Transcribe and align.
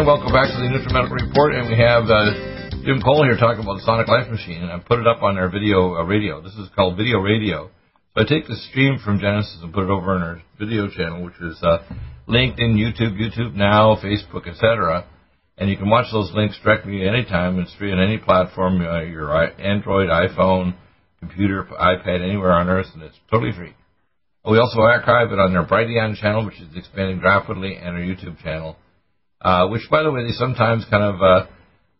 And 0.00 0.06
welcome 0.06 0.32
back 0.32 0.48
to 0.48 0.56
the 0.56 0.72
NutriMedical 0.72 1.28
Report. 1.28 1.52
And 1.52 1.68
we 1.68 1.76
have 1.76 2.08
uh, 2.08 2.80
Jim 2.88 3.04
Cole 3.04 3.20
here 3.22 3.36
talking 3.36 3.60
about 3.60 3.76
the 3.76 3.84
Sonic 3.84 4.08
Life 4.08 4.32
Machine. 4.32 4.64
And 4.64 4.72
I 4.72 4.78
put 4.80 4.98
it 4.98 5.06
up 5.06 5.22
on 5.22 5.36
our 5.36 5.50
video 5.50 5.92
uh, 5.96 6.04
radio. 6.04 6.40
This 6.40 6.54
is 6.54 6.70
called 6.74 6.96
Video 6.96 7.18
Radio. 7.18 7.68
So 8.16 8.22
I 8.22 8.24
take 8.24 8.48
the 8.48 8.56
stream 8.72 8.96
from 9.04 9.20
Genesis 9.20 9.58
and 9.60 9.74
put 9.74 9.84
it 9.84 9.90
over 9.90 10.16
on 10.16 10.22
our 10.22 10.42
video 10.58 10.88
channel, 10.88 11.22
which 11.22 11.36
is 11.42 11.62
uh, 11.62 11.84
linked 12.26 12.58
in 12.58 12.80
YouTube, 12.80 13.20
YouTube 13.20 13.52
Now, 13.52 14.00
Facebook, 14.00 14.48
etc. 14.48 15.04
And 15.58 15.68
you 15.68 15.76
can 15.76 15.90
watch 15.90 16.06
those 16.10 16.32
links 16.32 16.58
directly 16.64 17.06
anytime. 17.06 17.58
It's 17.58 17.74
free 17.74 17.92
on 17.92 18.00
any 18.00 18.16
platform, 18.16 18.80
uh, 18.80 19.02
your 19.02 19.28
Android, 19.60 20.08
iPhone, 20.08 20.76
computer, 21.18 21.68
iPad, 21.78 22.24
anywhere 22.24 22.52
on 22.52 22.70
Earth, 22.70 22.88
and 22.94 23.02
it's 23.02 23.20
totally 23.30 23.52
free. 23.52 23.74
We 24.48 24.56
also 24.56 24.80
archive 24.80 25.30
it 25.30 25.38
on 25.38 25.54
our 25.54 25.66
Brighteon 25.66 26.16
channel, 26.16 26.46
which 26.46 26.58
is 26.58 26.74
expanding 26.74 27.20
rapidly, 27.20 27.76
and 27.76 27.88
our 27.88 28.00
YouTube 28.00 28.42
channel. 28.42 28.78
Uh, 29.42 29.68
which, 29.68 29.82
by 29.90 30.02
the 30.02 30.10
way, 30.10 30.22
they 30.24 30.32
sometimes 30.32 30.84
kind 30.90 31.02
of 31.02 31.22
uh, 31.22 31.46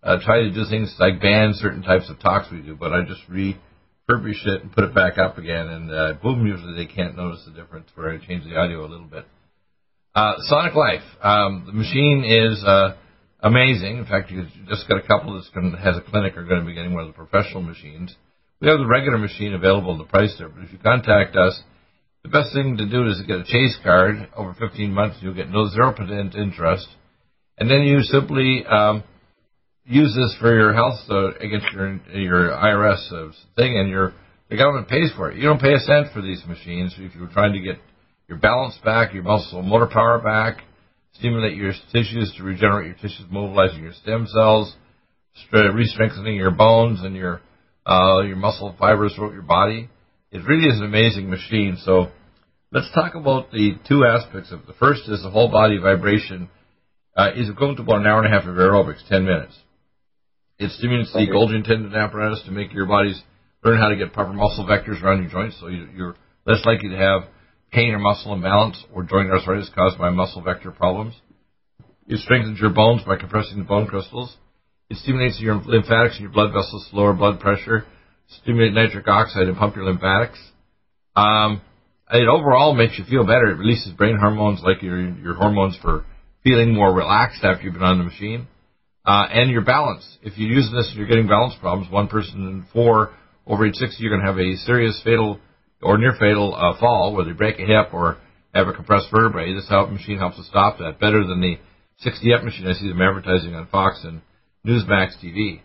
uh, 0.03 0.19
try 0.25 0.41
to 0.43 0.51
do 0.51 0.65
things 0.69 0.95
like 0.99 1.21
ban 1.21 1.55
certain 1.55 1.83
types 1.83 2.11
of 2.11 2.21
talks 2.21 2.49
we 2.53 2.61
do, 2.61 2.77
but 2.77 2.93
I 2.93 3.03
just 3.03 3.23
refurbish 3.31 4.47
it 4.47 4.63
and 4.63 4.73
put 4.73 4.85
it 4.85 4.95
back 4.95 5.17
up 5.17 5.39
again, 5.39 5.69
and 5.69 5.91
uh, 5.91 6.15
boom, 6.23 6.47
usually 6.47 6.75
they 6.75 6.93
can't 6.93 7.17
notice 7.17 7.43
the 7.47 7.53
difference 7.53 7.89
where 7.95 8.11
I 8.11 8.19
change 8.19 8.45
the 8.45 8.57
audio 8.57 8.85
a 8.85 8.89
little 8.89 9.07
bit. 9.07 9.25
Uh, 10.15 10.35
Sonic 10.49 10.75
Life, 10.75 11.05
um, 11.23 11.65
the 11.67 11.73
machine 11.73 12.25
is 12.27 12.63
uh, 12.63 12.97
amazing. 13.41 13.97
In 13.97 14.05
fact, 14.05 14.31
you 14.31 14.47
just 14.69 14.87
got 14.87 14.99
a 14.99 15.07
couple 15.07 15.35
that 15.35 15.79
has 15.79 15.97
a 15.97 16.03
clinic 16.03 16.37
are 16.37 16.45
going 16.45 16.61
to 16.61 16.67
be 16.67 16.75
getting 16.75 16.93
one 16.93 17.05
of 17.05 17.09
the 17.09 17.15
professional 17.15 17.63
machines. 17.63 18.15
We 18.61 18.69
have 18.69 18.79
the 18.79 18.87
regular 18.87 19.17
machine 19.17 19.55
available 19.55 19.93
at 19.93 19.99
the 19.99 20.11
price 20.11 20.35
there, 20.39 20.51
but 20.51 20.65
if 20.65 20.73
you 20.73 20.79
contact 20.79 21.37
us, 21.37 21.59
the 22.23 22.29
best 22.29 22.53
thing 22.53 22.77
to 22.77 22.87
do 22.87 23.07
is 23.07 23.17
to 23.17 23.27
get 23.27 23.39
a 23.39 23.45
Chase 23.45 23.79
card. 23.83 24.29
Over 24.37 24.55
15 24.59 24.93
months, 24.93 25.17
you'll 25.23 25.33
get 25.33 25.49
no 25.49 25.71
0% 25.71 26.35
interest 26.35 26.87
and 27.61 27.71
then 27.71 27.83
you 27.83 28.01
simply 28.01 28.65
um, 28.67 29.05
use 29.85 30.17
this 30.17 30.35
for 30.41 30.53
your 30.53 30.73
health 30.73 30.99
uh, 31.11 31.35
against 31.35 31.67
your 31.73 32.01
your 32.15 32.49
IRS 32.51 33.35
thing, 33.55 33.79
and 33.79 33.91
your 33.91 34.15
the 34.49 34.57
government 34.57 34.89
pays 34.89 35.13
for 35.15 35.31
it. 35.31 35.37
You 35.37 35.45
don't 35.45 35.61
pay 35.61 35.75
a 35.75 35.79
cent 35.79 36.09
for 36.13 36.23
these 36.23 36.43
machines 36.49 36.95
if 36.99 37.15
you're 37.15 37.29
trying 37.29 37.53
to 37.53 37.61
get 37.61 37.77
your 38.29 38.39
balance 38.39 38.77
back, 38.83 39.13
your 39.13 39.23
muscle 39.25 39.63
motor 39.63 39.87
power 39.87 40.19
back, 40.19 40.63
stimulate 41.13 41.57
your 41.57 41.73
tissues 41.93 42.33
to 42.39 42.43
regenerate 42.43 42.87
your 42.87 42.97
tissues, 42.97 43.27
mobilizing 43.31 43.83
your 43.83 43.93
stem 43.93 44.27
cells, 44.27 44.75
re-strengthening 45.53 46.37
your 46.37 46.51
bones 46.51 47.01
and 47.03 47.15
your 47.15 47.43
uh, 47.87 48.23
your 48.23 48.37
muscle 48.37 48.75
fibers 48.79 49.13
throughout 49.15 49.35
your 49.35 49.43
body. 49.43 49.91
It 50.33 50.47
really 50.47 50.67
is 50.67 50.79
an 50.79 50.87
amazing 50.87 51.29
machine. 51.29 51.77
So 51.85 52.07
let's 52.73 52.91
talk 52.95 53.15
about 53.17 53.51
the 53.51 53.73
two 53.87 54.07
aspects 54.07 54.51
of 54.51 54.61
it. 54.61 54.67
The 54.67 54.73
first 54.75 55.03
is 55.09 55.23
the 55.23 55.31
whole 55.31 55.51
body 55.51 55.77
vibration 55.77 56.49
uh, 57.21 57.33
is 57.37 57.51
equivalent 57.51 57.77
to 57.77 57.83
about 57.83 58.01
an 58.01 58.07
hour 58.07 58.23
and 58.23 58.33
a 58.33 58.35
half 58.35 58.49
of 58.49 58.57
aerobics, 58.57 59.07
10 59.09 59.25
minutes. 59.25 59.55
It 60.59 60.71
stimulates 60.73 61.13
the 61.13 61.29
Golgi 61.29 61.63
tendon 61.65 61.95
apparatus 61.95 62.43
to 62.47 62.51
make 62.51 62.73
your 62.73 62.87
bodies 62.87 63.21
learn 63.63 63.79
how 63.79 63.89
to 63.89 63.97
get 63.97 64.13
proper 64.13 64.33
muscle 64.33 64.65
vectors 64.65 65.03
around 65.03 65.23
your 65.23 65.31
joints, 65.31 65.57
so 65.61 65.69
you, 65.69 65.89
you're 65.95 66.17
less 66.47 66.65
likely 66.65 66.89
to 66.89 66.97
have 66.97 67.23
pain 67.73 67.93
or 67.93 67.99
muscle 67.99 68.33
imbalance 68.33 68.83
or 68.95 69.03
joint 69.03 69.31
arthritis 69.31 69.71
caused 69.75 69.99
by 69.99 70.09
muscle 70.09 70.43
vector 70.43 70.71
problems. 70.71 71.15
It 72.07 72.21
strengthens 72.21 72.59
your 72.59 72.71
bones 72.71 73.03
by 73.07 73.17
compressing 73.17 73.59
the 73.59 73.65
bone 73.65 73.87
crystals. 73.87 74.35
It 74.89 74.97
stimulates 74.97 75.39
your 75.41 75.63
lymphatics 75.65 76.15
and 76.15 76.23
your 76.23 76.33
blood 76.33 76.53
vessels 76.53 76.89
to 76.91 76.97
lower 76.97 77.13
blood 77.13 77.39
pressure, 77.39 77.85
stimulate 78.43 78.73
nitric 78.73 79.07
oxide 79.07 79.47
and 79.47 79.57
pump 79.57 79.77
your 79.77 79.85
lymphatics. 79.85 80.39
Um, 81.15 81.61
it 82.11 82.29
overall 82.29 82.75
makes 82.75 82.99
you 82.99 83.05
feel 83.05 83.25
better. 83.25 83.51
It 83.51 83.59
releases 83.59 83.93
brain 83.93 84.17
hormones 84.19 84.63
like 84.65 84.83
your 84.83 84.99
your 84.99 85.35
hormones 85.35 85.77
for 85.81 86.05
feeling 86.43 86.75
more 86.75 86.93
relaxed 86.93 87.45
after 87.45 87.65
you've 87.65 87.75
been 87.75 87.83
on 87.83 87.99
the 87.99 88.05
machine. 88.05 88.47
Uh, 89.05 89.27
and 89.31 89.51
your 89.51 89.63
balance. 89.63 90.05
If 90.23 90.37
you 90.39 90.47
use 90.47 90.71
this 90.73 90.89
and 90.89 90.99
you're 90.99 91.09
getting 91.09 91.27
balance 91.27 91.55
problems, 91.61 91.91
one 91.91 92.09
person 92.09 92.47
in 92.47 92.67
four 92.73 93.11
over 93.47 93.67
age 93.67 93.75
60, 93.75 93.97
you're 93.99 94.15
going 94.15 94.25
to 94.25 94.31
have 94.31 94.39
a 94.39 94.57
serious 94.67 95.01
fatal 95.03 95.41
or 95.83 95.97
near 95.97 96.13
fatal 96.13 96.55
uh, 96.55 96.79
fall, 96.79 97.15
whether 97.15 97.31
you 97.31 97.35
break 97.35 97.59
a 97.59 97.65
hip 97.65 97.95
or 97.95 98.19
have 98.55 98.69
a 98.69 98.73
compressed 98.73 99.07
vertebrae. 99.11 99.55
This 99.55 99.69
help 99.69 99.91
machine 99.91 100.19
helps 100.19 100.37
to 100.37 100.45
stop 100.45 100.79
that 100.79 101.01
better 101.01 101.27
than 101.27 101.41
the 101.41 101.57
60F 102.05 102.45
machine 102.45 102.67
I 102.67 102.75
see 102.75 102.89
them 102.89 103.01
advertising 103.01 103.55
on 103.55 103.67
Fox 103.69 104.05
and 104.05 104.21
Newsmax 104.67 105.13
TV. 105.25 105.61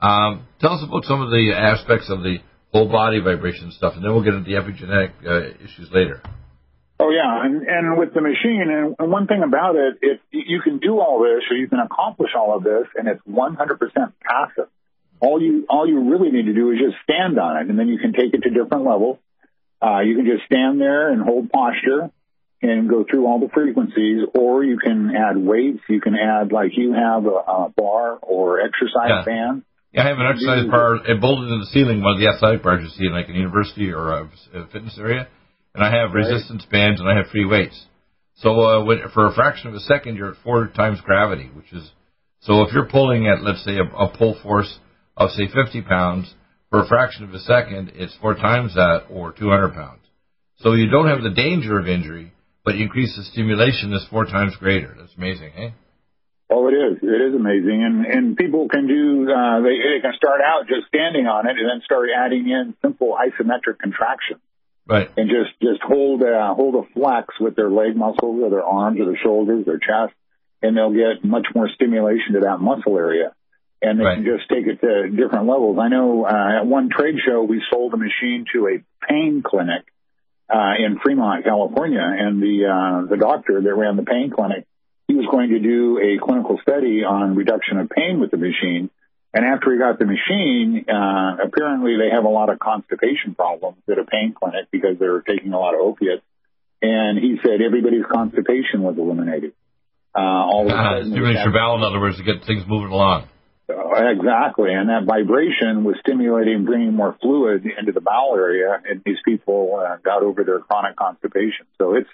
Um, 0.00 0.46
tell 0.60 0.72
us 0.72 0.82
about 0.82 1.04
some 1.04 1.20
of 1.20 1.30
the 1.30 1.52
aspects 1.54 2.08
of 2.08 2.22
the 2.22 2.38
whole 2.72 2.88
body 2.90 3.20
vibration 3.20 3.72
stuff, 3.72 3.94
and 3.96 4.04
then 4.04 4.12
we'll 4.12 4.24
get 4.24 4.34
into 4.34 4.48
the 4.48 4.56
epigenetic 4.56 5.10
uh, 5.26 5.54
issues 5.62 5.90
later. 5.92 6.22
Oh 7.00 7.08
yeah, 7.08 7.46
and 7.46 7.66
and 7.66 7.98
with 7.98 8.12
the 8.12 8.20
machine, 8.20 8.68
and, 8.68 8.94
and 8.98 9.10
one 9.10 9.26
thing 9.26 9.42
about 9.42 9.74
it, 9.74 9.96
if 10.02 10.20
you 10.32 10.60
can 10.60 10.78
do 10.78 11.00
all 11.00 11.24
this, 11.24 11.48
or 11.50 11.56
you 11.56 11.66
can 11.66 11.78
accomplish 11.78 12.32
all 12.36 12.54
of 12.54 12.62
this, 12.62 12.88
and 12.94 13.08
it's 13.08 13.22
100% 13.24 13.56
passive. 14.20 14.68
All 15.18 15.40
you 15.40 15.64
all 15.70 15.88
you 15.88 16.10
really 16.10 16.30
need 16.30 16.44
to 16.44 16.52
do 16.52 16.70
is 16.72 16.78
just 16.78 16.96
stand 17.02 17.38
on 17.38 17.56
it, 17.56 17.70
and 17.70 17.78
then 17.78 17.88
you 17.88 17.98
can 17.98 18.12
take 18.12 18.34
it 18.34 18.42
to 18.42 18.50
different 18.50 18.84
levels. 18.84 19.16
Uh, 19.80 20.00
you 20.00 20.14
can 20.14 20.26
just 20.26 20.44
stand 20.44 20.78
there 20.78 21.10
and 21.10 21.22
hold 21.22 21.50
posture 21.50 22.10
and 22.60 22.90
go 22.90 23.06
through 23.08 23.26
all 23.26 23.40
the 23.40 23.48
frequencies, 23.48 24.20
or 24.34 24.62
you 24.62 24.76
can 24.76 25.10
add 25.16 25.38
weights. 25.38 25.80
You 25.88 26.02
can 26.02 26.14
add 26.14 26.52
like 26.52 26.72
you 26.76 26.92
have 26.92 27.24
a, 27.24 27.30
a 27.30 27.72
bar 27.74 28.18
or 28.20 28.60
exercise 28.60 29.08
yeah. 29.08 29.24
band. 29.24 29.62
Yeah, 29.92 30.04
I 30.04 30.08
have 30.08 30.18
an 30.18 30.26
exercise 30.26 30.66
bar 30.66 30.96
it 30.96 31.18
bolted 31.18 31.48
to 31.48 31.58
the 31.64 31.70
ceiling, 31.72 32.02
one 32.02 32.16
of 32.16 32.20
the 32.20 32.28
athletic 32.28 32.62
bars 32.62 32.84
you 32.84 32.90
see 32.90 33.06
in 33.06 33.12
like 33.12 33.30
a 33.30 33.32
university 33.32 33.90
or 33.90 34.12
a, 34.12 34.30
a 34.52 34.66
fitness 34.66 34.98
area 35.00 35.28
and 35.74 35.84
I 35.84 35.90
have 35.96 36.12
resistance 36.12 36.66
bands 36.70 37.00
and 37.00 37.08
I 37.08 37.16
have 37.16 37.28
free 37.28 37.44
weights. 37.44 37.86
So 38.36 38.60
uh, 38.60 38.84
when, 38.84 39.00
for 39.12 39.26
a 39.26 39.34
fraction 39.34 39.68
of 39.68 39.74
a 39.74 39.80
second, 39.80 40.16
you're 40.16 40.32
at 40.32 40.42
four 40.42 40.68
times 40.68 41.00
gravity, 41.02 41.50
which 41.54 41.72
is 41.72 41.90
so 42.40 42.62
if 42.62 42.72
you're 42.72 42.88
pulling 42.88 43.28
at 43.28 43.42
let's 43.42 43.64
say 43.64 43.76
a, 43.76 43.84
a 43.84 44.16
pull 44.16 44.38
force 44.42 44.78
of 45.16 45.30
say 45.30 45.46
50 45.46 45.82
pounds 45.82 46.34
for 46.70 46.82
a 46.82 46.88
fraction 46.88 47.24
of 47.24 47.34
a 47.34 47.40
second, 47.40 47.92
it's 47.94 48.16
four 48.20 48.34
times 48.34 48.74
that 48.74 49.06
or 49.10 49.32
200 49.32 49.74
pounds. 49.74 50.00
So 50.58 50.72
you 50.72 50.88
don't 50.88 51.08
have 51.08 51.22
the 51.22 51.30
danger 51.30 51.78
of 51.78 51.88
injury, 51.88 52.32
but 52.64 52.76
you 52.76 52.84
increase 52.84 53.16
the 53.16 53.24
stimulation 53.24 53.92
is 53.92 54.06
four 54.10 54.24
times 54.24 54.56
greater. 54.56 54.94
That's 54.98 55.14
amazing, 55.16 55.52
eh? 55.56 55.70
Oh, 56.50 56.68
it 56.68 56.72
is. 56.72 56.98
It 57.02 57.22
is 57.30 57.34
amazing, 57.34 57.84
and 57.84 58.04
and 58.04 58.36
people 58.36 58.68
can 58.68 58.88
do. 58.88 59.30
Uh, 59.30 59.60
they, 59.62 59.78
they 59.78 60.00
can 60.02 60.12
start 60.16 60.40
out 60.42 60.66
just 60.66 60.88
standing 60.88 61.26
on 61.26 61.46
it, 61.46 61.54
and 61.56 61.68
then 61.68 61.80
start 61.84 62.08
adding 62.10 62.48
in 62.48 62.74
simple 62.82 63.14
isometric 63.14 63.78
contractions. 63.78 64.40
Right. 64.86 65.10
And 65.16 65.30
just 65.30 65.58
just 65.62 65.82
hold 65.82 66.22
uh, 66.22 66.54
hold 66.54 66.74
a 66.74 66.88
flex 66.92 67.34
with 67.40 67.54
their 67.54 67.70
leg 67.70 67.96
muscles 67.96 68.42
or 68.42 68.50
their 68.50 68.64
arms 68.64 69.00
or 69.00 69.06
their 69.06 69.20
shoulders, 69.22 69.64
their 69.64 69.78
chest, 69.78 70.14
and 70.62 70.76
they'll 70.76 70.92
get 70.92 71.24
much 71.24 71.46
more 71.54 71.68
stimulation 71.74 72.34
to 72.34 72.40
that 72.40 72.58
muscle 72.58 72.96
area. 72.96 73.32
And 73.82 73.98
they 73.98 74.04
right. 74.04 74.16
can 74.16 74.24
just 74.24 74.48
take 74.50 74.66
it 74.66 74.80
to 74.80 75.08
different 75.08 75.46
levels. 75.46 75.78
I 75.80 75.88
know 75.88 76.26
uh, 76.26 76.60
at 76.60 76.66
one 76.66 76.90
trade 76.90 77.16
show 77.26 77.42
we 77.42 77.62
sold 77.70 77.94
a 77.94 77.96
machine 77.96 78.44
to 78.52 78.68
a 78.68 79.06
pain 79.08 79.42
clinic 79.42 79.84
uh, 80.52 80.74
in 80.78 80.98
Fremont, 80.98 81.44
California, 81.44 82.02
and 82.02 82.42
the 82.42 82.66
uh, 82.66 83.06
the 83.08 83.16
doctor 83.16 83.60
that 83.60 83.74
ran 83.74 83.96
the 83.96 84.02
pain 84.02 84.30
clinic, 84.34 84.66
he 85.06 85.14
was 85.14 85.26
going 85.30 85.50
to 85.50 85.60
do 85.60 85.98
a 85.98 86.18
clinical 86.24 86.58
study 86.62 87.04
on 87.04 87.36
reduction 87.36 87.78
of 87.78 87.88
pain 87.88 88.20
with 88.20 88.30
the 88.30 88.36
machine. 88.36 88.90
And 89.32 89.44
after 89.44 89.72
he 89.72 89.78
got 89.78 89.98
the 89.98 90.06
machine, 90.06 90.86
uh, 90.88 91.46
apparently 91.46 91.96
they 91.96 92.10
have 92.14 92.24
a 92.24 92.28
lot 92.28 92.50
of 92.50 92.58
constipation 92.58 93.36
problems 93.36 93.78
at 93.90 93.98
a 93.98 94.04
pain 94.04 94.34
clinic 94.34 94.66
because 94.72 94.98
they're 94.98 95.20
taking 95.20 95.52
a 95.52 95.58
lot 95.58 95.74
of 95.74 95.80
opiates. 95.80 96.22
And 96.82 97.18
he 97.18 97.38
said 97.42 97.60
everybody's 97.62 98.06
constipation 98.10 98.82
was 98.82 98.96
eliminated. 98.98 99.52
Uh, 100.16 100.20
all 100.20 100.66
of 100.66 100.72
a 100.72 100.74
uh, 100.74 100.82
sudden, 100.82 101.12
stimulates 101.12 101.44
your 101.44 101.52
bowel, 101.52 101.76
in 101.76 101.84
other 101.84 102.00
words, 102.00 102.16
to 102.16 102.24
get 102.24 102.44
things 102.44 102.64
moving 102.66 102.90
along. 102.90 103.28
Exactly, 103.70 104.72
and 104.72 104.88
that 104.88 105.04
vibration 105.06 105.84
was 105.84 105.94
stimulating, 106.00 106.64
bringing 106.64 106.92
more 106.92 107.16
fluid 107.22 107.64
into 107.78 107.92
the 107.92 108.00
bowel 108.00 108.34
area, 108.34 108.80
and 108.88 109.02
these 109.04 109.18
people 109.24 109.78
uh, 109.78 109.96
got 110.02 110.24
over 110.24 110.42
their 110.42 110.58
chronic 110.58 110.96
constipation. 110.96 111.66
So 111.78 111.94
it's 111.94 112.08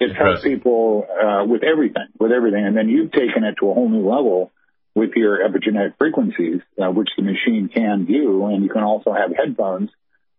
it's 0.00 0.16
helped 0.16 0.42
people 0.42 1.06
uh, 1.10 1.44
with 1.44 1.62
everything, 1.62 2.08
with 2.18 2.32
everything, 2.32 2.64
and 2.64 2.74
then 2.74 2.88
you've 2.88 3.12
taken 3.12 3.44
it 3.44 3.56
to 3.60 3.70
a 3.70 3.74
whole 3.74 3.88
new 3.88 4.08
level 4.08 4.52
with 4.94 5.10
your 5.16 5.38
epigenetic 5.38 5.94
frequencies, 5.98 6.60
uh, 6.80 6.90
which 6.90 7.08
the 7.16 7.22
machine 7.22 7.68
can 7.72 8.04
do, 8.04 8.46
and 8.46 8.62
you 8.62 8.70
can 8.70 8.82
also 8.82 9.12
have 9.12 9.32
headphones 9.36 9.90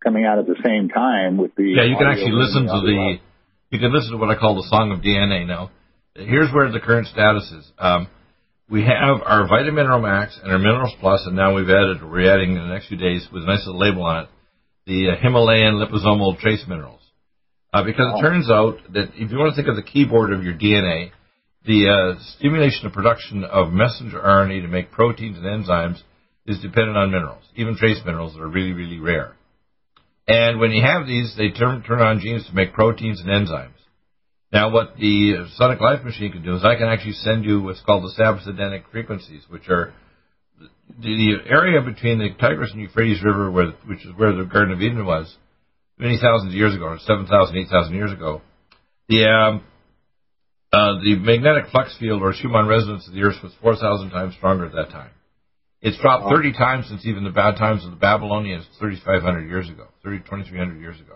coming 0.03 0.25
out 0.25 0.39
at 0.39 0.47
the 0.47 0.55
same 0.63 0.89
time 0.89 1.37
with 1.37 1.55
the. 1.55 1.63
Yeah, 1.63 1.83
you 1.83 1.97
can 1.97 2.07
actually 2.07 2.31
listen 2.31 2.63
to 2.63 2.81
the 2.81 3.19
you 3.71 3.79
can 3.79 3.93
listen 3.93 4.11
to 4.11 4.17
what 4.17 4.29
I 4.29 4.39
call 4.39 4.55
the 4.55 4.67
Song 4.69 4.91
of 4.91 4.99
DNA. 4.99 5.45
Now, 5.45 5.71
here's 6.15 6.51
where 6.53 6.71
the 6.71 6.79
current 6.79 7.07
status 7.07 7.51
is. 7.51 7.71
Um, 7.77 8.07
we 8.69 8.81
have 8.83 9.21
our 9.25 9.47
Vitamin 9.47 9.75
Mineral 9.75 10.01
Max 10.01 10.39
and 10.41 10.51
our 10.51 10.57
Minerals 10.57 10.93
Plus, 10.99 11.23
and 11.25 11.35
now 11.35 11.55
we've 11.55 11.69
added, 11.69 12.01
we're 12.01 12.31
adding 12.31 12.51
in 12.51 12.61
the 12.61 12.73
next 12.73 12.87
few 12.87 12.97
days 12.97 13.27
with 13.31 13.43
a 13.43 13.45
nice 13.45 13.65
little 13.65 13.79
label 13.79 14.03
on 14.03 14.23
it, 14.23 14.29
the 14.85 15.09
uh, 15.09 15.21
Himalayan 15.21 15.75
liposomal 15.75 16.39
trace 16.39 16.63
minerals. 16.67 17.01
Uh, 17.73 17.83
because 17.83 18.13
it 18.15 18.21
turns 18.21 18.49
out 18.49 18.77
that 18.93 19.09
if 19.15 19.31
you 19.31 19.37
want 19.37 19.53
to 19.53 19.55
think 19.55 19.67
of 19.67 19.75
the 19.75 19.83
keyboard 19.83 20.31
of 20.31 20.43
your 20.43 20.53
DNA, 20.53 21.11
the 21.65 21.89
uh, 21.89 22.21
stimulation 22.37 22.85
of 22.85 22.93
production 22.93 23.43
of 23.43 23.71
messenger 23.71 24.19
RNA 24.19 24.61
to 24.61 24.67
make 24.67 24.91
proteins 24.91 25.37
and 25.37 25.45
enzymes 25.45 26.01
is 26.45 26.59
dependent 26.59 26.97
on 26.97 27.11
minerals, 27.11 27.43
even 27.55 27.75
trace 27.75 27.99
minerals 28.05 28.33
that 28.33 28.41
are 28.41 28.47
really, 28.47 28.73
really 28.73 28.99
rare. 28.99 29.35
And 30.27 30.59
when 30.59 30.71
you 30.71 30.83
have 30.83 31.07
these, 31.07 31.33
they 31.37 31.49
turn, 31.49 31.83
turn 31.83 32.01
on 32.01 32.19
genes 32.19 32.47
to 32.47 32.55
make 32.55 32.73
proteins 32.73 33.21
and 33.21 33.29
enzymes. 33.29 33.71
Now, 34.51 34.69
what 34.69 34.95
the 34.97 35.47
Sonic 35.55 35.81
Life 35.81 36.03
Machine 36.03 36.31
can 36.31 36.43
do 36.43 36.55
is 36.55 36.63
I 36.63 36.75
can 36.75 36.87
actually 36.87 37.13
send 37.13 37.45
you 37.45 37.61
what's 37.61 37.81
called 37.81 38.03
the 38.03 38.21
sabbathidenic 38.21 38.83
frequencies, 38.91 39.43
which 39.49 39.67
are 39.69 39.93
the, 40.59 40.69
the 40.99 41.49
area 41.49 41.81
between 41.81 42.19
the 42.19 42.29
Tigris 42.39 42.71
and 42.71 42.81
Euphrates 42.81 43.23
River, 43.23 43.51
where, 43.51 43.71
which 43.85 44.05
is 44.05 44.11
where 44.15 44.35
the 44.35 44.45
Garden 44.45 44.73
of 44.73 44.81
Eden 44.81 45.05
was, 45.05 45.35
many 45.97 46.17
thousands 46.21 46.53
of 46.53 46.57
years 46.57 46.75
ago, 46.75 46.85
or 46.85 46.99
7,000, 46.99 47.57
8,000 47.57 47.95
years 47.95 48.11
ago. 48.11 48.41
The 49.09 49.25
um, 49.25 49.63
uh, 50.75 50.99
the 50.99 51.15
magnetic 51.15 51.71
flux 51.71 51.95
field 51.99 52.21
or 52.21 52.33
Schumann 52.33 52.67
resonance 52.67 53.07
of 53.07 53.13
the 53.13 53.21
Earth 53.21 53.41
was 53.41 53.53
4,000 53.61 54.09
times 54.09 54.35
stronger 54.35 54.65
at 54.65 54.73
that 54.73 54.89
time. 54.89 55.11
It's 55.81 55.97
dropped 55.99 56.27
30 56.29 56.51
times 56.51 56.87
since 56.89 57.05
even 57.05 57.23
the 57.23 57.29
bad 57.29 57.55
times 57.55 57.85
of 57.85 57.91
the 57.91 57.97
Babylonians 57.97 58.65
3,500 58.79 59.47
years 59.47 59.69
ago, 59.69 59.87
30, 60.03 60.19
2,300 60.19 60.81
years 60.81 60.99
ago. 60.99 61.15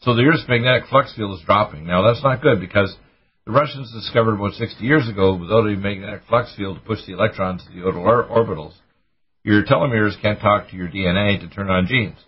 So 0.00 0.14
the 0.14 0.22
Earth's 0.22 0.48
magnetic 0.48 0.88
flux 0.88 1.12
field 1.14 1.38
is 1.38 1.44
dropping. 1.44 1.86
Now 1.86 2.00
that's 2.00 2.24
not 2.24 2.40
good 2.40 2.60
because 2.60 2.94
the 3.44 3.52
Russians 3.52 3.92
discovered 3.92 4.36
about 4.36 4.54
60 4.54 4.82
years 4.82 5.08
ago 5.08 5.34
without 5.36 5.66
a 5.66 5.76
magnetic 5.76 6.22
flux 6.28 6.54
field 6.56 6.78
to 6.78 6.86
push 6.86 7.04
the 7.04 7.12
electrons 7.12 7.62
to 7.64 7.72
the 7.72 7.84
orbitals, 7.84 8.72
your 9.44 9.62
telomeres 9.64 10.20
can't 10.22 10.40
talk 10.40 10.70
to 10.70 10.76
your 10.76 10.88
DNA 10.88 11.38
to 11.40 11.48
turn 11.48 11.68
on 11.68 11.86
genes. 11.86 12.18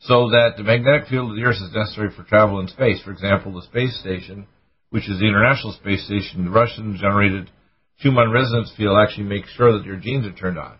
So 0.00 0.30
that 0.30 0.54
the 0.56 0.62
magnetic 0.62 1.08
field 1.08 1.30
of 1.30 1.36
the 1.36 1.42
Earth 1.42 1.56
is 1.56 1.74
necessary 1.74 2.10
for 2.14 2.22
travel 2.22 2.60
in 2.60 2.68
space. 2.68 3.02
For 3.02 3.10
example, 3.10 3.54
the 3.54 3.62
space 3.62 3.98
station 3.98 4.46
which 4.90 5.08
is 5.08 5.18
the 5.18 5.26
International 5.26 5.72
Space 5.72 6.04
Station, 6.04 6.44
the 6.44 6.50
Russian 6.50 6.96
generated 7.00 7.50
Schumann 7.98 8.30
resonance 8.30 8.72
field 8.76 8.98
actually 8.98 9.24
makes 9.24 9.50
sure 9.52 9.72
that 9.76 9.86
your 9.86 9.96
genes 9.96 10.26
are 10.26 10.32
turned 10.32 10.58
on. 10.58 10.78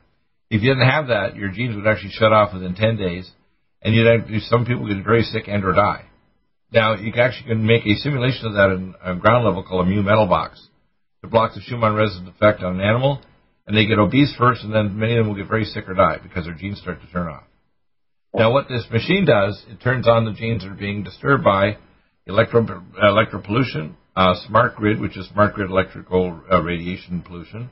If 0.51 0.63
you 0.63 0.71
didn't 0.71 0.89
have 0.89 1.09
that, 1.09 1.37
your 1.37 1.51
genes 1.51 1.77
would 1.77 1.87
actually 1.87 2.13
shut 2.13 2.33
off 2.33 2.53
within 2.53 2.75
10 2.75 2.97
days, 2.97 3.31
and 3.83 3.95
you'd 3.95 4.07
have, 4.07 4.43
some 4.43 4.67
people 4.67 4.89
get 4.89 5.05
very 5.05 5.23
sick 5.23 5.45
and 5.47 5.65
or 5.65 5.73
die. 5.73 6.05
Now, 6.73 6.95
you 6.97 7.13
can 7.13 7.21
actually 7.21 7.49
can 7.49 7.67
make 7.67 7.87
a 7.87 7.95
simulation 7.97 8.47
of 8.47 8.55
that 8.55 8.71
in 8.71 8.95
a 9.03 9.15
ground 9.17 9.45
level 9.45 9.63
called 9.63 9.87
a 9.87 9.91
mu 9.91 10.03
metal 10.03 10.27
box 10.27 10.69
to 11.23 11.29
block 11.29 11.55
the 11.55 11.61
Schumann 11.61 11.95
resonance 11.95 12.35
effect 12.35 12.63
on 12.63 12.81
an 12.81 12.81
animal, 12.81 13.21
and 13.67 13.77
they 13.77 13.87
get 13.87 13.99
obese 13.99 14.35
first, 14.37 14.65
and 14.65 14.75
then 14.75 14.99
many 14.99 15.17
of 15.17 15.19
them 15.25 15.29
will 15.29 15.41
get 15.41 15.49
very 15.49 15.65
sick 15.65 15.89
or 15.89 15.95
die 15.95 16.19
because 16.23 16.47
their 16.47 16.55
genes 16.55 16.81
start 16.81 17.01
to 17.01 17.07
turn 17.13 17.29
off. 17.29 17.45
Now, 18.35 18.53
what 18.53 18.69
this 18.69 18.87
machine 18.91 19.25
does, 19.25 19.63
it 19.69 19.81
turns 19.81 20.09
on 20.09 20.25
the 20.25 20.33
genes 20.33 20.63
that 20.63 20.71
are 20.71 20.75
being 20.75 21.03
disturbed 21.03 21.45
by 21.45 21.77
electro, 22.27 22.65
electro 23.03 23.43
pollution, 23.43 23.97
uh, 24.17 24.35
smart 24.47 24.77
grid, 24.77 25.01
which 25.01 25.17
is 25.17 25.29
smart 25.29 25.55
grid 25.55 25.71
electrical 25.71 26.41
uh, 26.51 26.61
radiation 26.61 27.23
pollution. 27.23 27.71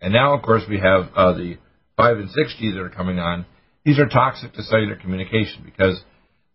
And 0.00 0.12
now, 0.12 0.34
of 0.34 0.42
course, 0.42 0.62
we 0.68 0.78
have 0.78 1.10
uh, 1.14 1.32
the 1.32 1.58
5 1.96 2.16
and 2.16 2.28
6G 2.28 2.74
that 2.74 2.80
are 2.80 2.90
coming 2.90 3.18
on. 3.18 3.44
These 3.84 3.98
are 3.98 4.08
toxic 4.08 4.52
to 4.54 4.62
cellular 4.62 4.96
communication 4.96 5.62
because 5.64 6.00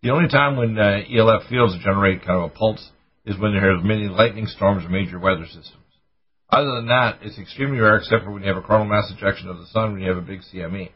the 0.01 0.11
only 0.11 0.29
time 0.29 0.57
when 0.57 0.77
uh, 0.77 0.99
ELF 1.11 1.49
fields 1.49 1.77
generate 1.83 2.25
kind 2.25 2.43
of 2.43 2.51
a 2.51 2.53
pulse 2.53 2.91
is 3.25 3.39
when 3.39 3.53
there's 3.53 3.83
many 3.83 4.07
lightning 4.07 4.45
storms 4.47 4.85
or 4.85 4.89
major 4.89 5.19
weather 5.19 5.45
systems. 5.45 5.83
Other 6.49 6.75
than 6.75 6.87
that, 6.87 7.19
it's 7.21 7.39
extremely 7.39 7.79
rare 7.79 7.97
except 7.97 8.23
for 8.23 8.31
when 8.31 8.43
you 8.43 8.47
have 8.47 8.57
a 8.57 8.61
coronal 8.61 8.87
mass 8.87 9.11
ejection 9.15 9.49
of 9.49 9.57
the 9.57 9.65
sun 9.67 9.93
when 9.93 10.01
you 10.01 10.09
have 10.09 10.17
a 10.17 10.21
big 10.21 10.41
CME, 10.41 10.89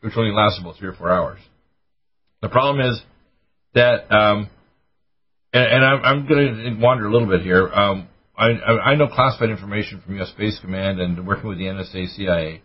which 0.00 0.12
only 0.16 0.32
lasts 0.32 0.60
about 0.60 0.76
three 0.76 0.88
or 0.88 0.94
four 0.94 1.10
hours. 1.10 1.40
The 2.42 2.48
problem 2.48 2.86
is 2.86 3.02
that 3.74 4.12
um, 4.14 4.50
and, 5.52 5.64
and 5.64 5.84
I'm, 5.84 6.02
I'm 6.04 6.26
going 6.26 6.56
to 6.56 6.76
wander 6.80 7.06
a 7.06 7.12
little 7.12 7.28
bit 7.28 7.42
here. 7.42 7.68
Um, 7.68 8.08
I, 8.36 8.48
I 8.48 8.94
know 8.94 9.08
classified 9.08 9.50
information 9.50 10.00
from 10.00 10.16
U.S. 10.16 10.30
Space 10.30 10.58
Command 10.60 11.00
and 11.00 11.26
working 11.26 11.48
with 11.48 11.58
the 11.58 11.64
NSA, 11.64 12.16
CIA, 12.16 12.62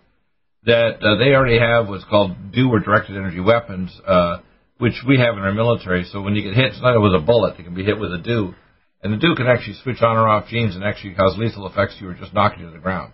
that 0.66 1.02
uh, 1.02 1.18
they 1.18 1.36
already 1.36 1.60
have 1.60 1.88
what's 1.88 2.06
called 2.06 2.52
DEW 2.52 2.70
or 2.70 2.80
directed 2.80 3.16
energy 3.16 3.40
weapons, 3.40 3.92
uh, 4.06 4.38
which 4.78 5.04
we 5.08 5.20
have 5.20 5.36
in 5.36 5.44
our 5.44 5.54
military. 5.54 6.06
So 6.06 6.22
when 6.22 6.36
you 6.36 6.44
get 6.44 6.56
hit, 6.56 6.66
it's 6.68 6.82
not 6.82 7.00
with 7.02 7.14
a 7.14 7.24
bullet; 7.24 7.60
it 7.60 7.64
can 7.64 7.76
be 7.76 7.84
hit 7.84 8.00
with 8.00 8.14
a 8.14 8.18
DEW, 8.18 8.56
and 9.04 9.14
the 9.14 9.18
DEW 9.18 9.36
can 9.36 9.48
actually 9.48 9.76
switch 9.84 10.02
on 10.02 10.18
or 10.18 10.28
off 10.28 10.48
genes 10.48 10.76
and 10.76 10.84
actually 10.84 11.14
cause 11.14 11.38
lethal 11.38 11.68
effects 11.68 11.96
you 12.00 12.10
or 12.10 12.14
just 12.14 12.34
knock 12.34 12.54
you 12.58 12.66
to 12.66 12.72
the 12.72 12.80
ground. 12.80 13.14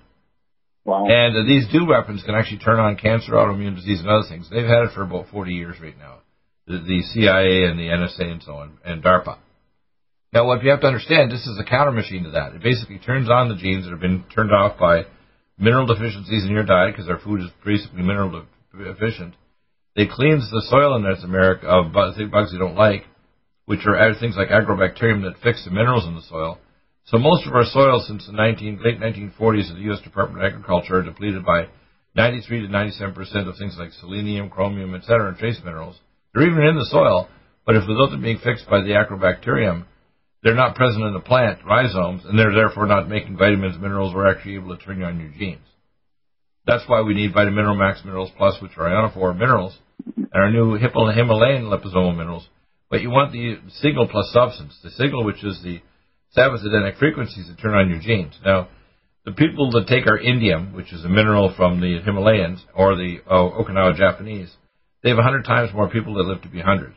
Wow. 0.86 1.08
And 1.08 1.36
uh, 1.36 1.44
these 1.48 1.68
DEW 1.72 1.88
weapons 1.88 2.24
can 2.24 2.36
actually 2.36 2.60
turn 2.60 2.80
on 2.80 2.98
cancer, 2.98 3.32
autoimmune 3.34 3.76
disease, 3.76 4.00
and 4.00 4.10
other 4.10 4.28
things. 4.28 4.48
They've 4.50 4.66
had 4.66 4.84
it 4.84 4.94
for 4.94 5.02
about 5.02 5.28
40 5.30 5.54
years 5.54 5.76
right 5.82 5.98
now. 5.98 6.20
The, 6.68 6.80
the 6.80 7.02
CIA 7.14 7.66
and 7.66 7.80
the 7.80 7.88
NSA 7.88 8.32
and 8.32 8.44
so 8.44 8.54
on, 8.54 8.78
and 8.86 9.04
DARPA. 9.04 9.38
Now, 10.34 10.48
what 10.48 10.64
you 10.64 10.72
have 10.72 10.82
to 10.82 10.88
understand, 10.88 11.32
this 11.32 11.46
is 11.46 11.60
a 11.60 11.64
counter 11.64 11.92
machine 11.92 12.24
to 12.24 12.32
that. 12.32 12.56
It 12.56 12.64
basically 12.64 12.98
turns 12.98 13.30
on 13.30 13.50
the 13.50 13.56
genes 13.56 13.86
that 13.86 13.92
have 13.92 14.00
been 14.00 14.24
turned 14.34 14.52
off 14.52 14.80
by 14.80 15.04
mineral 15.60 15.86
deficiencies 15.86 16.44
in 16.44 16.50
your 16.50 16.66
diet 16.66 16.96
because 16.96 17.08
our 17.08 17.20
food 17.20 17.42
is 17.42 17.52
basically 17.64 18.02
mineral 18.02 18.44
deficient. 18.76 19.36
It 19.96 20.10
cleans 20.10 20.50
the 20.50 20.66
soil 20.70 20.96
in 20.96 21.04
North 21.04 21.24
America 21.24 21.68
of 21.68 21.94
bugs 21.94 22.18
you 22.18 22.58
don't 22.58 22.76
like, 22.76 23.06
which 23.66 23.82
are 23.86 24.14
things 24.20 24.36
like 24.36 24.50
agrobacterium 24.50 25.22
that 25.22 25.44
fix 25.44 25.64
the 25.66 25.72
minerals 25.72 26.08
in 26.08 26.16
the 26.16 26.24
soil. 26.24 26.58
So 27.06 27.20
most 27.20 27.46
of 27.46 27.54
our 27.54 27.66
soil 27.66 28.04
since 28.08 28.26
the 28.26 28.34
19, 28.34 28.82
late 28.84 29.00
1940s 29.00 29.70
of 29.70 29.76
the 29.76 29.84
U.S. 29.94 30.02
Department 30.02 30.44
of 30.44 30.52
Agriculture 30.52 30.98
are 30.98 31.04
depleted 31.04 31.46
by 31.46 31.68
93 32.16 32.62
to 32.62 32.68
97 32.70 33.14
percent 33.14 33.48
of 33.48 33.56
things 33.58 33.76
like 33.78 33.92
selenium, 33.92 34.50
chromium, 34.50 34.96
etc., 34.96 35.28
and 35.28 35.38
trace 35.38 35.60
minerals. 35.64 36.00
They're 36.34 36.48
even 36.48 36.64
in 36.64 36.76
the 36.76 36.88
soil, 36.90 37.30
but 37.68 37.76
if 37.76 37.88
without 37.88 38.10
them 38.10 38.24
being 38.24 38.40
fixed 38.40 38.68
by 38.68 38.82
the 38.82 38.98
agrobacterium, 38.98 39.86
they're 40.44 40.56
not 40.56 40.76
present 40.76 41.06
in 41.06 41.14
the 41.14 41.20
plant 41.20 41.60
rhizomes, 41.66 42.24
and 42.26 42.38
they're 42.38 42.54
therefore 42.54 42.86
not 42.86 43.08
making 43.08 43.38
vitamins, 43.38 43.80
minerals, 43.80 44.14
or 44.14 44.28
actually 44.28 44.56
able 44.56 44.76
to 44.76 44.84
turn 44.84 45.02
on 45.04 45.20
your 45.20 45.32
genes. 45.32 45.66
That's 46.66 46.84
why 46.88 47.02
we 47.02 47.14
need 47.14 47.34
Vitamin 47.34 47.56
Mineral 47.56 47.76
Max 47.76 48.02
Minerals 48.04 48.32
Plus, 48.38 48.62
which 48.62 48.72
are 48.78 48.90
ionophore 48.90 49.38
minerals, 49.38 49.78
and 50.16 50.28
our 50.34 50.52
new 50.52 50.76
Himalayan 50.76 51.64
liposomal 51.64 52.16
minerals. 52.16 52.48
But 52.90 53.02
you 53.02 53.10
want 53.10 53.32
the 53.32 53.58
signal 53.82 54.08
plus 54.08 54.32
substance, 54.32 54.78
the 54.84 54.92
signal 54.92 55.24
which 55.24 55.44
is 55.44 55.62
the 55.64 55.82
sabbathidenic 56.38 56.98
frequencies 57.00 57.48
that 57.48 57.60
turn 57.62 57.74
on 57.74 57.90
your 57.90 58.00
genes. 58.00 58.38
Now, 58.46 58.68
the 59.26 59.32
people 59.32 59.72
that 59.72 59.88
take 59.88 60.08
our 60.08 60.20
indium, 60.20 60.74
which 60.74 60.92
is 60.92 61.06
a 61.06 61.10
mineral 61.10 61.54
from 61.56 61.80
the 61.80 62.02
Himalayas, 62.04 62.60
or 62.76 62.96
the 62.96 63.20
uh, 63.26 63.34
Okinawa 63.34 63.96
Japanese, 63.98 64.52
they 65.02 65.10
have 65.10 65.18
100 65.18 65.44
times 65.44 65.74
more 65.74 65.90
people 65.90 66.16
that 66.16 66.24
live 66.24 66.42
to 66.42 66.50
be 66.50 66.58
100. 66.58 66.94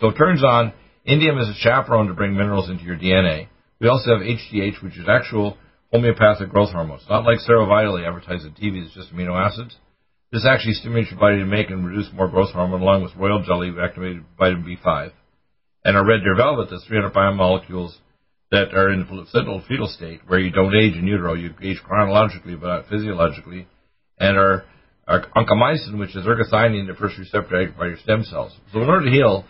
So 0.00 0.08
it 0.08 0.16
turns 0.16 0.44
on 0.44 0.72
Indium 1.06 1.40
is 1.40 1.48
a 1.48 1.54
chaperone 1.54 2.08
to 2.08 2.14
bring 2.14 2.36
minerals 2.36 2.68
into 2.68 2.84
your 2.84 2.96
DNA. 2.96 3.48
We 3.80 3.88
also 3.88 4.10
have 4.10 4.20
HGH, 4.20 4.82
which 4.82 4.98
is 4.98 5.08
actual 5.08 5.56
homeopathic 5.92 6.50
growth 6.50 6.70
hormones. 6.70 7.02
Not 7.08 7.24
like 7.24 7.38
SeroVital 7.38 8.06
advertised 8.06 8.44
on 8.44 8.52
TV, 8.52 8.84
it's 8.84 8.94
just 8.94 9.12
amino 9.12 9.34
acids. 9.34 9.76
This 10.30 10.46
actually 10.46 10.74
stimulates 10.74 11.10
your 11.10 11.18
body 11.18 11.38
to 11.38 11.46
make 11.46 11.70
and 11.70 11.82
produce 11.82 12.08
more 12.12 12.28
growth 12.28 12.52
hormone 12.52 12.82
along 12.82 13.02
with 13.02 13.16
royal 13.16 13.42
jelly, 13.42 13.72
activated 13.82 14.24
vitamin 14.38 14.64
B5. 14.64 15.12
And 15.84 15.96
our 15.96 16.06
red 16.06 16.20
deer 16.20 16.36
velvet, 16.36 16.68
the 16.68 16.80
300 16.86 17.12
biomolecules 17.12 17.92
that 18.50 18.74
are 18.74 18.92
in 18.92 19.00
the 19.00 19.62
fetal 19.66 19.88
state, 19.88 20.20
where 20.26 20.38
you 20.38 20.50
don't 20.50 20.76
age 20.76 20.94
in 20.94 21.06
utero, 21.06 21.34
you 21.34 21.54
age 21.62 21.80
chronologically 21.82 22.56
but 22.56 22.66
not 22.66 22.88
physiologically. 22.88 23.66
And 24.18 24.36
our, 24.36 24.64
our 25.08 25.26
oncomycin, 25.34 25.98
which 25.98 26.14
is 26.14 26.26
ergothioneine, 26.26 26.86
the 26.86 26.94
first 26.94 27.18
receptor 27.18 27.74
by 27.76 27.86
your 27.86 27.98
stem 27.98 28.22
cells. 28.24 28.52
So 28.72 28.82
in 28.82 28.88
order 28.88 29.06
to 29.06 29.10
heal, 29.10 29.46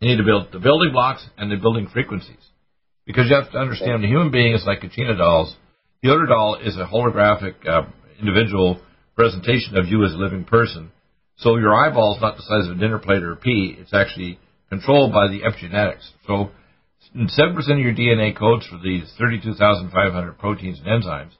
you 0.00 0.08
need 0.08 0.16
to 0.16 0.24
build 0.24 0.48
the 0.52 0.58
building 0.58 0.92
blocks 0.92 1.26
and 1.38 1.50
the 1.50 1.56
building 1.56 1.88
frequencies. 1.92 2.44
Because 3.06 3.26
you 3.28 3.36
have 3.36 3.50
to 3.52 3.58
understand 3.58 4.02
the 4.02 4.08
human 4.08 4.30
being 4.30 4.54
is 4.54 4.64
like 4.66 4.80
Kachina 4.80 5.16
dolls. 5.16 5.54
The 6.02 6.12
other 6.12 6.26
doll 6.26 6.58
is 6.62 6.76
a 6.76 6.86
holographic 6.86 7.54
uh, 7.66 7.82
individual 8.20 8.80
presentation 9.14 9.76
of 9.76 9.86
you 9.86 10.04
as 10.04 10.12
a 10.12 10.16
living 10.16 10.44
person. 10.44 10.90
So 11.38 11.56
your 11.56 11.74
eyeball 11.74 12.16
is 12.16 12.22
not 12.22 12.36
the 12.36 12.42
size 12.42 12.68
of 12.68 12.76
a 12.76 12.80
dinner 12.80 12.98
plate 12.98 13.22
or 13.22 13.32
a 13.32 13.36
pea. 13.36 13.76
It's 13.78 13.94
actually 13.94 14.38
controlled 14.68 15.12
by 15.12 15.28
the 15.28 15.40
epigenetics. 15.40 16.08
So 16.26 16.50
7% 17.14 17.56
of 17.56 17.78
your 17.78 17.94
DNA 17.94 18.36
codes 18.36 18.66
for 18.66 18.78
these 18.78 19.10
32,500 19.18 20.38
proteins 20.38 20.80
and 20.84 21.02
enzymes. 21.02 21.32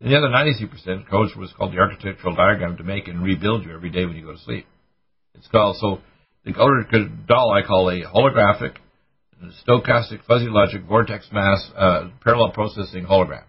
And 0.00 0.12
the 0.12 0.16
other 0.18 0.28
93% 0.28 1.08
codes 1.08 1.32
for 1.32 1.40
what's 1.40 1.52
called 1.54 1.72
the 1.72 1.78
architectural 1.78 2.34
diagram 2.34 2.76
to 2.76 2.84
make 2.84 3.08
and 3.08 3.22
rebuild 3.22 3.64
you 3.64 3.74
every 3.74 3.90
day 3.90 4.04
when 4.04 4.16
you 4.16 4.26
go 4.26 4.32
to 4.32 4.38
sleep. 4.38 4.66
It's 5.34 5.48
called, 5.48 5.76
so 5.80 6.00
the 6.44 6.52
color 6.52 6.84
doll 7.26 7.52
I 7.52 7.66
call 7.66 7.88
a 7.88 8.02
holographic, 8.02 8.76
stochastic, 9.66 10.24
fuzzy 10.26 10.46
logic, 10.48 10.82
vortex 10.88 11.28
mass, 11.32 11.70
uh, 11.76 12.08
parallel 12.22 12.52
processing 12.52 13.06
hologram. 13.06 13.44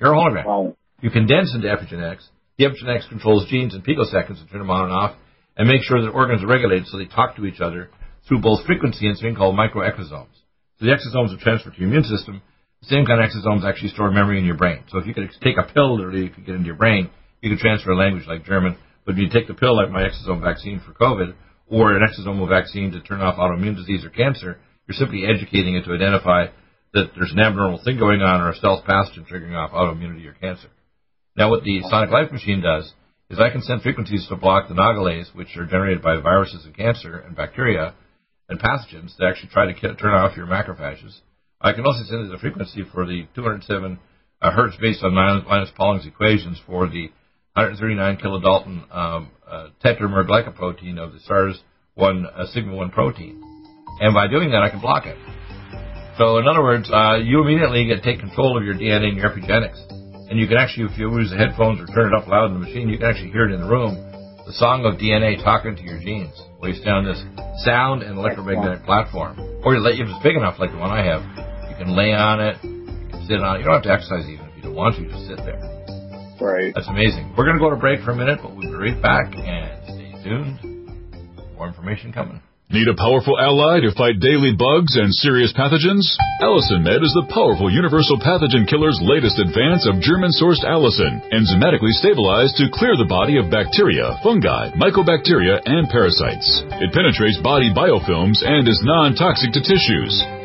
You're 0.00 0.14
a 0.14 0.16
hologram. 0.16 0.46
Wow. 0.46 0.76
You 1.00 1.10
condense 1.10 1.54
into 1.54 1.68
epigenetics. 1.68 2.26
The 2.58 2.64
epigenetics 2.66 3.08
controls 3.08 3.46
genes 3.48 3.74
in 3.74 3.82
picoseconds 3.82 4.40
and 4.40 4.50
turn 4.50 4.60
them 4.60 4.70
on 4.70 4.84
and 4.84 4.92
off, 4.92 5.16
and 5.56 5.68
make 5.68 5.82
sure 5.82 6.02
that 6.02 6.10
organs 6.10 6.42
are 6.42 6.46
regulated 6.46 6.86
so 6.86 6.98
they 6.98 7.06
talk 7.06 7.36
to 7.36 7.46
each 7.46 7.60
other 7.60 7.90
through 8.28 8.40
both 8.40 8.64
frequency 8.66 9.06
and 9.06 9.16
something 9.16 9.36
called 9.36 9.56
microexosomes. 9.56 10.34
So 10.78 10.86
the 10.86 10.92
exosomes 10.92 11.34
are 11.34 11.42
transferred 11.42 11.74
to 11.74 11.80
your 11.80 11.88
immune 11.88 12.04
system. 12.04 12.42
The 12.82 12.88
same 12.88 13.04
kind 13.04 13.20
of 13.20 13.28
exosomes 13.28 13.68
actually 13.68 13.90
store 13.90 14.10
memory 14.10 14.38
in 14.38 14.44
your 14.44 14.56
brain. 14.56 14.84
So 14.88 14.98
if 14.98 15.06
you 15.06 15.12
could 15.12 15.28
take 15.42 15.56
a 15.58 15.72
pill, 15.72 15.96
literally, 15.96 16.24
you 16.24 16.30
could 16.30 16.46
get 16.46 16.54
into 16.54 16.66
your 16.66 16.76
brain, 16.76 17.10
you 17.42 17.50
could 17.50 17.58
transfer 17.58 17.90
a 17.90 17.96
language 17.96 18.26
like 18.26 18.44
German. 18.44 18.76
But 19.04 19.12
if 19.12 19.18
you 19.18 19.28
take 19.28 19.48
the 19.48 19.54
pill, 19.54 19.76
like 19.76 19.90
my 19.90 20.02
exosome 20.02 20.42
vaccine 20.42 20.80
for 20.80 20.92
COVID, 20.92 21.34
or 21.70 21.96
an 21.96 22.02
exosomal 22.02 22.48
vaccine 22.48 22.92
to 22.92 23.00
turn 23.00 23.20
off 23.20 23.36
autoimmune 23.36 23.76
disease 23.76 24.04
or 24.04 24.10
cancer, 24.10 24.58
you're 24.86 24.96
simply 24.96 25.24
educating 25.24 25.76
it 25.76 25.84
to 25.84 25.92
identify 25.92 26.46
that 26.92 27.12
there's 27.16 27.32
an 27.32 27.38
abnormal 27.38 27.80
thing 27.84 27.98
going 27.98 28.20
on 28.20 28.40
or 28.40 28.50
a 28.50 28.56
stealth 28.56 28.84
pathogen 28.84 29.26
triggering 29.30 29.54
off 29.54 29.70
autoimmunity 29.70 30.26
or 30.26 30.32
cancer. 30.32 30.68
Now, 31.36 31.48
what 31.50 31.62
the 31.62 31.80
Sonic 31.88 32.10
Life 32.10 32.32
Machine 32.32 32.60
does 32.60 32.92
is 33.30 33.38
I 33.38 33.50
can 33.50 33.62
send 33.62 33.82
frequencies 33.82 34.26
to 34.28 34.36
block 34.36 34.68
the 34.68 34.74
nagalase, 34.74 35.32
which 35.34 35.56
are 35.56 35.66
generated 35.66 36.02
by 36.02 36.20
viruses 36.20 36.64
and 36.64 36.76
cancer 36.76 37.18
and 37.18 37.36
bacteria 37.36 37.94
and 38.48 38.58
pathogens 38.58 39.16
that 39.16 39.28
actually 39.28 39.50
try 39.50 39.72
to 39.72 39.94
turn 39.94 40.14
off 40.14 40.36
your 40.36 40.48
macrophages. 40.48 41.20
I 41.60 41.72
can 41.72 41.86
also 41.86 42.02
send 42.04 42.26
it 42.26 42.34
a 42.34 42.38
frequency 42.38 42.82
for 42.92 43.06
the 43.06 43.28
207 43.36 43.98
uh, 44.42 44.50
hertz 44.50 44.76
based 44.80 45.04
on 45.04 45.14
Linus 45.14 45.70
Pauling's 45.76 46.06
equations 46.06 46.60
for 46.66 46.88
the 46.88 47.10
139 47.54 48.16
kilodalton 48.18 48.94
um, 48.94 49.30
uh, 49.48 49.68
tetramer 49.84 50.24
glycoprotein 50.24 50.98
of 50.98 51.12
the 51.12 51.18
SARS-1 51.26 52.24
uh, 52.24 52.46
sigma 52.46 52.74
1 52.74 52.90
protein. 52.90 53.42
And 54.00 54.14
by 54.14 54.28
doing 54.28 54.50
that, 54.52 54.62
I 54.62 54.70
can 54.70 54.80
block 54.80 55.04
it. 55.06 55.18
So, 56.16 56.38
in 56.38 56.46
other 56.46 56.62
words, 56.62 56.88
uh, 56.92 57.16
you 57.16 57.42
immediately 57.42 57.86
get 57.86 58.02
take 58.02 58.20
control 58.20 58.56
of 58.56 58.64
your 58.64 58.74
DNA 58.74 59.08
and 59.08 59.16
your 59.16 59.30
epigenetics. 59.30 59.82
And 60.30 60.38
you 60.38 60.46
can 60.46 60.58
actually, 60.58 60.86
if 60.86 60.98
you 60.98 61.10
use 61.18 61.30
the 61.30 61.36
headphones 61.36 61.80
or 61.80 61.86
turn 61.90 62.14
it 62.14 62.16
up 62.16 62.28
loud 62.28 62.52
in 62.52 62.54
the 62.54 62.60
machine, 62.60 62.88
you 62.88 62.98
can 62.98 63.08
actually 63.08 63.30
hear 63.30 63.48
it 63.48 63.52
in 63.52 63.60
the 63.60 63.68
room. 63.68 63.98
The 64.46 64.52
song 64.52 64.86
of 64.86 64.94
DNA 65.00 65.42
talking 65.42 65.74
to 65.74 65.82
your 65.82 65.98
genes. 65.98 66.34
Stay 66.60 66.90
on 66.90 67.04
this 67.04 67.18
sound 67.64 68.02
and 68.02 68.16
electromagnetic 68.16 68.84
platform. 68.84 69.40
Or 69.64 69.74
you 69.74 69.80
let, 69.80 69.94
if 69.94 70.06
it's 70.06 70.22
big 70.22 70.36
enough, 70.36 70.60
like 70.60 70.70
the 70.70 70.78
one 70.78 70.90
I 70.90 71.02
have, 71.02 71.22
you 71.68 71.76
can 71.76 71.96
lay 71.96 72.12
on 72.12 72.38
it, 72.38 72.62
you 72.62 73.10
can 73.10 73.26
sit 73.26 73.40
on 73.42 73.56
it. 73.56 73.58
You 73.60 73.64
don't 73.64 73.74
have 73.74 73.82
to 73.84 73.92
exercise 73.92 74.28
even 74.28 74.46
if 74.46 74.56
you 74.56 74.62
don't 74.62 74.76
want 74.76 74.96
to, 74.96 75.08
just 75.08 75.26
sit 75.26 75.38
there. 75.38 75.79
Right. 76.40 76.72
That's 76.74 76.88
amazing. 76.88 77.34
We're 77.36 77.44
going 77.44 77.56
to 77.56 77.62
go 77.62 77.70
to 77.70 77.76
break 77.76 78.00
for 78.00 78.12
a 78.12 78.16
minute, 78.16 78.40
but 78.42 78.56
we'll 78.56 78.68
be 78.68 78.74
right 78.74 79.00
back 79.00 79.34
and 79.36 79.84
stay 79.84 80.12
tuned. 80.24 80.58
More 81.56 81.68
information 81.68 82.12
coming. 82.12 82.40
Need 82.70 82.86
a 82.86 82.94
powerful 82.94 83.34
ally 83.34 83.82
to 83.82 83.90
fight 83.98 84.22
daily 84.22 84.54
bugs 84.54 84.94
and 84.94 85.10
serious 85.10 85.50
pathogens? 85.58 86.06
Allicin 86.38 86.86
Med 86.86 87.02
is 87.02 87.10
the 87.18 87.26
powerful 87.26 87.66
universal 87.66 88.14
pathogen 88.22 88.62
killer's 88.62 88.94
latest 89.02 89.42
advance 89.42 89.90
of 89.90 89.98
German-sourced 89.98 90.62
allicin, 90.62 91.18
enzymatically 91.34 91.90
stabilized 91.98 92.54
to 92.62 92.70
clear 92.70 92.94
the 92.94 93.10
body 93.10 93.42
of 93.42 93.50
bacteria, 93.50 94.14
fungi, 94.22 94.70
mycobacteria, 94.78 95.58
and 95.66 95.90
parasites. 95.90 96.62
It 96.78 96.94
penetrates 96.94 97.42
body 97.42 97.74
biofilms 97.74 98.38
and 98.46 98.62
is 98.70 98.78
non-toxic 98.86 99.50
to 99.50 99.60
tissues. 99.66 100.39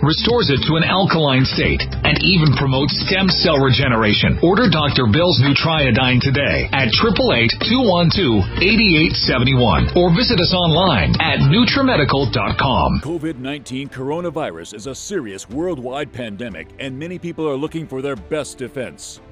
restores 0.00 0.48
it 0.48 0.64
to 0.70 0.78
an 0.80 0.86
alkaline 0.86 1.44
state, 1.44 1.82
and 1.82 2.16
even 2.22 2.54
promotes 2.56 2.94
stem 3.04 3.28
cell 3.28 3.58
regeneration. 3.58 4.38
Order 4.40 4.70
Dr. 4.70 5.10
Bill's 5.10 5.42
Nutriodine 5.42 6.22
today 6.22 6.70
at 6.72 6.88
888-212-8871 6.96 9.92
or 9.98 10.14
visit 10.14 10.38
us 10.40 10.54
online 10.54 11.12
at 11.20 11.42
NutriMedical.com. 11.50 13.02
COVID-19 13.04 13.66
19 13.66 13.88
coronavirus 13.88 14.74
is 14.74 14.86
a 14.86 14.94
serious 14.94 15.48
worldwide 15.48 16.12
pandemic, 16.12 16.68
and 16.78 16.96
many 16.96 17.18
people 17.18 17.48
are 17.48 17.56
looking 17.56 17.86
for 17.86 18.00
their 18.00 18.14
best 18.14 18.58
defense. 18.58 19.20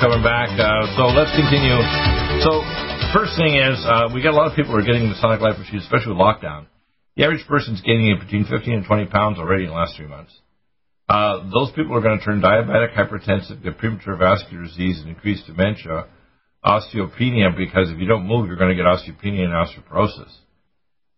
coming 0.00 0.22
back. 0.22 0.52
Uh, 0.60 0.84
so 0.96 1.08
let's 1.08 1.32
continue. 1.32 1.80
So 2.44 2.60
first 3.16 3.32
thing 3.36 3.56
is 3.56 3.80
uh, 3.84 4.12
we 4.12 4.20
got 4.22 4.34
a 4.34 4.38
lot 4.38 4.50
of 4.50 4.56
people 4.56 4.72
who 4.72 4.78
are 4.78 4.84
getting 4.84 5.08
the 5.08 5.16
Sonic 5.20 5.40
Life 5.40 5.58
machine, 5.58 5.80
especially 5.80 6.12
with 6.12 6.20
lockdown. 6.20 6.66
The 7.16 7.24
average 7.24 7.46
person's 7.48 7.80
gaining 7.80 8.12
between 8.20 8.44
15 8.44 8.72
and 8.72 8.84
20 8.84 9.06
pounds 9.06 9.38
already 9.38 9.64
in 9.64 9.70
the 9.70 9.76
last 9.76 9.96
three 9.96 10.06
months. 10.06 10.32
Uh, 11.08 11.48
those 11.48 11.72
people 11.72 11.96
are 11.96 12.02
going 12.02 12.18
to 12.18 12.24
turn 12.24 12.42
diabetic, 12.42 12.92
hypertensive, 12.92 13.62
get 13.62 13.78
premature 13.78 14.16
vascular 14.16 14.64
disease, 14.64 15.00
and 15.00 15.08
increased 15.08 15.46
dementia, 15.46 16.06
osteopenia, 16.64 17.56
because 17.56 17.90
if 17.90 17.98
you 17.98 18.06
don't 18.06 18.26
move, 18.26 18.48
you're 18.48 18.56
going 18.56 18.76
to 18.76 18.76
get 18.76 18.84
osteopenia 18.84 19.44
and 19.44 19.54
osteoporosis. 19.54 20.32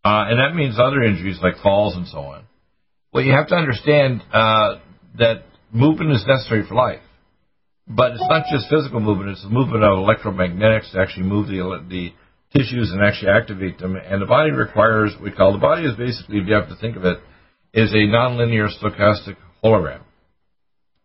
Uh, 0.04 0.30
and 0.30 0.38
that 0.38 0.54
means 0.54 0.78
other 0.78 1.02
injuries 1.02 1.38
like 1.42 1.54
falls 1.62 1.96
and 1.96 2.06
so 2.06 2.18
on. 2.18 2.44
Well, 3.12 3.24
you 3.24 3.32
have 3.32 3.48
to 3.48 3.56
understand 3.56 4.22
uh, 4.32 4.76
that 5.18 5.42
movement 5.72 6.12
is 6.12 6.24
necessary 6.28 6.64
for 6.68 6.74
life. 6.74 7.00
But 7.88 8.12
it's 8.12 8.28
not 8.28 8.44
just 8.52 8.68
physical 8.68 9.00
movement, 9.00 9.30
it's 9.30 9.42
the 9.42 9.48
movement 9.48 9.82
of 9.82 9.98
electromagnetics 9.98 10.92
to 10.92 11.00
actually 11.00 11.24
move 11.24 11.48
the, 11.48 11.84
the 11.88 12.12
tissues 12.54 12.92
and 12.92 13.02
actually 13.02 13.30
activate 13.30 13.78
them. 13.78 13.96
And 13.96 14.20
the 14.20 14.26
body 14.26 14.50
requires, 14.50 15.14
we 15.22 15.30
call 15.30 15.52
the 15.52 15.58
body 15.58 15.86
is 15.86 15.96
basically, 15.96 16.38
if 16.38 16.46
you 16.46 16.54
have 16.54 16.68
to 16.68 16.76
think 16.76 16.96
of 16.96 17.04
it, 17.04 17.18
is 17.72 17.92
a 17.92 17.96
nonlinear 17.96 18.68
stochastic 18.68 19.36
hologram. 19.64 20.02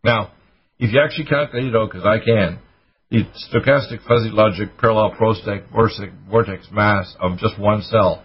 Now, 0.04 0.32
if 0.78 0.92
you 0.92 1.00
actually 1.00 1.26
calculate 1.26 1.68
it 1.68 1.76
oh, 1.76 1.84
out, 1.84 1.92
because 1.92 2.06
I 2.06 2.20
can, 2.20 2.60
the 3.10 3.24
stochastic 3.54 4.06
fuzzy 4.06 4.30
logic 4.30 4.78
parallel 4.78 5.16
vortex 5.18 6.68
mass 6.72 7.16
of 7.22 7.38
just 7.38 7.58
one 7.58 7.82
cell, 7.84 8.24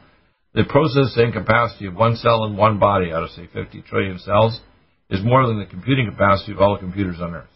the 0.54 0.64
processing 0.64 1.30
capacity 1.32 1.86
of 1.86 1.94
one 1.94 2.16
cell 2.16 2.44
in 2.44 2.56
one 2.56 2.80
body 2.80 3.12
out 3.12 3.22
of, 3.22 3.30
say, 3.30 3.48
50 3.52 3.82
trillion 3.82 4.18
cells 4.18 4.60
is 5.10 5.22
more 5.22 5.46
than 5.46 5.60
the 5.60 5.66
computing 5.66 6.10
capacity 6.10 6.52
of 6.52 6.60
all 6.60 6.74
the 6.74 6.80
computers 6.80 7.20
on 7.20 7.34
Earth. 7.34 7.48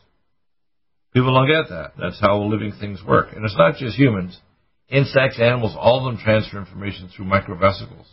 People 1.13 1.35
don't 1.35 1.47
get 1.47 1.69
that. 1.69 1.93
That's 1.99 2.21
how 2.21 2.43
living 2.43 2.73
things 2.81 3.03
work. 3.07 3.29
And 3.35 3.45
it's 3.45 3.57
not 3.57 3.77
just 3.77 3.97
humans. 3.97 4.39
Insects, 4.89 5.39
animals, 5.39 5.77
all 5.79 5.99
of 5.99 6.05
them 6.05 6.23
transfer 6.23 6.59
information 6.59 7.09
through 7.09 7.27
microvesicles, 7.27 8.07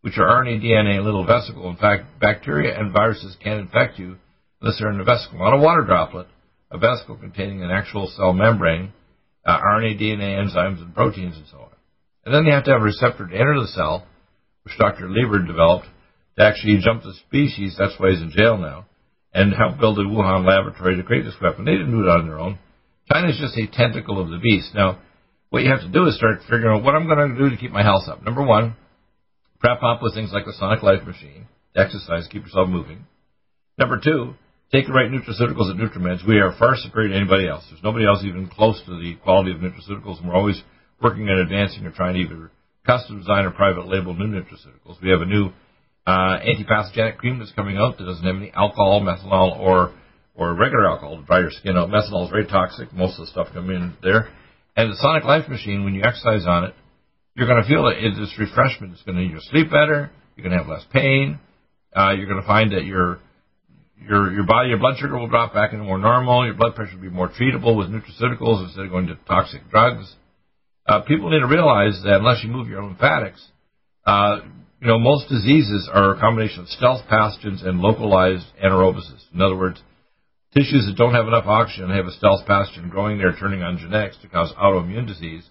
which 0.00 0.16
are 0.18 0.42
RNA, 0.42 0.62
DNA, 0.62 1.02
little 1.02 1.26
vesicle. 1.26 1.68
In 1.68 1.76
fact, 1.76 2.04
bacteria 2.20 2.78
and 2.78 2.92
viruses 2.92 3.36
can't 3.42 3.60
infect 3.60 3.98
you 3.98 4.16
unless 4.60 4.78
they're 4.78 4.90
in 4.90 5.00
a 5.00 5.04
vesicle, 5.04 5.38
not 5.38 5.54
a 5.54 5.60
water 5.60 5.84
droplet, 5.84 6.26
a 6.70 6.78
vesicle 6.78 7.16
containing 7.16 7.62
an 7.62 7.70
actual 7.70 8.10
cell 8.16 8.32
membrane, 8.32 8.92
uh, 9.44 9.58
RNA, 9.58 10.00
DNA, 10.00 10.38
enzymes, 10.38 10.82
and 10.82 10.94
proteins, 10.94 11.36
and 11.36 11.46
so 11.50 11.58
on. 11.58 11.68
And 12.24 12.34
then 12.34 12.44
you 12.44 12.52
have 12.52 12.64
to 12.64 12.72
have 12.72 12.80
a 12.80 12.84
receptor 12.84 13.26
to 13.26 13.34
enter 13.34 13.60
the 13.60 13.68
cell, 13.68 14.06
which 14.64 14.76
Dr. 14.78 15.08
Lieber 15.08 15.42
developed 15.42 15.86
to 16.38 16.44
actually 16.44 16.78
jump 16.82 17.02
the 17.02 17.14
species. 17.26 17.76
That's 17.78 17.94
why 17.98 18.10
he's 18.10 18.20
in 18.20 18.30
jail 18.30 18.58
now 18.58 18.86
and 19.32 19.52
helped 19.52 19.80
build 19.80 19.96
the 19.96 20.02
Wuhan 20.02 20.46
laboratory 20.46 20.96
to 20.96 21.02
create 21.02 21.24
this 21.24 21.36
weapon. 21.40 21.64
They 21.64 21.72
didn't 21.72 21.92
do 21.92 22.02
it 22.02 22.08
on 22.08 22.26
their 22.26 22.38
own. 22.38 22.58
China 23.12 23.28
is 23.28 23.38
just 23.38 23.56
a 23.56 23.66
tentacle 23.66 24.20
of 24.20 24.30
the 24.30 24.38
beast. 24.38 24.74
Now, 24.74 24.98
what 25.50 25.62
you 25.62 25.70
have 25.70 25.80
to 25.80 25.88
do 25.88 26.06
is 26.06 26.16
start 26.16 26.40
figuring 26.42 26.76
out 26.76 26.84
what 26.84 26.94
I'm 26.94 27.06
going 27.06 27.34
to 27.34 27.38
do 27.38 27.50
to 27.50 27.56
keep 27.56 27.70
my 27.70 27.82
health 27.82 28.08
up. 28.08 28.22
Number 28.22 28.44
one, 28.44 28.76
prep 29.60 29.82
up 29.82 30.02
with 30.02 30.14
things 30.14 30.30
like 30.32 30.44
the 30.44 30.52
Sonic 30.52 30.82
Life 30.82 31.04
Machine, 31.06 31.46
exercise, 31.74 32.28
keep 32.30 32.44
yourself 32.44 32.68
moving. 32.68 33.06
Number 33.78 34.00
two, 34.02 34.34
take 34.72 34.86
the 34.86 34.92
right 34.92 35.10
nutraceuticals 35.10 35.70
and 35.70 35.80
NutriMeds. 35.80 36.26
We 36.26 36.40
are 36.40 36.54
far 36.58 36.76
superior 36.76 37.10
to 37.10 37.16
anybody 37.16 37.48
else. 37.48 37.64
There's 37.70 37.82
nobody 37.82 38.06
else 38.06 38.24
even 38.24 38.48
close 38.48 38.80
to 38.84 38.98
the 39.00 39.16
quality 39.22 39.52
of 39.52 39.58
nutraceuticals, 39.58 40.18
and 40.18 40.28
we're 40.28 40.36
always 40.36 40.60
working 41.00 41.28
on 41.28 41.38
advancing 41.38 41.86
or 41.86 41.92
trying 41.92 42.14
to 42.14 42.20
either 42.20 42.50
custom 42.86 43.18
design 43.18 43.44
or 43.44 43.50
private 43.50 43.86
label 43.86 44.14
new 44.14 44.26
nutraceuticals. 44.26 45.00
We 45.02 45.10
have 45.10 45.22
a 45.22 45.26
new 45.26 45.50
uh, 46.08 46.40
antipathogenic 46.40 47.18
cream 47.18 47.38
that's 47.38 47.52
coming 47.52 47.76
out 47.76 47.98
that 47.98 48.04
doesn't 48.04 48.24
have 48.24 48.36
any 48.36 48.50
alcohol, 48.52 49.02
methanol, 49.02 49.58
or 49.58 49.92
or 50.34 50.54
regular 50.54 50.88
alcohol 50.88 51.18
to 51.18 51.22
dry 51.24 51.40
your 51.40 51.50
skin 51.50 51.76
out. 51.76 51.90
Methanol 51.90 52.24
is 52.24 52.30
very 52.30 52.46
toxic. 52.46 52.92
Most 52.94 53.18
of 53.18 53.26
the 53.26 53.30
stuff 53.32 53.48
coming 53.52 53.76
in 53.76 53.96
there. 54.02 54.28
And 54.74 54.90
the 54.90 54.96
Sonic 54.96 55.24
Life 55.24 55.48
Machine, 55.48 55.84
when 55.84 55.94
you 55.94 56.02
exercise 56.04 56.46
on 56.46 56.64
it, 56.64 56.74
you're 57.34 57.48
going 57.48 57.62
to 57.62 57.68
feel 57.68 57.84
that 57.84 57.96
it's 57.98 58.38
refreshment. 58.38 58.94
It's 58.94 59.02
going 59.02 59.18
to 59.18 59.24
you 59.24 59.38
sleep 59.50 59.68
better. 59.68 60.10
You're 60.34 60.48
going 60.48 60.56
to 60.56 60.64
have 60.64 60.70
less 60.70 60.86
pain. 60.92 61.40
Uh, 61.94 62.12
you're 62.12 62.28
going 62.28 62.40
to 62.40 62.46
find 62.46 62.72
that 62.72 62.84
your 62.84 63.18
your 64.00 64.32
your 64.32 64.44
body, 64.44 64.70
your 64.70 64.78
blood 64.78 64.96
sugar 64.96 65.18
will 65.18 65.28
drop 65.28 65.52
back 65.52 65.74
into 65.74 65.84
more 65.84 65.98
normal. 65.98 66.46
Your 66.46 66.54
blood 66.54 66.74
pressure 66.74 66.94
will 66.94 67.02
be 67.02 67.10
more 67.10 67.28
treatable 67.28 67.76
with 67.76 67.88
nutraceuticals 67.88 68.64
instead 68.64 68.86
of 68.86 68.90
going 68.90 69.08
to 69.08 69.18
toxic 69.26 69.68
drugs. 69.68 70.14
Uh, 70.86 71.02
people 71.02 71.28
need 71.28 71.40
to 71.40 71.46
realize 71.46 72.00
that 72.04 72.14
unless 72.14 72.42
you 72.42 72.48
move 72.48 72.68
your 72.68 72.82
lymphatics, 72.82 73.44
uh, 74.06 74.38
you 74.80 74.86
know, 74.86 74.98
most 74.98 75.28
diseases 75.28 75.88
are 75.92 76.14
a 76.14 76.20
combination 76.20 76.60
of 76.60 76.68
stealth 76.68 77.02
pathogens 77.10 77.66
and 77.66 77.80
localized 77.80 78.46
anaerobiasis. 78.62 79.24
In 79.34 79.42
other 79.42 79.56
words, 79.56 79.82
tissues 80.54 80.86
that 80.86 80.96
don't 80.96 81.14
have 81.14 81.26
enough 81.26 81.46
oxygen 81.46 81.90
have 81.90 82.06
a 82.06 82.12
stealth 82.12 82.46
pathogen 82.46 82.88
growing 82.88 83.18
there, 83.18 83.34
turning 83.38 83.62
on 83.62 83.78
genetics 83.78 84.16
to 84.22 84.28
cause 84.28 84.52
autoimmune 84.60 85.06
disease 85.06 85.48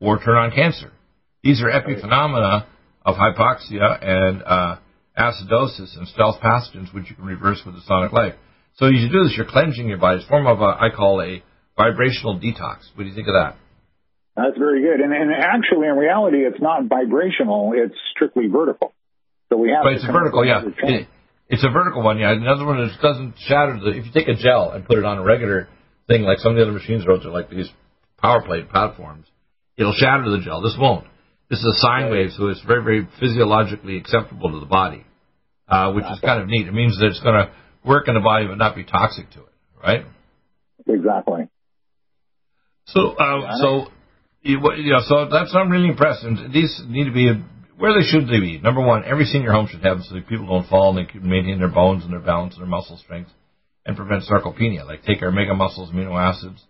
or 0.00 0.18
turn 0.18 0.36
on 0.36 0.50
cancer. 0.50 0.90
These 1.42 1.62
are 1.62 1.70
epiphenomena 1.70 2.66
of 3.04 3.14
hypoxia 3.14 4.02
and 4.02 4.42
uh, 4.42 4.76
acidosis 5.16 5.96
and 5.96 6.08
stealth 6.08 6.40
pathogens, 6.40 6.92
which 6.92 7.08
you 7.10 7.16
can 7.16 7.26
reverse 7.26 7.62
with 7.64 7.76
the 7.76 7.82
sonic 7.82 8.12
life. 8.12 8.34
So 8.76 8.86
you 8.86 9.08
do 9.08 9.22
this, 9.22 9.34
you're 9.36 9.46
cleansing 9.46 9.88
your 9.88 9.98
body. 9.98 10.16
It's 10.16 10.26
a 10.26 10.28
form 10.28 10.48
of 10.48 10.60
a, 10.60 10.64
I 10.64 10.88
call 10.94 11.22
a 11.22 11.44
vibrational 11.76 12.40
detox. 12.40 12.78
What 12.94 13.04
do 13.04 13.08
you 13.08 13.14
think 13.14 13.28
of 13.28 13.34
that? 13.34 13.56
That's 14.36 14.58
very 14.58 14.82
good. 14.82 15.00
And, 15.00 15.12
and 15.12 15.30
actually, 15.32 15.86
in 15.86 15.96
reality, 15.96 16.38
it's 16.38 16.60
not 16.60 16.86
vibrational; 16.86 17.72
it's 17.74 17.94
strictly 18.14 18.48
vertical. 18.48 18.92
So 19.48 19.56
we 19.58 19.70
have. 19.70 19.84
But 19.84 19.94
it's 19.94 20.04
a 20.04 20.12
vertical, 20.12 20.44
yeah. 20.44 20.62
It, 20.82 21.08
it's 21.48 21.64
a 21.64 21.70
vertical 21.70 22.02
one, 22.02 22.18
yeah. 22.18 22.32
Another 22.32 22.64
one 22.64 22.78
that 22.78 22.90
doesn't 23.00 23.34
shatter 23.46 23.78
the. 23.78 23.90
If 23.90 24.06
you 24.06 24.12
take 24.12 24.28
a 24.28 24.34
gel 24.34 24.72
and 24.72 24.84
put 24.84 24.98
it 24.98 25.04
on 25.04 25.18
a 25.18 25.22
regular 25.22 25.68
thing, 26.08 26.22
like 26.22 26.38
some 26.38 26.52
of 26.52 26.56
the 26.56 26.62
other 26.62 26.72
machines 26.72 27.04
are 27.06 27.16
like 27.30 27.48
these 27.48 27.70
power 28.20 28.42
plate 28.42 28.70
platforms, 28.70 29.26
it'll 29.76 29.94
shatter 29.94 30.28
the 30.30 30.40
gel. 30.42 30.62
This 30.62 30.76
won't. 30.78 31.06
This 31.50 31.60
is 31.60 31.66
a 31.66 31.78
sine 31.80 32.10
wave, 32.10 32.30
so 32.36 32.48
it's 32.48 32.62
very, 32.62 32.82
very 32.82 33.08
physiologically 33.20 33.98
acceptable 33.98 34.50
to 34.50 34.60
the 34.60 34.66
body, 34.66 35.04
uh, 35.68 35.92
which 35.92 36.06
is 36.06 36.18
kind 36.20 36.42
of 36.42 36.48
neat. 36.48 36.66
It 36.66 36.72
means 36.72 36.98
that 36.98 37.06
it's 37.06 37.20
going 37.20 37.34
to 37.34 37.52
work 37.84 38.08
in 38.08 38.14
the 38.14 38.20
body 38.20 38.46
but 38.46 38.56
not 38.56 38.74
be 38.74 38.82
toxic 38.82 39.30
to 39.32 39.40
it, 39.40 39.52
right? 39.80 40.06
Exactly. 40.88 41.48
So, 42.86 43.10
uh, 43.10 43.58
so 43.58 43.86
you, 44.44 44.60
know, 44.60 45.00
so 45.06 45.28
that's 45.30 45.54
I'm 45.54 45.70
really 45.70 45.88
impressed. 45.88 46.22
And 46.22 46.52
these 46.52 46.82
need 46.86 47.04
to 47.04 47.12
be 47.12 47.32
where 47.76 47.94
they 47.94 48.06
should 48.06 48.28
they 48.28 48.40
be. 48.40 48.58
Number 48.58 48.80
one, 48.80 49.04
every 49.04 49.24
senior 49.24 49.52
home 49.52 49.66
should 49.66 49.82
have 49.82 49.98
them 49.98 50.06
so 50.08 50.14
that 50.14 50.28
people 50.28 50.46
don't 50.46 50.68
fall 50.68 50.96
and 50.96 50.98
they 50.98 51.10
can 51.10 51.28
maintain 51.28 51.58
their 51.58 51.68
bones 51.68 52.04
and 52.04 52.12
their 52.12 52.20
balance 52.20 52.54
and 52.54 52.62
their 52.62 52.68
muscle 52.68 52.98
strength 52.98 53.30
and 53.86 53.96
prevent 53.96 54.24
sarcopenia. 54.24 54.86
Like 54.86 55.02
take 55.02 55.22
our 55.22 55.32
mega 55.32 55.54
muscles 55.54 55.90
amino 55.90 56.20
acids, 56.20 56.62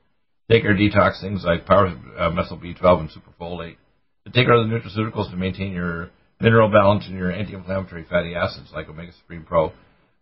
take 0.51 0.65
our 0.65 0.73
detox 0.73 1.21
things 1.21 1.43
like 1.45 1.67
power 1.67 1.89
uh, 2.19 2.31
methyl 2.31 2.59
B12 2.59 3.01
and 3.01 3.11
superfolate, 3.11 3.77
to 4.25 4.33
take 4.33 4.49
our 4.49 4.55
other 4.55 4.69
nutraceuticals 4.69 5.31
to 5.31 5.37
maintain 5.37 5.73
your 5.73 6.11
mineral 6.41 6.71
balance 6.71 7.05
and 7.07 7.17
your 7.17 7.31
anti-inflammatory 7.31 8.07
fatty 8.09 8.35
acids 8.35 8.71
like 8.73 8.89
Omega 8.89 9.13
Supreme 9.21 9.45
Pro. 9.45 9.73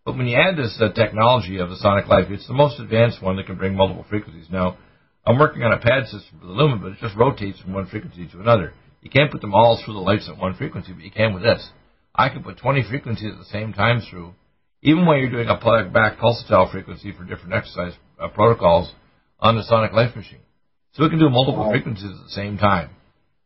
But 0.04 0.16
when 0.16 0.26
you 0.26 0.36
add 0.36 0.56
this 0.56 0.76
uh, 0.80 0.92
technology 0.92 1.58
of 1.58 1.70
the 1.70 1.76
Sonic 1.76 2.08
Life, 2.08 2.26
it's 2.30 2.46
the 2.48 2.54
most 2.54 2.80
advanced 2.80 3.22
one 3.22 3.36
that 3.36 3.46
can 3.46 3.56
bring 3.56 3.76
multiple 3.76 4.04
frequencies. 4.08 4.48
Now, 4.50 4.76
I'm 5.24 5.38
working 5.38 5.62
on 5.62 5.72
a 5.72 5.78
pad 5.78 6.04
system 6.04 6.40
for 6.40 6.46
the 6.46 6.52
Lumen, 6.52 6.80
but 6.80 6.92
it 6.92 6.98
just 7.00 7.16
rotates 7.16 7.60
from 7.60 7.74
one 7.74 7.86
frequency 7.86 8.26
to 8.28 8.40
another. 8.40 8.74
You 9.02 9.10
can't 9.10 9.30
put 9.30 9.40
them 9.40 9.54
all 9.54 9.80
through 9.82 9.94
the 9.94 10.00
lights 10.00 10.28
at 10.28 10.38
one 10.38 10.54
frequency, 10.54 10.92
but 10.92 11.04
you 11.04 11.10
can 11.10 11.32
with 11.32 11.42
this. 11.42 11.70
I 12.14 12.28
can 12.28 12.42
put 12.42 12.58
20 12.58 12.84
frequencies 12.88 13.32
at 13.32 13.38
the 13.38 13.44
same 13.46 13.72
time 13.72 14.02
through, 14.08 14.34
even 14.82 15.06
when 15.06 15.18
you're 15.18 15.30
doing 15.30 15.48
a 15.48 15.56
plug 15.56 15.92
back 15.92 16.18
pulsatile 16.18 16.70
frequency 16.70 17.12
for 17.12 17.24
different 17.24 17.54
exercise 17.54 17.92
uh, 18.20 18.28
protocols 18.28 18.92
on 19.38 19.56
the 19.56 19.62
Sonic 19.62 19.92
Life 19.92 20.14
machine. 20.16 20.40
So 20.92 21.04
we 21.04 21.10
can 21.10 21.18
do 21.18 21.30
multiple 21.30 21.70
frequencies 21.70 22.10
at 22.10 22.24
the 22.24 22.30
same 22.30 22.58
time. 22.58 22.90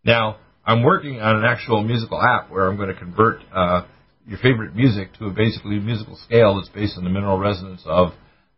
Now, 0.03 0.39
I'm 0.65 0.83
working 0.83 1.21
on 1.21 1.37
an 1.37 1.45
actual 1.45 1.83
musical 1.83 2.21
app 2.21 2.51
where 2.51 2.69
I'm 2.69 2.77
going 2.77 2.89
to 2.89 2.99
convert 2.99 3.41
uh, 3.55 3.87
your 4.27 4.39
favorite 4.39 4.75
music 4.75 5.15
to 5.19 5.27
a 5.27 5.31
basically 5.31 5.79
musical 5.79 6.17
scale 6.25 6.57
that's 6.57 6.69
based 6.71 6.97
on 6.97 7.05
the 7.05 7.11
mineral 7.11 7.39
resonance 7.39 7.83
of 7.85 8.13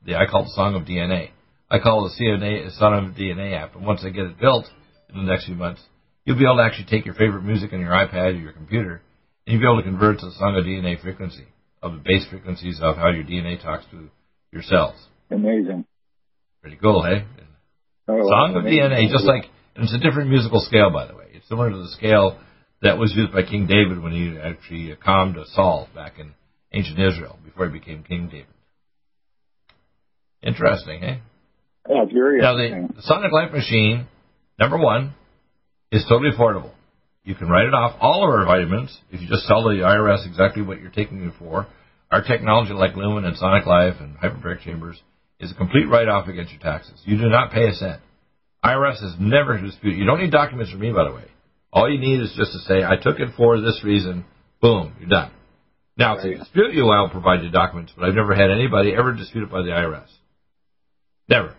the 0.07 0.14
I 0.14 0.26
call 0.26 0.44
the 0.44 0.52
Song 0.54 0.74
of 0.74 0.83
DNA. 0.85 1.31
I 1.70 1.78
call 1.78 2.07
it 2.07 2.12
the 2.16 2.24
CNA 2.24 2.78
Song 2.78 3.09
of 3.09 3.14
DNA 3.14 3.59
app. 3.59 3.74
And 3.76 3.85
once 3.85 4.02
I 4.04 4.11
get 4.11 4.24
it 4.24 4.40
built 4.40 4.66
in 5.11 5.18
the 5.18 5.31
next 5.31 5.46
few 5.46 5.54
months, 5.54 5.83
you'll 6.24 6.38
be 6.38 6.44
able 6.44 6.57
to 6.57 6.62
actually 6.62 6.87
take 6.87 7.04
your 7.04 7.14
favorite 7.14 7.44
music 7.44 7.72
on 7.72 7.81
your 7.81 7.90
iPad 7.90 8.35
or 8.35 8.38
your 8.38 8.52
computer, 8.52 9.02
and 9.46 9.52
you'll 9.52 9.61
be 9.61 9.66
able 9.66 9.83
to 9.83 9.88
convert 9.88 10.16
it 10.16 10.20
to 10.20 10.26
the 10.26 10.33
Song 10.33 10.57
of 10.57 10.64
DNA 10.64 11.00
frequency 11.00 11.46
of 11.83 11.92
the 11.92 11.98
base 11.98 12.26
frequencies 12.28 12.81
of 12.83 12.96
how 12.96 13.11
your 13.11 13.24
DNA 13.24 13.62
talks 13.62 13.85
to 13.90 14.09
your 14.52 14.62
cells. 14.62 14.94
Amazing. 15.31 15.85
Pretty 16.62 16.76
cool, 16.76 17.02
hey? 17.02 17.24
Oh, 18.09 18.28
Song 18.28 18.54
of 18.57 18.64
DNA, 18.64 19.11
just 19.11 19.24
like, 19.24 19.44
and 19.76 19.85
it's 19.85 19.94
a 19.94 19.98
different 19.98 20.31
musical 20.31 20.61
scale, 20.61 20.90
by 20.90 21.07
the 21.07 21.14
way. 21.14 21.26
It's 21.35 21.46
similar 21.48 21.70
to 21.70 21.76
the 21.76 21.88
scale 21.88 22.38
that 22.83 22.98
was 22.98 23.12
used 23.14 23.33
by 23.33 23.42
King 23.42 23.66
David 23.66 24.02
when 24.02 24.12
he 24.12 24.38
actually 24.38 24.94
calmed 24.96 25.37
Saul 25.52 25.88
back 25.94 26.18
in 26.18 26.33
ancient 26.72 26.98
Israel 26.98 27.38
before 27.44 27.66
he 27.66 27.78
became 27.78 28.02
King 28.02 28.28
David. 28.31 28.46
Interesting, 30.42 31.04
eh? 31.04 31.18
Yeah, 31.88 32.03
it's 32.05 32.12
very 32.12 32.40
now 32.40 32.57
the, 32.57 32.94
the 32.96 33.03
Sonic 33.03 33.33
Life 33.33 33.53
machine, 33.53 34.07
number 34.59 34.79
one, 34.79 35.14
is 35.90 36.05
totally 36.09 36.31
affordable. 36.37 36.72
You 37.24 37.35
can 37.35 37.48
write 37.48 37.66
it 37.66 37.74
off 37.74 37.96
all 38.01 38.24
of 38.24 38.31
our 38.31 38.46
vitamins 38.46 38.96
if 39.11 39.20
you 39.20 39.29
just 39.29 39.46
tell 39.46 39.64
the 39.64 39.83
IRS 39.83 40.27
exactly 40.27 40.62
what 40.62 40.81
you're 40.81 40.90
taking 40.90 41.24
it 41.24 41.35
for. 41.38 41.66
Our 42.11 42.22
technology, 42.22 42.72
like 42.72 42.96
Lumen 42.96 43.24
and 43.24 43.37
Sonic 43.37 43.66
Life 43.66 43.96
and 44.01 44.16
hyperbaric 44.16 44.62
chambers, 44.62 45.01
is 45.38 45.53
a 45.53 45.55
complete 45.55 45.88
write-off 45.88 46.27
against 46.27 46.53
your 46.53 46.61
taxes. 46.61 47.01
You 47.05 47.18
do 47.18 47.29
not 47.29 47.53
pay 47.53 47.68
a 47.68 47.74
cent. 47.74 48.01
IRS 48.64 49.01
has 49.03 49.14
never 49.20 49.61
disputed. 49.61 49.98
You 49.98 50.07
don't 50.07 50.20
need 50.20 50.33
documents 50.33 50.72
from 50.72 50.81
me, 50.81 50.90
by 50.90 51.05
the 51.05 51.14
way. 51.14 51.24
All 51.72 51.90
you 51.90 51.98
need 51.98 52.20
is 52.20 52.35
just 52.37 52.53
to 52.53 52.59
say, 52.61 52.83
I 52.83 52.96
took 52.96 53.20
it 53.20 53.35
for 53.37 53.61
this 53.61 53.83
reason. 53.85 54.24
Boom, 54.61 54.94
you're 54.98 55.09
done. 55.09 55.31
Now, 55.96 56.16
if 56.16 56.22
they 56.22 56.35
dispute 56.35 56.74
you, 56.74 56.88
I'll 56.88 57.11
provide 57.11 57.42
you 57.42 57.51
documents, 57.51 57.92
but 57.96 58.09
I've 58.09 58.14
never 58.14 58.35
had 58.35 58.51
anybody 58.51 58.94
ever 58.94 59.12
disputed 59.12 59.51
by 59.51 59.62
the 59.62 59.68
IRS. 59.68 60.09
Never. 61.29 61.55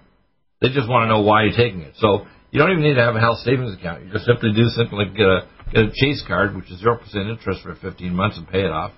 They 0.61 0.69
just 0.69 0.89
want 0.89 1.03
to 1.03 1.09
know 1.09 1.21
why 1.21 1.43
you're 1.43 1.55
taking 1.55 1.81
it. 1.81 1.93
So 1.97 2.25
you 2.51 2.59
don't 2.59 2.71
even 2.71 2.83
need 2.83 2.95
to 2.95 3.03
have 3.03 3.15
a 3.15 3.19
health 3.19 3.39
savings 3.39 3.73
account. 3.73 4.05
You 4.05 4.11
just 4.11 4.25
simply 4.25 4.51
do 4.53 4.65
simply 4.75 5.05
get 5.15 5.27
a 5.27 5.47
get 5.71 5.85
a 5.85 5.91
Chase 5.93 6.23
card, 6.27 6.55
which 6.55 6.69
is 6.71 6.79
zero 6.79 6.97
percent 6.97 7.29
interest 7.29 7.61
for 7.63 7.75
15 7.75 8.13
months, 8.13 8.37
and 8.37 8.47
pay 8.47 8.61
it 8.61 8.71
off, 8.71 8.91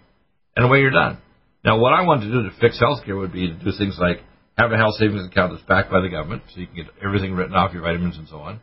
and 0.56 0.65
away 0.65 0.80
you're 0.80 0.91
done. 0.91 1.19
Now, 1.63 1.78
what 1.78 1.93
I 1.93 2.02
want 2.02 2.21
to 2.21 2.32
do 2.32 2.43
to 2.43 2.52
fix 2.60 2.80
healthcare 2.82 3.17
would 3.17 3.34
be 3.34 3.47
to 3.47 3.54
do 3.54 3.71
things 3.78 3.97
like 4.00 4.24
have 4.58 4.71
a 4.71 4.78
health 4.78 4.95
savings 4.97 5.26
account 5.28 5.54
that's 5.54 5.67
backed 5.67 5.91
by 5.91 6.02
the 6.02 6.10
government, 6.10 6.43
so 6.50 6.60
you 6.60 6.67
can 6.67 6.76
get 6.76 6.86
everything 7.06 7.34
written 7.34 7.54
off, 7.54 7.74
your 7.74 7.84
vitamins 7.84 8.17
and 8.17 8.28
so 8.28 8.38
on. 8.38 8.60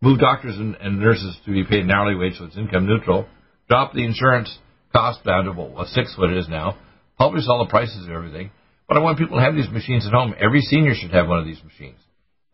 Move 0.00 0.20
doctors 0.20 0.56
and, 0.56 0.76
and 0.76 1.00
nurses 1.00 1.36
to 1.44 1.50
be 1.50 1.64
paid 1.64 1.82
an 1.82 1.90
hourly 1.90 2.14
wage 2.14 2.38
so 2.38 2.44
it's 2.44 2.56
income 2.56 2.86
neutral. 2.86 3.26
Drop 3.68 3.92
the 3.92 4.04
insurance 4.04 4.58
cost 4.92 5.24
down 5.24 5.44
to 5.44 5.52
what, 5.52 5.86
a 5.86 5.88
sixth 5.88 6.16
what 6.16 6.30
it 6.30 6.36
is 6.36 6.48
now. 6.48 6.78
Publish 7.18 7.44
all 7.48 7.64
the 7.64 7.70
prices 7.70 8.04
of 8.06 8.12
everything. 8.12 8.50
But 8.86 8.96
I 8.96 9.00
want 9.00 9.18
people 9.18 9.36
to 9.36 9.42
have 9.42 9.54
these 9.54 9.68
machines 9.68 10.06
at 10.06 10.12
home. 10.12 10.34
Every 10.38 10.60
senior 10.60 10.94
should 10.94 11.10
have 11.10 11.26
one 11.26 11.40
of 11.40 11.44
these 11.44 11.62
machines. 11.64 11.98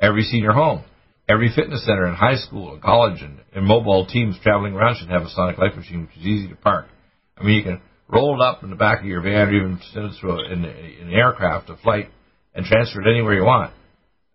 Every 0.05 0.23
senior 0.23 0.53
home. 0.53 0.85
Every 1.27 1.51
fitness 1.57 1.87
center 1.87 2.07
in 2.07 2.15
high 2.15 2.37
school 2.37 2.75
and 2.75 2.83
college 2.83 3.23
and, 3.23 3.41
and 3.55 3.65
mobile 3.65 4.05
teams 4.07 4.37
traveling 4.43 4.75
around 4.75 4.97
should 4.99 5.09
have 5.09 5.23
a 5.23 5.31
Sonic 5.31 5.57
Life 5.57 5.75
machine, 5.75 6.03
which 6.03 6.17
is 6.19 6.27
easy 6.27 6.49
to 6.49 6.57
park. 6.57 6.87
I 7.39 7.45
mean, 7.45 7.57
you 7.57 7.63
can 7.63 7.81
roll 8.09 8.35
it 8.35 8.45
up 8.45 8.63
in 8.63 8.69
the 8.69 8.77
back 8.77 9.01
of 9.01 9.07
your 9.07 9.23
van 9.23 9.49
or 9.49 9.55
even 9.55 9.81
send 9.95 10.05
it 10.05 10.13
through 10.21 10.33
a, 10.33 10.53
in, 10.53 10.65
in 10.67 11.09
an 11.09 11.15
aircraft, 11.15 11.71
a 11.71 11.77
flight, 11.79 12.11
and 12.55 12.67
transfer 12.67 13.01
it 13.01 13.11
anywhere 13.11 13.33
you 13.33 13.45
want. 13.45 13.73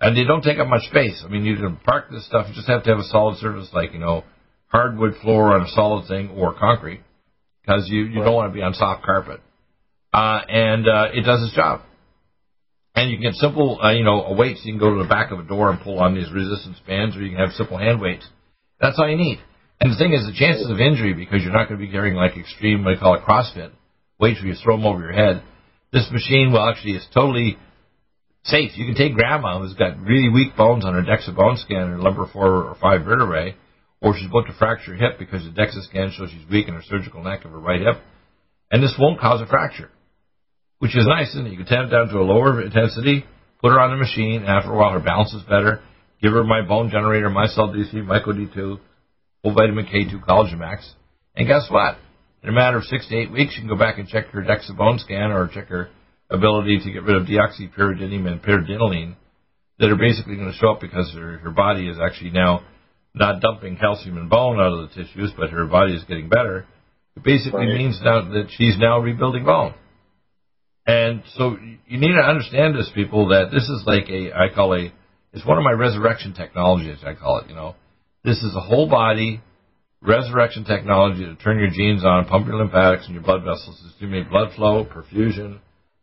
And 0.02 0.18
they 0.18 0.24
don't 0.24 0.42
take 0.42 0.58
up 0.58 0.68
much 0.68 0.90
space. 0.90 1.22
I 1.24 1.30
mean, 1.30 1.46
you 1.46 1.56
can 1.56 1.76
park 1.76 2.10
this 2.10 2.26
stuff. 2.26 2.48
You 2.50 2.56
just 2.56 2.68
have 2.68 2.84
to 2.86 2.90
have 2.90 3.00
a 3.00 3.08
solid 3.10 3.38
surface 3.38 3.70
like, 3.72 3.94
you 3.94 4.00
know, 4.00 4.24
hardwood 4.70 5.18
floor 5.22 5.54
on 5.54 5.62
a 5.62 5.70
solid 5.70 6.08
thing 6.08 6.30
or 6.30 6.56
concrete 6.58 7.02
because 7.62 7.88
you, 7.88 8.06
you 8.06 8.20
right. 8.20 8.26
don't 8.26 8.34
want 8.34 8.52
to 8.52 8.56
be 8.56 8.64
on 8.64 8.74
soft 8.74 9.04
carpet. 9.04 9.40
Uh, 10.12 10.42
and 10.50 10.88
uh, 10.88 11.10
it 11.14 11.22
does 11.22 11.44
its 11.44 11.56
job. 11.56 11.82
And 12.96 13.12
you 13.12 13.18
can 13.18 13.32
get 13.32 13.36
simple, 13.36 13.80
uh, 13.82 13.92
you 13.92 14.04
know, 14.04 14.34
weights. 14.38 14.62
You 14.64 14.74
can 14.74 14.80
go 14.80 14.96
to 14.96 15.02
the 15.02 15.08
back 15.08 15.32
of 15.32 15.40
a 15.40 15.44
door 15.44 15.72
and 15.72 15.80
pull 15.80 16.00
on 16.00 16.16
these 16.16 16.32
resistance 16.32 16.78
bands, 16.88 17.16
or 17.16 17.22
you 17.22 17.30
can 17.30 17.40
have 17.40 17.54
simple 17.54 17.78
hand 17.78 18.02
weights. 18.02 18.28
That's 18.82 18.98
all 19.00 19.10
you 19.10 19.18
need. 19.18 19.40
And 19.80 19.94
the 19.94 19.98
thing 19.98 20.14
is, 20.14 20.26
the 20.26 20.36
chances 20.36 20.70
of 20.70 20.80
injury, 20.80 21.14
because 21.14 21.42
you're 21.42 21.54
not 21.54 21.70
going 21.70 21.80
to 21.80 21.86
be 21.86 21.92
carrying 21.92 22.16
like 22.16 22.36
extreme, 22.36 22.84
what 22.84 22.96
they 22.96 23.00
call 23.00 23.16
it 23.16 23.24
CrossFit, 23.24 23.72
weights 24.20 24.42
where 24.42 24.50
you 24.50 24.56
throw 24.62 24.76
them 24.76 24.86
over 24.86 25.00
your 25.00 25.14
head. 25.14 25.44
This 25.94 26.10
machine, 26.12 26.52
well, 26.52 26.68
actually, 26.68 26.94
is 26.94 27.08
totally 27.14 27.58
safe. 28.44 28.72
You 28.76 28.86
can 28.86 28.96
take 28.96 29.16
grandma 29.16 29.60
who's 29.60 29.74
got 29.74 30.00
really 30.00 30.30
weak 30.30 30.56
bones 30.58 30.86
on 30.86 30.94
her 30.94 31.02
DEXA 31.02 31.36
bone 31.36 31.58
scan, 31.58 31.90
her 31.90 31.98
lumbar 31.98 32.30
four 32.32 32.64
or 32.64 32.76
five 32.82 33.06
vertebrae, 33.06 33.56
or 34.02 34.16
she's 34.16 34.28
about 34.28 34.48
to 34.48 34.54
fracture 34.54 34.96
her 34.96 34.98
hip 34.98 35.20
because 35.20 35.44
the 35.44 35.52
DEXA 35.52 35.88
scan 35.88 36.12
shows 36.12 36.30
she's 36.32 36.50
weak 36.50 36.68
in 36.68 36.74
her 36.74 36.84
surgical 36.84 37.24
neck 37.24 37.46
of 37.46 37.52
her 37.52 37.60
right 37.60 37.82
hip, 37.82 38.02
and 38.72 38.84
this 38.84 38.96
won't 39.00 39.20
cause 39.20 39.42
a 39.42 39.46
fracture 39.46 39.90
which 40.80 40.98
is 40.98 41.06
nice, 41.08 41.30
isn't 41.30 41.48
it? 41.48 41.52
You 41.52 41.58
can 41.58 41.66
tap 41.66 41.88
it 41.88 41.92
down 41.92 42.08
to 42.10 42.18
a 42.18 42.26
lower 42.26 42.62
intensity, 42.62 43.26
put 43.62 43.72
her 43.72 43.80
on 43.80 43.92
the 43.92 43.98
machine, 43.98 44.42
and 44.42 44.50
after 44.50 44.74
a 44.74 44.78
while 44.78 44.92
her 44.92 45.00
balance 45.00 45.34
is 45.34 45.44
better. 45.44 45.82
Give 46.22 46.34
her 46.34 46.44
my 46.44 46.62
bone 46.68 46.90
generator, 46.90 47.30
my 47.30 47.48
cell 47.48 47.70
DC, 47.70 47.94
Myco 47.94 48.28
D2, 48.28 48.80
full 49.42 49.54
vitamin 49.54 49.86
K2, 49.86 50.26
collagen 50.26 50.60
max, 50.60 50.94
and 51.36 51.48
guess 51.48 51.68
what? 51.70 51.98
In 52.44 52.50
a 52.50 52.54
matter 52.54 52.78
of 52.78 52.84
six 52.86 53.08
to 53.10 53.16
eight 53.16 53.32
weeks, 53.32 53.54
you 53.56 53.62
can 53.62 53.70
go 53.70 53.78
back 53.78 53.98
and 53.98 54.08
check 54.08 54.28
her 54.28 54.42
DEXA 54.42 54.78
bone 54.78 55.00
scan 55.00 55.32
or 55.32 55.50
check 55.54 55.68
her 55.68 55.90
ability 56.30 56.80
to 56.84 56.92
get 56.92 57.04
rid 57.04 57.16
of 57.16 57.28
deoxypyridinium 57.28 58.28
and 58.28 58.42
pyridinoline 58.42 59.16
that 59.80 59.90
are 59.90 59.98
basically 59.98 60.36
going 60.36 60.52
to 60.52 60.58
show 60.58 60.72
up 60.72 60.82
because 60.82 61.12
her, 61.14 61.38
her 61.40 61.52
body 61.52 61.88
is 61.88 61.98
actually 62.00 62.32
now 62.32 62.64
not 63.14 63.42
dumping 63.42 63.78
calcium 63.78 64.18
and 64.18 64.30
bone 64.30 64.60
out 64.60 64.74
of 64.74 64.90
the 64.90 64.96
tissues, 64.96 65.32
but 65.38 65.50
her 65.50 65.66
body 65.66 65.96
is 65.96 66.04
getting 66.04 66.30
better. 66.30 66.66
It 67.16 67.24
basically 67.24 67.66
right. 67.66 67.78
means 67.78 68.00
now 68.04 68.22
that 68.22 68.48
she's 68.52 68.78
now 68.78 69.00
rebuilding 69.00 69.46
bone. 69.46 69.74
And 70.90 71.22
so 71.38 71.56
you 71.88 72.00
need 72.00 72.14
to 72.14 72.28
understand 72.28 72.74
this, 72.74 72.90
people, 72.96 73.28
that 73.28 73.52
this 73.52 73.62
is 73.70 73.84
like 73.86 74.10
a, 74.10 74.34
I 74.34 74.50
call 74.50 74.74
a, 74.74 74.92
it's 75.34 75.46
one 75.46 75.60
of 75.60 75.64
my 75.64 75.74
resurrection 75.74 76.34
technologies, 76.34 76.98
I 77.06 77.14
call 77.14 77.38
it, 77.42 77.48
you 77.48 77.54
know. 77.54 77.76
This 78.24 78.38
is 78.38 78.56
a 78.56 78.60
whole 78.60 78.90
body 78.90 79.40
resurrection 80.02 80.64
technology 80.64 81.26
to 81.26 81.36
turn 81.36 81.60
your 81.60 81.70
genes 81.70 82.04
on, 82.04 82.26
pump 82.26 82.48
your 82.48 82.56
lymphatics 82.56 83.06
and 83.06 83.14
your 83.14 83.22
blood 83.22 83.44
vessels 83.44 83.80
to 83.84 83.98
stimulate 83.98 84.32
blood 84.32 84.50
flow, 84.56 84.84
perfusion, 84.84 85.60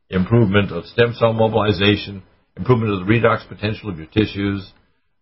improvement 0.09 0.70
of 0.70 0.85
stem 0.87 1.14
cell 1.18 1.33
mobilization, 1.33 2.22
improvement 2.57 2.92
of 2.92 3.01
the 3.01 3.12
redox 3.12 3.49
potential 3.49 3.90
of 3.90 3.99
your 3.99 4.07
tissues, 4.07 4.70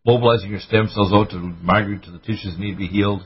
mobilizing 0.05 0.51
your 0.51 0.61
stem 0.61 0.89
cells 0.93 1.11
out 1.15 1.31
to 1.31 1.39
migrate 1.39 2.03
to 2.03 2.11
the 2.11 2.19
tissues 2.19 2.53
that 2.53 2.61
need 2.61 2.73
to 2.73 2.77
be 2.77 2.89
healed, 2.89 3.23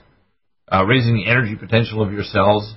uh, 0.70 0.85
raising 0.85 1.14
the 1.14 1.29
energy 1.29 1.57
potential 1.57 2.01
of 2.01 2.12
your 2.12 2.22
cells. 2.22 2.74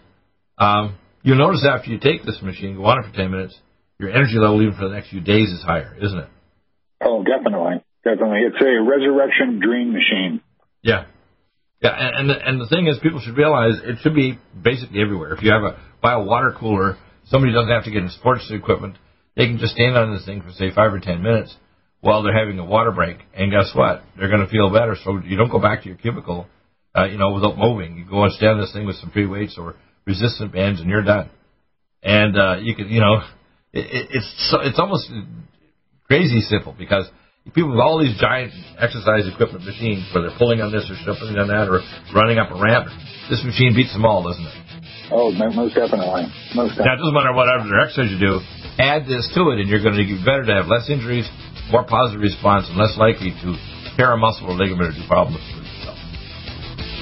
Um, 0.58 0.98
You'll 1.24 1.38
notice 1.38 1.66
after 1.68 1.90
you 1.90 2.00
take 2.00 2.24
this 2.24 2.42
machine, 2.42 2.76
go 2.76 2.86
on 2.86 3.04
it 3.04 3.10
for 3.10 3.16
10 3.16 3.32
minutes, 3.32 3.58
your 4.00 4.10
energy 4.10 4.38
level 4.38 4.62
even 4.62 4.76
for 4.76 4.88
the 4.88 4.96
next 4.96 5.10
few 5.10 5.22
days 5.22 5.50
is 5.50 5.62
higher, 5.62 5.96
isn't 6.02 6.18
it? 6.18 6.30
Oh, 7.04 7.24
definitely. 7.24 7.84
Definitely. 8.04 8.40
It's 8.48 8.62
a 8.62 8.82
resurrection 8.82 9.60
dream 9.60 9.94
machine. 9.94 10.42
Yeah. 10.82 11.06
Yeah, 11.82 11.96
and, 11.98 12.16
and 12.16 12.30
the, 12.30 12.48
and 12.48 12.62
the 12.62 12.68
thing 12.68 12.88
is, 12.88 13.00
people 13.02 13.22
should 13.22 13.38
realize 13.38 13.74
it 13.84 13.98
should 14.02 14.14
be 14.14 14.38
basically 14.54 15.02
everywhere. 15.02 15.34
If 15.34 15.42
you 15.42 15.52
have 15.52 15.64
a 15.64 15.80
buy 16.02 16.14
a 16.14 16.24
water 16.24 16.56
cooler, 16.58 16.98
somebody 17.26 17.54
doesn't 17.54 17.72
have 17.72 17.86
to 17.86 17.92
get 17.92 18.04
in 18.04 18.10
sports 18.10 18.52
equipment. 18.52 18.98
They 19.36 19.46
can 19.46 19.58
just 19.58 19.74
stand 19.74 19.98
on 19.98 20.14
this 20.14 20.26
thing 20.26 20.42
for 20.42 20.52
say 20.52 20.70
five 20.74 20.94
or 20.94 21.00
ten 21.00 21.24
minutes 21.24 21.56
while 22.02 22.22
they're 22.22 22.38
having 22.38 22.60
a 22.60 22.66
water 22.66 22.92
break, 22.92 23.18
and 23.34 23.52
guess 23.52 23.72
what? 23.74 24.04
They're 24.18 24.30
going 24.30 24.46
to 24.46 24.52
feel 24.52 24.72
better. 24.72 24.96
So 25.04 25.20
you 25.24 25.38
don't 25.38 25.52
go 25.52 25.60
back 25.60 25.82
to 25.84 25.88
your 25.88 25.98
cubicle, 25.98 26.48
uh, 26.96 27.06
you 27.06 27.18
know, 27.18 27.32
without 27.32 27.58
moving. 27.58 27.98
You 27.98 28.06
go 28.06 28.24
and 28.24 28.34
stand 28.34 28.54
on 28.54 28.62
this 28.62 28.74
thing 28.74 28.86
with 28.86 28.98
some 28.98 29.12
free 29.12 29.28
weights 29.28 29.58
or 29.58 29.76
resistant 30.12 30.52
bands, 30.52 30.80
and 30.82 30.90
you're 30.90 31.04
done. 31.04 31.30
And 32.04 32.38
uh, 32.38 32.56
you 32.60 32.76
can, 32.76 32.90
you 32.90 33.00
know, 33.00 33.24
it, 33.72 33.86
it, 33.88 34.04
it's 34.12 34.30
so, 34.52 34.60
it's 34.60 34.80
almost 34.80 35.08
crazy 36.08 36.42
simple 36.42 36.76
because 36.78 37.08
people 37.56 37.72
with 37.72 37.80
all 37.80 37.98
these 37.98 38.20
giant 38.20 38.52
exercise 38.78 39.26
equipment 39.32 39.64
machines, 39.64 40.06
where 40.14 40.28
they're 40.28 40.38
pulling 40.38 40.60
on 40.62 40.72
this 40.72 40.86
or 40.92 40.98
jumping 41.06 41.38
on 41.40 41.48
that 41.48 41.72
or 41.72 41.80
running 42.14 42.38
up 42.38 42.52
a 42.52 42.58
ramp, 42.60 42.92
this 43.30 43.42
machine 43.48 43.74
beats 43.74 43.94
them 43.94 44.06
all, 44.06 44.28
doesn't 44.28 44.46
it? 44.46 44.58
Oh, 45.12 45.32
most 45.32 45.76
definitely. 45.76 46.32
Most 46.56 46.80
definitely. 46.80 46.88
Now, 46.88 46.94
it 46.96 47.00
doesn't 47.04 47.16
matter 47.16 47.34
what 47.36 47.52
other 47.52 47.68
exercise 47.84 48.12
you 48.12 48.22
do. 48.22 48.40
Add 48.80 49.04
this 49.08 49.28
to 49.36 49.52
it, 49.52 49.60
and 49.60 49.68
you're 49.68 49.84
going 49.84 50.00
to 50.00 50.08
get 50.08 50.24
better 50.24 50.48
to 50.48 50.54
have 50.64 50.72
less 50.72 50.88
injuries, 50.88 51.28
more 51.70 51.84
positive 51.84 52.24
response, 52.24 52.72
and 52.72 52.80
less 52.80 52.96
likely 52.96 53.36
to 53.44 53.50
tear 54.00 54.16
a 54.16 54.18
muscle 54.18 54.48
or 54.48 54.56
ligament 54.56 54.90
or 54.90 54.96
do 54.96 55.04
problems. 55.12 55.44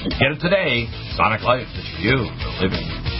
Get 0.08 0.32
it 0.32 0.40
today. 0.40 0.88
Sonic 1.14 1.42
Life 1.42 1.66
is 1.76 1.84
for 1.94 2.00
you 2.00 2.16
for 2.24 2.64
living. 2.64 3.19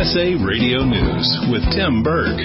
USA 0.00 0.32
Radio 0.32 0.82
News 0.82 1.28
with 1.52 1.60
Tim 1.76 2.02
Berg. 2.02 2.40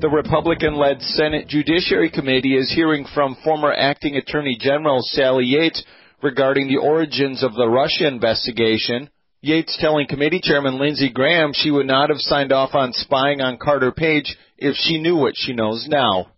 The 0.00 0.08
Republican 0.10 0.76
led 0.76 1.02
Senate 1.02 1.46
Judiciary 1.46 2.10
Committee 2.10 2.56
is 2.56 2.72
hearing 2.72 3.04
from 3.12 3.36
former 3.44 3.70
acting 3.70 4.16
Attorney 4.16 4.56
General 4.58 5.00
Sally 5.02 5.44
Yates 5.44 5.84
regarding 6.22 6.68
the 6.68 6.78
origins 6.78 7.42
of 7.42 7.52
the 7.52 7.68
Russia 7.68 8.08
investigation. 8.08 9.10
Yates 9.42 9.76
telling 9.78 10.06
committee 10.06 10.40
chairman 10.42 10.80
Lindsey 10.80 11.10
Graham 11.12 11.52
she 11.52 11.70
would 11.70 11.86
not 11.86 12.08
have 12.08 12.20
signed 12.20 12.50
off 12.50 12.70
on 12.74 12.94
spying 12.94 13.42
on 13.42 13.58
Carter 13.58 13.92
Page 13.92 14.34
if 14.56 14.74
she 14.74 15.02
knew 15.02 15.16
what 15.16 15.34
she 15.36 15.52
knows 15.52 15.86
now. 15.86 16.28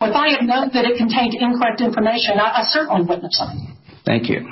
If 0.00 0.16
I 0.16 0.30
had 0.30 0.46
known 0.46 0.70
that 0.72 0.86
it 0.86 0.96
contained 0.96 1.34
incorrect 1.34 1.82
information, 1.82 2.40
I, 2.40 2.60
I 2.60 2.62
certainly 2.70 3.02
wouldn't 3.02 3.24
have 3.24 3.32
signed. 3.32 3.76
Thank 4.06 4.30
you. 4.30 4.48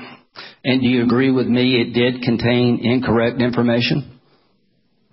And 0.62 0.83
do 0.83 0.87
you 0.87 1.03
agree 1.03 1.31
with 1.31 1.47
me 1.47 1.81
it 1.81 1.95
did 1.95 2.21
contain 2.21 2.81
incorrect 2.85 3.41
information? 3.41 4.15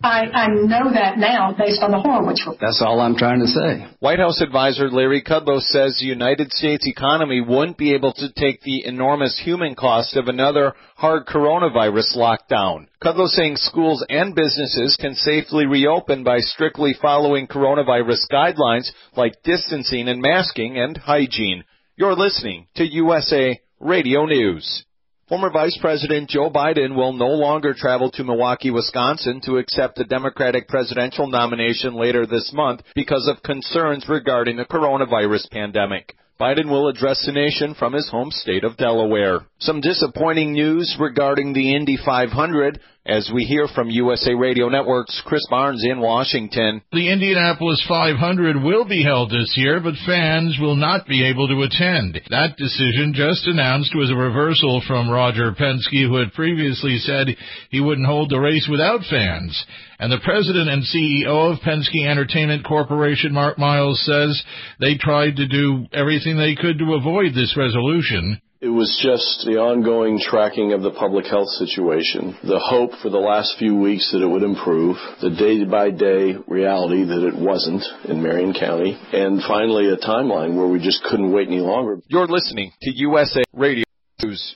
I, 0.04 0.28
I 0.34 0.48
know 0.48 0.92
that 0.92 1.18
now 1.18 1.56
based 1.58 1.82
on 1.82 1.92
the 1.92 2.00
Horowitz 2.00 2.42
report. 2.42 2.60
That's 2.60 2.82
all 2.86 3.00
I'm 3.00 3.16
trying 3.16 3.40
to 3.40 3.48
say. 3.48 3.88
White 4.00 4.20
House 4.20 4.42
advisor 4.42 4.90
Larry 4.90 5.24
Kudlow 5.24 5.62
says 5.62 5.98
the 5.98 6.08
United 6.08 6.52
States 6.52 6.86
economy 6.86 7.40
wouldn't 7.40 7.78
be 7.78 7.94
able 7.94 8.12
to 8.14 8.34
take 8.34 8.62
the 8.62 8.86
enormous 8.86 9.40
human 9.42 9.76
cost 9.76 10.18
of 10.18 10.28
another 10.28 10.74
hard 10.98 11.26
coronavirus 11.26 12.18
lockdown. 12.18 12.88
Kudlow 13.02 13.28
saying 13.28 13.56
schools 13.56 14.06
and 14.10 14.36
businesses 14.36 14.98
can 15.00 15.16
safely 15.16 15.66
reopen 15.66 16.26
by 16.26 16.40
strictly 16.40 16.94
following 17.02 17.48
coronavirus 17.48 18.30
guidelines 18.30 18.92
like 19.16 19.42
distancing 19.46 20.10
and 20.10 20.22
masking 20.22 20.78
and 20.78 20.98
hygiene. 20.98 21.64
You're 21.96 22.16
listening 22.16 22.68
to 22.76 22.84
USA 22.84 23.62
Radio 23.80 24.26
News. 24.26 24.84
Former 25.30 25.50
Vice 25.50 25.78
President 25.80 26.30
Joe 26.30 26.50
Biden 26.50 26.98
will 26.98 27.14
no 27.14 27.30
longer 27.30 27.74
travel 27.74 28.12
to 28.12 28.26
Milwaukee, 28.26 28.72
Wisconsin 28.72 29.40
to 29.46 29.56
accept 29.56 29.96
the 29.96 30.04
Democratic 30.04 30.68
presidential 30.68 31.28
nomination 31.28 31.94
later 31.94 32.26
this 32.26 32.52
month 32.54 32.82
because 32.94 33.26
of 33.30 33.42
concerns 33.42 34.10
regarding 34.10 34.58
the 34.58 34.66
coronavirus 34.66 35.50
pandemic. 35.50 36.18
Biden 36.42 36.70
will 36.70 36.90
address 36.90 37.26
the 37.26 37.32
nation 37.32 37.74
from 37.74 37.94
his 37.94 38.10
home 38.10 38.32
state 38.32 38.66
of 38.66 38.76
Delaware. 38.76 39.46
Some 39.60 39.80
disappointing 39.80 40.52
news 40.52 40.98
regarding 41.00 41.54
the 41.54 41.74
Indy 41.74 41.98
500 42.04 42.82
as 43.06 43.30
we 43.34 43.44
hear 43.44 43.68
from 43.76 43.90
USA 43.90 44.34
Radio 44.34 44.70
Network's 44.70 45.22
Chris 45.26 45.46
Barnes 45.50 45.84
in 45.84 46.00
Washington. 46.00 46.82
The 46.94 47.12
Indianapolis 47.12 47.84
500 47.88 48.64
will 48.64 48.88
be 48.88 49.04
held 49.04 49.30
this 49.30 49.54
year, 49.58 49.82
but 49.82 49.96
fans 50.06 50.58
will 50.60 50.78
not 50.78 51.06
be 51.06 51.28
able 51.28 51.50
to 51.50 51.64
attend. 51.64 52.22
That 52.30 52.56
decision 52.56 53.14
just 53.14 53.46
announced 53.46 53.94
was 53.94 54.10
a 54.10 54.16
reversal 54.16 54.82
from 54.88 55.10
Roger 55.10 55.52
Penske, 55.52 56.08
who 56.08 56.16
had 56.16 56.32
previously 56.32 56.98
said 57.00 57.36
he 57.70 57.82
wouldn't 57.82 58.08
hold 58.08 58.30
the 58.30 58.40
race 58.40 58.68
without 58.72 59.02
fans. 59.10 59.66
And 60.00 60.10
the 60.10 60.24
president 60.24 60.70
and 60.70 60.84
CEO 60.84 61.52
of 61.52 61.60
Penske 61.60 62.08
Entertainment 62.08 62.66
Corporation, 62.66 63.34
Mark 63.34 63.60
Miles, 63.60 64.02
says 64.06 64.42
they 64.80 64.96
tried 64.98 65.36
to 65.36 65.48
do 65.48 65.88
everything 65.92 66.38
they 66.38 66.56
could 66.56 66.80
to 66.80 66.94
avoid 66.94 67.34
this 67.34 67.56
resolution. 67.58 68.40
It 68.64 68.70
was 68.70 68.98
just 69.04 69.44
the 69.46 69.60
ongoing 69.60 70.18
tracking 70.24 70.72
of 70.72 70.84
the 70.84 70.92
public 70.92 71.26
health 71.26 71.50
situation, 71.50 72.38
the 72.48 72.64
hope 72.64 72.92
for 73.02 73.10
the 73.10 73.20
last 73.20 73.60
few 73.60 73.76
weeks 73.76 74.10
that 74.14 74.24
it 74.24 74.26
would 74.26 74.42
improve, 74.42 74.96
the 75.20 75.32
day 75.32 75.66
by 75.66 75.92
day 75.92 76.40
reality 76.48 77.04
that 77.04 77.28
it 77.28 77.36
wasn't 77.36 77.84
in 78.08 78.24
Marion 78.24 78.54
County, 78.54 78.98
and 79.12 79.44
finally 79.44 79.90
a 79.90 79.98
timeline 79.98 80.56
where 80.56 80.70
we 80.70 80.80
just 80.80 81.04
couldn't 81.04 81.34
wait 81.34 81.50
any 81.50 81.60
longer. 81.60 82.00
You're 82.08 82.26
listening 82.26 82.72
to 82.84 82.92
USA 82.96 83.44
Radio 83.52 83.84
News 84.24 84.56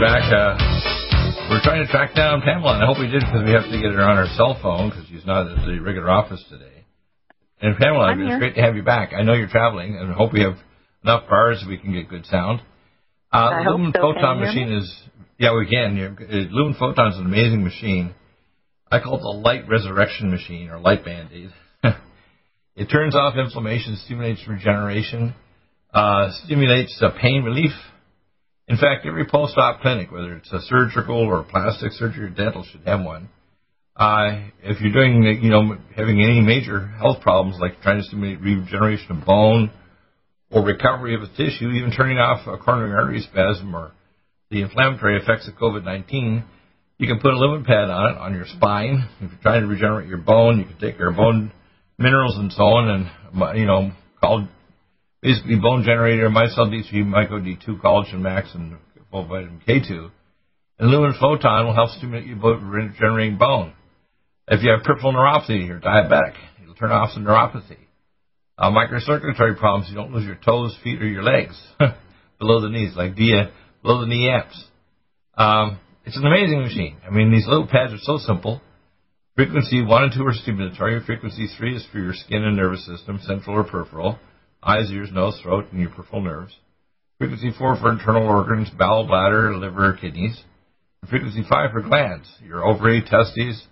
Back. 0.00 0.28
Uh, 0.28 0.56
we're 1.48 1.62
trying 1.62 1.84
to 1.84 1.90
track 1.90 2.14
down 2.14 2.42
Pamela, 2.42 2.74
and 2.74 2.82
I 2.82 2.86
hope 2.86 2.98
we 2.98 3.08
did 3.08 3.20
because 3.20 3.44
we 3.44 3.52
have 3.52 3.64
to 3.64 3.78
get 3.80 3.92
her 3.92 4.02
on 4.02 4.16
her 4.16 4.26
cell 4.36 4.58
phone 4.60 4.90
because 4.90 5.06
she's 5.08 5.24
not 5.24 5.46
at 5.46 5.64
the 5.64 5.78
regular 5.78 6.10
office 6.10 6.44
today. 6.50 6.84
And 7.60 7.76
Pamela, 7.76 8.12
I'm 8.12 8.20
it's 8.20 8.28
here. 8.28 8.38
great 8.38 8.54
to 8.56 8.62
have 8.62 8.76
you 8.76 8.82
back. 8.82 9.12
I 9.16 9.22
know 9.22 9.32
you're 9.32 9.48
traveling, 9.48 9.96
and 9.96 10.12
I 10.12 10.14
hope 10.14 10.32
we 10.32 10.42
have 10.42 10.58
enough 11.02 11.28
bars 11.28 11.60
so 11.62 11.68
we 11.68 11.78
can 11.78 11.92
get 11.92 12.08
good 12.08 12.26
sound. 12.26 12.60
Uh, 13.32 13.64
hope 13.64 13.78
Lumen 13.78 13.92
so. 13.94 14.00
Photon 14.00 14.40
machine 14.40 14.72
is 14.72 14.86
yeah, 15.38 15.56
we 15.56 15.66
can. 15.66 15.96
Uh, 15.96 16.54
Lumen 16.54 16.76
Photon 16.78 17.12
is 17.12 17.18
an 17.18 17.26
amazing 17.26 17.64
machine. 17.64 18.14
I 18.90 19.00
call 19.00 19.16
it 19.16 19.22
the 19.22 19.28
light 19.28 19.68
resurrection 19.68 20.30
machine 20.30 20.68
or 20.68 20.78
light 20.78 21.04
band 21.04 21.30
aid. 21.32 21.50
it 22.76 22.86
turns 22.86 23.14
off 23.14 23.34
inflammation, 23.36 23.96
stimulates 24.04 24.46
regeneration, 24.46 25.34
uh, 25.92 26.30
stimulates 26.44 27.00
uh, 27.02 27.10
pain 27.20 27.42
relief. 27.42 27.72
In 28.68 28.76
fact, 28.76 29.06
every 29.06 29.26
post-op 29.26 29.80
clinic, 29.80 30.10
whether 30.10 30.34
it's 30.34 30.52
a 30.52 30.60
surgical 30.62 31.18
or 31.18 31.44
plastic 31.44 31.92
surgery 31.92 32.26
or 32.26 32.30
dental, 32.30 32.64
should 32.64 32.82
have 32.84 33.04
one. 33.04 33.28
Uh, 33.94 34.48
if 34.62 34.80
you're 34.80 34.92
doing, 34.92 35.22
you 35.40 35.50
know, 35.50 35.78
having 35.96 36.22
any 36.22 36.40
major 36.40 36.86
health 36.86 37.22
problems 37.22 37.58
like 37.60 37.80
trying 37.80 37.98
to 37.98 38.04
stimulate 38.04 38.40
regeneration 38.40 39.12
of 39.12 39.24
bone 39.24 39.70
or 40.50 40.62
recovery 40.62 41.14
of 41.14 41.22
a 41.22 41.28
tissue, 41.28 41.70
even 41.70 41.92
turning 41.92 42.18
off 42.18 42.46
a 42.46 42.58
coronary 42.58 42.92
artery 42.92 43.20
spasm 43.20 43.74
or 43.74 43.92
the 44.50 44.62
inflammatory 44.62 45.16
effects 45.16 45.48
of 45.48 45.54
COVID-19, 45.54 46.44
you 46.98 47.06
can 47.06 47.20
put 47.20 47.32
a 47.32 47.36
lumen 47.36 47.64
pad 47.64 47.88
on 47.88 48.14
it 48.14 48.18
on 48.18 48.34
your 48.34 48.46
spine. 48.46 49.08
If 49.20 49.30
you're 49.30 49.40
trying 49.42 49.62
to 49.62 49.66
regenerate 49.66 50.08
your 50.08 50.18
bone, 50.18 50.58
you 50.58 50.64
can 50.64 50.78
take 50.78 50.98
your 50.98 51.12
bone 51.12 51.52
minerals 51.98 52.36
and 52.36 52.52
so 52.52 52.62
on, 52.64 52.88
and 52.88 53.58
you 53.58 53.66
know, 53.66 53.92
called 54.20 54.48
basically 55.22 55.56
bone 55.56 55.82
generator, 55.84 56.28
mycel 56.28 56.70
D3, 56.70 56.92
myco 57.04 57.40
D2, 57.42 57.80
collagen 57.80 58.20
max, 58.20 58.48
and 58.54 58.76
full 59.10 59.26
vitamin 59.26 59.60
K2. 59.66 60.10
And 60.78 60.90
lumen 60.90 61.14
photon 61.18 61.66
will 61.66 61.74
help 61.74 61.90
stimulate 61.90 62.40
bone, 62.40 62.64
regenerating 62.64 63.38
bone. 63.38 63.72
If 64.48 64.62
you 64.62 64.70
have 64.70 64.84
peripheral 64.84 65.12
neuropathy, 65.14 65.66
you're 65.66 65.80
diabetic, 65.80 66.34
it'll 66.62 66.74
turn 66.74 66.92
off 66.92 67.14
the 67.14 67.20
neuropathy. 67.20 67.78
Uh, 68.58 68.70
microcirculatory 68.70 69.58
problems, 69.58 69.88
you 69.90 69.96
don't 69.96 70.12
lose 70.12 70.24
your 70.24 70.38
toes, 70.42 70.76
feet, 70.82 71.02
or 71.02 71.06
your 71.06 71.22
legs 71.22 71.60
below 72.38 72.60
the 72.60 72.68
knees, 72.68 72.94
like 72.96 73.16
below 73.16 74.00
the 74.00 74.06
knee 74.06 74.30
apps. 74.30 74.56
Um, 75.36 75.78
it's 76.04 76.16
an 76.16 76.26
amazing 76.26 76.60
machine. 76.60 76.96
I 77.06 77.10
mean, 77.10 77.32
these 77.32 77.46
little 77.46 77.66
pads 77.66 77.92
are 77.92 77.98
so 78.00 78.18
simple. 78.18 78.62
Frequency 79.34 79.82
1 79.82 80.02
and 80.02 80.12
2 80.12 80.24
are 80.24 80.32
stimulatory. 80.32 81.04
Frequency 81.04 81.48
3 81.58 81.76
is 81.76 81.86
for 81.92 81.98
your 81.98 82.14
skin 82.14 82.42
and 82.44 82.56
nervous 82.56 82.86
system, 82.86 83.20
central 83.26 83.56
or 83.56 83.64
peripheral, 83.64 84.18
eyes, 84.66 84.90
ears, 84.90 85.10
nose, 85.12 85.38
throat, 85.42 85.66
and 85.70 85.80
your 85.80 85.90
peripheral 85.90 86.22
nerves. 86.22 86.54
Frequency 87.18 87.50
4 87.56 87.76
for 87.80 87.92
internal 87.92 88.26
organs, 88.26 88.68
bowel, 88.70 89.06
bladder, 89.06 89.56
liver, 89.56 89.96
kidneys. 89.98 90.42
And 91.02 91.10
frequency 91.10 91.42
5 91.48 91.70
for 91.72 91.82
glands, 91.82 92.28
your 92.44 92.64
ovary, 92.64 93.02
testes, 93.02 93.62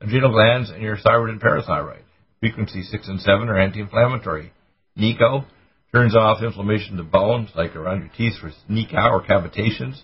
adrenal 0.00 0.32
glands, 0.32 0.70
and 0.70 0.82
your 0.82 0.96
thyroid 0.96 1.30
and 1.30 1.40
parathyroid. 1.40 2.02
Frequency 2.40 2.82
6 2.82 3.08
and 3.08 3.20
7 3.20 3.48
are 3.48 3.58
anti-inflammatory. 3.58 4.52
NICO 4.96 5.44
turns 5.92 6.16
off 6.16 6.42
inflammation 6.42 6.96
the 6.96 7.02
bones, 7.02 7.50
like 7.54 7.76
around 7.76 8.00
your 8.00 8.10
teeth 8.16 8.40
for 8.40 8.50
NICO 8.68 8.96
or 8.96 9.24
cavitations, 9.24 10.00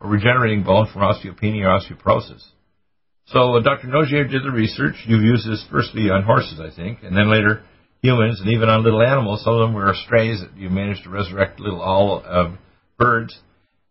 or 0.00 0.10
regenerating 0.10 0.62
bone 0.62 0.88
from 0.92 1.02
osteopenia 1.02 1.64
or 1.64 1.80
osteoporosis. 1.80 2.44
So 3.26 3.56
uh, 3.56 3.60
Dr. 3.60 3.88
Nogier 3.88 4.30
did 4.30 4.44
the 4.44 4.50
research. 4.50 4.94
You've 5.06 5.22
used 5.22 5.48
this 5.48 5.64
firstly 5.70 6.10
on 6.10 6.22
horses, 6.22 6.60
I 6.60 6.74
think, 6.74 7.00
and 7.02 7.16
then 7.16 7.30
later 7.30 7.62
humans, 8.02 8.40
and 8.40 8.50
even 8.50 8.68
on 8.68 8.84
little 8.84 9.02
animals. 9.02 9.42
Some 9.44 9.54
of 9.54 9.60
them 9.60 9.74
were 9.74 9.92
strays 10.06 10.40
that 10.40 10.56
you 10.56 10.70
managed 10.70 11.04
to 11.04 11.10
resurrect 11.10 11.60
little 11.60 11.80
all 11.80 12.22
uh, 12.24 12.56
birds 12.98 13.38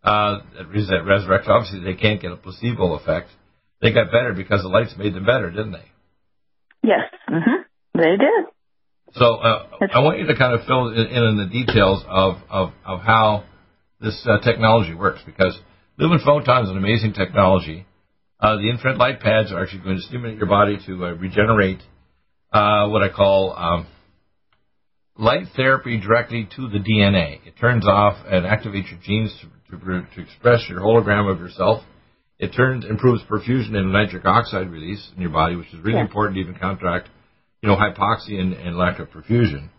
uh, 0.03 0.39
that, 0.57 0.67
res- 0.69 0.87
that 0.89 1.03
resurrect. 1.05 1.47
Obviously, 1.47 1.79
they 1.81 1.99
can't 1.99 2.21
get 2.21 2.31
a 2.31 2.37
placebo 2.37 2.93
effect. 2.93 3.29
They 3.81 3.91
got 3.91 4.11
better 4.11 4.33
because 4.33 4.61
the 4.61 4.69
lights 4.69 4.93
made 4.97 5.13
them 5.13 5.25
better, 5.25 5.49
didn't 5.49 5.73
they? 5.73 5.91
Yes. 6.83 7.01
hmm 7.27 7.61
They 7.93 8.17
did. 8.17 8.45
So 9.13 9.35
uh, 9.35 9.67
I 9.93 9.99
want 9.99 10.19
you 10.19 10.27
to 10.27 10.35
kind 10.35 10.53
of 10.53 10.65
fill 10.65 10.89
in, 10.89 11.07
in 11.07 11.37
the 11.37 11.49
details 11.51 12.03
of, 12.07 12.35
of, 12.49 12.71
of 12.85 12.99
how 13.01 13.45
this 14.01 14.25
uh, 14.29 14.39
technology 14.39 14.93
works 14.93 15.21
because 15.25 15.57
Lumen 15.97 16.19
Photon 16.23 16.65
is 16.65 16.69
an 16.69 16.77
amazing 16.77 17.13
technology. 17.13 17.85
Uh, 18.39 18.57
the 18.57 18.69
infrared 18.69 18.97
light 18.97 19.21
pads 19.21 19.51
are 19.51 19.63
actually 19.63 19.83
going 19.83 19.95
to 19.95 20.01
stimulate 20.01 20.37
your 20.37 20.47
body 20.47 20.77
to 20.85 21.05
uh, 21.05 21.11
regenerate 21.13 21.79
uh, 22.51 22.87
what 22.89 23.01
I 23.01 23.09
call 23.09 23.55
um, 23.55 23.87
light 25.17 25.47
therapy 25.55 25.99
directly 25.99 26.47
to 26.55 26.67
the 26.69 26.79
DNA. 26.79 27.39
It 27.45 27.57
turns 27.59 27.87
off 27.87 28.17
and 28.25 28.45
activates 28.45 28.91
your 28.91 28.99
genes 29.01 29.33
to, 29.41 29.77
to, 29.77 30.01
to 30.15 30.21
express 30.21 30.65
your 30.69 30.79
hologram 30.79 31.31
of 31.31 31.39
yourself. 31.39 31.83
It 32.37 32.49
turns 32.49 32.83
improves 32.85 33.23
perfusion 33.23 33.75
and 33.75 33.93
nitric 33.93 34.25
oxide 34.25 34.69
release 34.69 35.09
in 35.15 35.21
your 35.21 35.31
body, 35.31 35.55
which 35.55 35.67
is 35.67 35.79
really 35.79 35.97
yeah. 35.97 36.01
important 36.01 36.35
to 36.35 36.41
even 36.41 36.55
counteract, 36.55 37.09
you 37.61 37.69
know, 37.69 37.77
hypoxia 37.77 38.39
and, 38.39 38.53
and 38.53 38.77
lack 38.77 38.99
of 38.99 39.09
perfusion. 39.09 39.69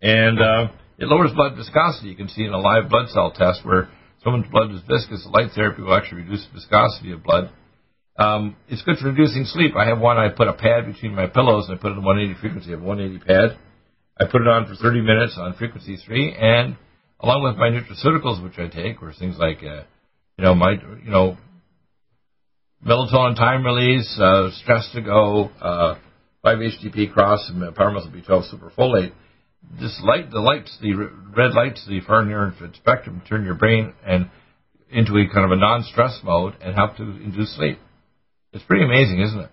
And 0.00 0.40
uh, 0.40 0.68
it 0.96 1.06
lowers 1.06 1.32
blood 1.34 1.56
viscosity. 1.56 2.08
You 2.08 2.16
can 2.16 2.28
see 2.28 2.44
in 2.44 2.52
a 2.52 2.58
live 2.58 2.88
blood 2.88 3.08
cell 3.08 3.32
test 3.32 3.64
where 3.64 3.88
someone's 4.22 4.46
blood 4.48 4.70
is 4.70 4.80
viscous, 4.82 5.24
the 5.24 5.30
light 5.30 5.50
therapy 5.56 5.82
will 5.82 5.94
actually 5.94 6.22
reduce 6.22 6.46
the 6.46 6.54
viscosity 6.54 7.10
of 7.10 7.24
blood. 7.24 7.50
Um, 8.16 8.56
it's 8.68 8.82
good 8.82 8.98
for 8.98 9.10
reducing 9.10 9.44
sleep. 9.44 9.74
I 9.76 9.86
have 9.86 9.98
one. 10.00 10.18
I 10.18 10.28
put 10.28 10.46
a 10.46 10.52
pad 10.52 10.86
between 10.86 11.16
my 11.16 11.26
pillows 11.26 11.68
and 11.68 11.78
I 11.78 11.82
put 11.82 11.90
it 11.90 11.98
in 11.98 12.04
180 12.04 12.40
frequency. 12.40 12.68
I 12.68 12.72
have 12.72 12.82
180 12.82 13.24
pad 13.24 13.58
I 14.20 14.24
put 14.24 14.42
it 14.42 14.48
on 14.48 14.66
for 14.66 14.74
30 14.74 15.00
minutes 15.00 15.36
on 15.38 15.54
frequency 15.54 15.96
three, 16.04 16.34
and 16.34 16.76
along 17.20 17.44
with 17.44 17.56
my 17.56 17.68
nutraceuticals, 17.68 18.42
which 18.42 18.58
I 18.58 18.68
take, 18.68 19.00
or 19.02 19.12
things 19.12 19.36
like, 19.38 19.58
uh, 19.58 19.84
you 20.36 20.44
know, 20.44 20.54
my, 20.54 20.72
you 20.72 21.10
know, 21.10 21.36
melatonin 22.84 23.36
time 23.36 23.64
release, 23.64 24.18
uh, 24.20 24.50
stress 24.62 24.88
to 24.94 25.02
go, 25.02 25.50
uh, 25.60 25.94
5-HTP 26.44 27.12
cross, 27.12 27.48
and 27.48 27.74
power 27.74 27.90
muscle 27.90 28.10
B12 28.10 28.50
super 28.50 28.72
folate. 28.76 29.12
This 29.80 30.00
light, 30.02 30.30
the 30.30 30.40
lights, 30.40 30.76
the 30.80 30.94
red 31.36 31.52
lights, 31.52 31.84
the 31.88 32.00
far 32.00 32.24
near 32.24 32.46
infrared 32.46 32.74
spectrum, 32.76 33.22
turn 33.28 33.44
your 33.44 33.54
brain 33.54 33.92
and 34.06 34.30
into 34.90 35.12
a 35.18 35.32
kind 35.32 35.44
of 35.44 35.50
a 35.50 35.56
non-stress 35.56 36.20
mode 36.24 36.54
and 36.62 36.74
help 36.74 36.96
to 36.96 37.02
induce 37.02 37.54
sleep. 37.56 37.78
It's 38.52 38.64
pretty 38.64 38.84
amazing, 38.84 39.20
isn't 39.20 39.40
it? 39.40 39.50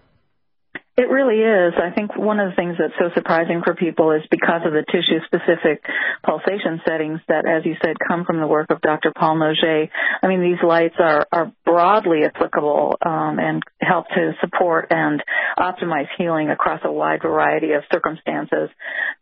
It 0.98 1.10
really 1.10 1.42
is. 1.42 1.74
I 1.76 1.92
think 1.94 2.16
one 2.16 2.40
of 2.40 2.52
the 2.52 2.56
things 2.56 2.78
that's 2.80 2.94
so 2.98 3.14
surprising 3.14 3.62
for 3.66 3.76
people 3.76 4.12
is 4.12 4.22
because 4.32 4.62
of 4.66 4.72
the 4.72 4.86
tissue 4.88 5.20
specific 5.26 5.84
pulsation 6.24 6.80
settings 6.88 7.20
that, 7.28 7.46
as 7.46 7.66
you 7.66 7.76
said, 7.84 7.98
come 8.00 8.24
from 8.24 8.40
the 8.40 8.48
work 8.48 8.68
of 8.70 8.80
Dr. 8.80 9.12
Paul 9.14 9.36
Nogier. 9.36 9.90
I 10.24 10.28
mean, 10.28 10.42
these 10.42 10.64
lights 10.66 10.96
are, 10.98 11.28
are 11.34 11.52
broadly 11.66 12.24
applicable 12.24 12.98
um, 13.06 13.40
and 13.40 13.62
help 13.82 14.08
to 14.08 14.36
support 14.40 14.88
and 14.90 15.22
optimize 15.60 16.08
healing 16.18 16.50
across 16.50 16.80
a 16.86 16.92
wide 16.92 17.22
variety 17.24 17.74
of 17.74 17.84
circumstances 17.92 18.70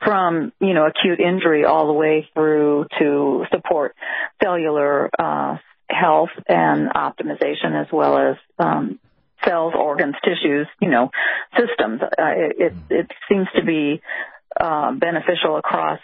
from, 0.05 0.53
you 0.59 0.75
know, 0.75 0.85
acute 0.85 1.19
injury 1.19 1.65
all 1.65 1.87
the 1.87 1.93
way 1.93 2.29
through 2.35 2.85
to 2.99 3.45
support 3.51 3.95
cellular 4.43 5.09
uh, 5.17 5.57
health 5.89 6.29
and 6.47 6.91
optimization 6.91 7.81
as 7.81 7.87
well 7.91 8.17
as 8.19 8.37
um, 8.59 8.99
cells, 9.45 9.73
organs, 9.77 10.15
tissues, 10.23 10.67
you 10.81 10.89
know, 10.89 11.09
systems. 11.57 12.01
Uh, 12.01 12.33
it, 12.89 13.11
seems 13.29 13.47
to 13.55 13.63
be 13.63 14.01
uh, 14.59 14.91
beneficial 14.93 15.57
across 15.57 15.99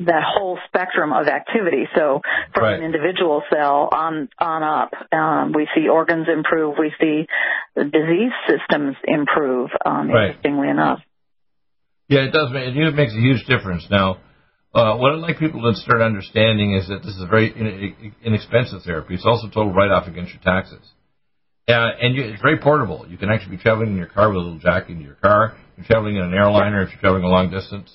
that 0.00 0.22
whole 0.26 0.58
spectrum 0.66 1.12
of 1.12 1.26
activity. 1.26 1.84
So 1.94 2.20
from 2.54 2.64
right. 2.64 2.78
an 2.78 2.84
individual 2.84 3.42
cell 3.52 3.88
on 3.92 4.28
on 4.38 4.62
up, 4.62 4.92
um, 5.12 5.52
we 5.54 5.68
see 5.74 5.88
organs 5.88 6.26
improve, 6.32 6.76
we 6.78 6.92
see 7.00 7.26
disease 7.74 8.32
systems 8.48 8.96
improve. 9.04 9.70
Um, 9.84 10.10
right. 10.10 10.30
Interestingly 10.30 10.68
enough. 10.68 11.00
Yeah, 12.08 12.20
it 12.20 12.32
does. 12.32 12.50
It 12.52 12.94
makes 12.94 13.12
a 13.12 13.20
huge 13.20 13.46
difference. 13.46 13.86
Now, 13.90 14.18
uh, 14.74 14.96
what 14.96 15.12
I'd 15.12 15.18
like 15.18 15.38
people 15.38 15.62
to 15.62 15.74
start 15.80 16.02
understanding 16.02 16.76
is 16.76 16.86
that 16.88 17.02
this 17.02 17.14
is 17.14 17.22
a 17.22 17.26
very 17.26 17.50
inexpensive 18.22 18.82
therapy. 18.84 19.14
It's 19.14 19.26
also 19.26 19.48
total 19.48 19.72
write-off 19.72 20.06
against 20.06 20.32
your 20.32 20.42
taxes. 20.42 20.86
Uh, 21.68 21.90
and 22.00 22.14
you, 22.14 22.22
it's 22.22 22.42
very 22.42 22.58
portable. 22.58 23.06
You 23.08 23.18
can 23.18 23.28
actually 23.28 23.56
be 23.56 23.62
traveling 23.62 23.90
in 23.90 23.96
your 23.96 24.06
car 24.06 24.28
with 24.28 24.36
a 24.36 24.40
little 24.40 24.58
jack 24.58 24.88
in 24.88 25.00
your 25.00 25.14
car. 25.14 25.56
You're 25.76 25.86
traveling 25.86 26.16
in 26.16 26.22
an 26.22 26.32
airliner 26.32 26.82
if 26.82 26.90
you're 26.90 27.00
traveling 27.00 27.24
a 27.24 27.28
long 27.28 27.50
distance. 27.50 27.94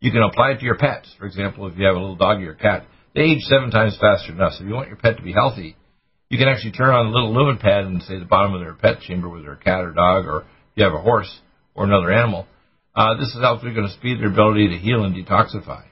You 0.00 0.12
can 0.12 0.22
apply 0.22 0.52
it 0.52 0.58
to 0.58 0.64
your 0.64 0.76
pets. 0.76 1.12
For 1.18 1.26
example, 1.26 1.66
if 1.66 1.76
you 1.76 1.84
have 1.86 1.96
a 1.96 1.98
little 1.98 2.14
dog 2.14 2.40
or 2.42 2.54
cat, 2.54 2.86
they 3.14 3.22
age 3.22 3.40
seven 3.42 3.70
times 3.70 3.98
faster 4.00 4.32
than 4.32 4.40
us. 4.40 4.58
If 4.60 4.68
you 4.68 4.74
want 4.74 4.88
your 4.88 4.96
pet 4.96 5.16
to 5.16 5.22
be 5.22 5.32
healthy, 5.32 5.76
you 6.30 6.38
can 6.38 6.46
actually 6.46 6.72
turn 6.72 6.90
on 6.90 7.06
a 7.06 7.10
little 7.10 7.34
lumen 7.34 7.58
pad 7.58 7.84
and 7.84 8.02
say 8.02 8.18
the 8.18 8.24
bottom 8.24 8.54
of 8.54 8.60
their 8.60 8.74
pet 8.74 9.00
chamber, 9.00 9.28
whether 9.28 9.52
a 9.52 9.56
cat 9.56 9.80
or 9.80 9.92
dog, 9.92 10.26
or 10.26 10.40
if 10.42 10.46
you 10.76 10.84
have 10.84 10.94
a 10.94 11.02
horse 11.02 11.40
or 11.74 11.84
another 11.84 12.12
animal. 12.12 12.46
Uh, 12.94 13.16
this 13.16 13.28
is 13.28 13.40
actually 13.42 13.74
going 13.74 13.86
to 13.86 13.94
speed 13.94 14.20
their 14.20 14.30
ability 14.30 14.68
to 14.68 14.78
heal 14.78 15.04
and 15.04 15.14
detoxify. 15.14 15.82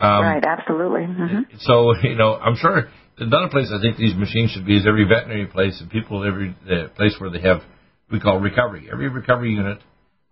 Um, 0.00 0.22
right, 0.22 0.44
absolutely. 0.44 1.02
Mm-hmm. 1.02 1.56
So, 1.58 1.94
you 2.02 2.16
know, 2.16 2.34
I'm 2.34 2.56
sure 2.56 2.88
another 3.20 3.48
place 3.48 3.68
I 3.72 3.80
think 3.80 3.96
these 3.96 4.14
machines 4.14 4.52
should 4.52 4.66
be 4.66 4.76
is 4.76 4.86
every 4.86 5.04
veterinary 5.04 5.46
place 5.46 5.80
and 5.80 5.90
people 5.90 6.26
every 6.26 6.56
uh, 6.70 6.88
place 6.96 7.14
where 7.18 7.30
they 7.30 7.40
have 7.40 7.62
we 8.10 8.20
call 8.20 8.38
recovery. 8.38 8.88
Every 8.90 9.08
recovery 9.08 9.52
unit 9.52 9.78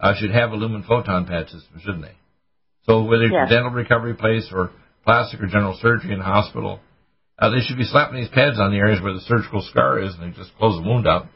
uh, 0.01 0.15
should 0.19 0.31
have 0.31 0.51
a 0.51 0.57
lumen 0.57 0.85
photon 0.87 1.27
pad 1.27 1.47
system, 1.47 1.81
shouldn't 1.81 2.03
they? 2.03 2.17
So 2.85 3.05
whether 3.05 3.25
it's 3.25 3.33
yes. 3.33 3.51
a 3.51 3.55
dental 3.55 3.71
recovery 3.71 4.15
place 4.15 4.49
or 4.53 4.71
plastic 5.05 5.41
or 5.41 5.47
general 5.47 5.79
surgery 5.81 6.13
in 6.13 6.21
hospital, 6.21 6.81
uh, 7.39 7.51
they 7.51 7.61
should 7.61 7.77
be 7.77 7.85
slapping 7.85 8.17
these 8.17 8.31
pads 8.31 8.59
on 8.59 8.71
the 8.71 8.79
areas 8.79 9.03
where 9.03 9.13
the 9.13 9.21
surgical 9.21 9.61
scar 9.63 10.01
is, 10.03 10.15
and 10.15 10.33
they 10.33 10.37
just 10.37 10.57
close 10.57 10.81
the 10.81 10.89
wound 10.89 11.07
up. 11.07 11.27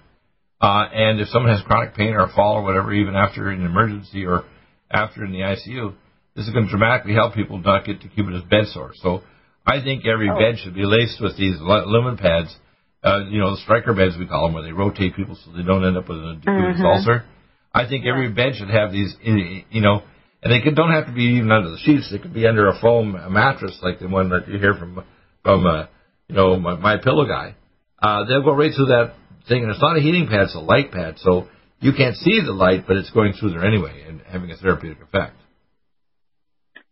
Uh, 0.61 0.87
and 0.93 1.21
if 1.21 1.29
someone 1.29 1.53
has 1.53 1.63
chronic 1.67 1.95
pain 1.95 2.15
or 2.15 2.25
a 2.25 2.33
fall 2.33 2.57
or 2.57 2.63
whatever, 2.63 2.93
even 2.93 3.15
after 3.17 3.49
an 3.49 3.65
emergency 3.65 4.25
or 4.25 4.45
after 4.91 5.25
in 5.25 5.33
the 5.33 5.39
ICU, 5.39 5.95
this 6.37 6.47
is 6.47 6.53
going 6.53 6.65
to 6.65 6.71
dramatically 6.71 7.15
help 7.15 7.35
people 7.35 7.59
not 7.59 7.85
get 7.85 8.01
to 8.03 8.09
keep 8.09 8.27
it 8.27 8.35
as 8.35 8.43
bed 8.43 8.67
sore. 8.73 8.93
So 8.95 9.23
I 9.71 9.83
think 9.83 10.05
every 10.05 10.29
oh. 10.29 10.39
bed 10.39 10.59
should 10.59 10.75
be 10.75 10.85
laced 10.85 11.21
with 11.21 11.37
these 11.37 11.57
lumen 11.61 12.17
pads. 12.17 12.55
Uh, 13.03 13.21
you 13.31 13.39
know, 13.39 13.53
the 13.53 13.61
Stryker 13.63 13.95
beds 13.95 14.17
we 14.19 14.27
call 14.27 14.47
them, 14.47 14.55
where 14.55 14.63
they 14.63 14.73
rotate 14.73 15.17
people 15.17 15.37
so 15.37 15.53
they 15.53 15.63
don't 15.63 15.87
end 15.87 15.97
up 15.97 16.09
with 16.09 16.19
a 16.19 16.35
diffuse 16.35 16.77
mm-hmm. 16.77 16.87
ulcer. 16.87 17.25
I 17.73 17.89
think 17.89 18.05
every 18.05 18.29
bed 18.31 18.57
should 18.57 18.69
have 18.69 18.93
these, 18.93 19.15
you 19.23 19.81
know, 19.81 20.03
and 20.43 20.53
they 20.53 20.61
can, 20.61 20.75
don't 20.75 20.91
have 20.91 21.07
to 21.07 21.13
be 21.13 21.39
even 21.39 21.53
under 21.53 21.71
the 21.71 21.79
sheets. 21.79 22.11
They 22.11 22.19
could 22.19 22.35
be 22.35 22.47
under 22.47 22.69
a 22.69 22.79
foam 22.81 23.13
mattress 23.33 23.79
like 23.83 24.01
the 24.01 24.09
one 24.09 24.31
that 24.31 24.49
you 24.49 24.59
hear 24.59 24.75
from 24.75 25.05
from 25.45 25.67
uh, 25.67 25.87
you 26.29 26.35
know 26.35 26.57
my, 26.57 26.77
my 26.77 26.97
pillow 26.97 27.27
guy. 27.27 27.55
Uh, 28.03 28.25
they'll 28.25 28.43
go 28.43 28.55
right 28.55 28.73
through 28.75 28.87
that 28.87 29.15
thing, 29.49 29.63
and 29.63 29.71
it's 29.71 29.81
not 29.81 29.97
a 29.97 30.01
heating 30.01 30.27
pad; 30.27 30.43
it's 30.43 30.55
a 30.55 30.61
light 30.61 30.91
pad. 30.91 31.15
So 31.19 31.49
you 31.81 31.93
can't 31.93 32.17
see 32.17 32.41
the 32.45 32.53
light, 32.53 32.85
but 32.87 32.97
it's 32.97 33.11
going 33.11 33.35
through 33.35 33.51
there 33.51 33.65
anyway 33.65 34.05
and 34.07 34.21
having 34.27 34.51
a 34.51 34.57
therapeutic 34.57 35.03
effect. 35.03 35.37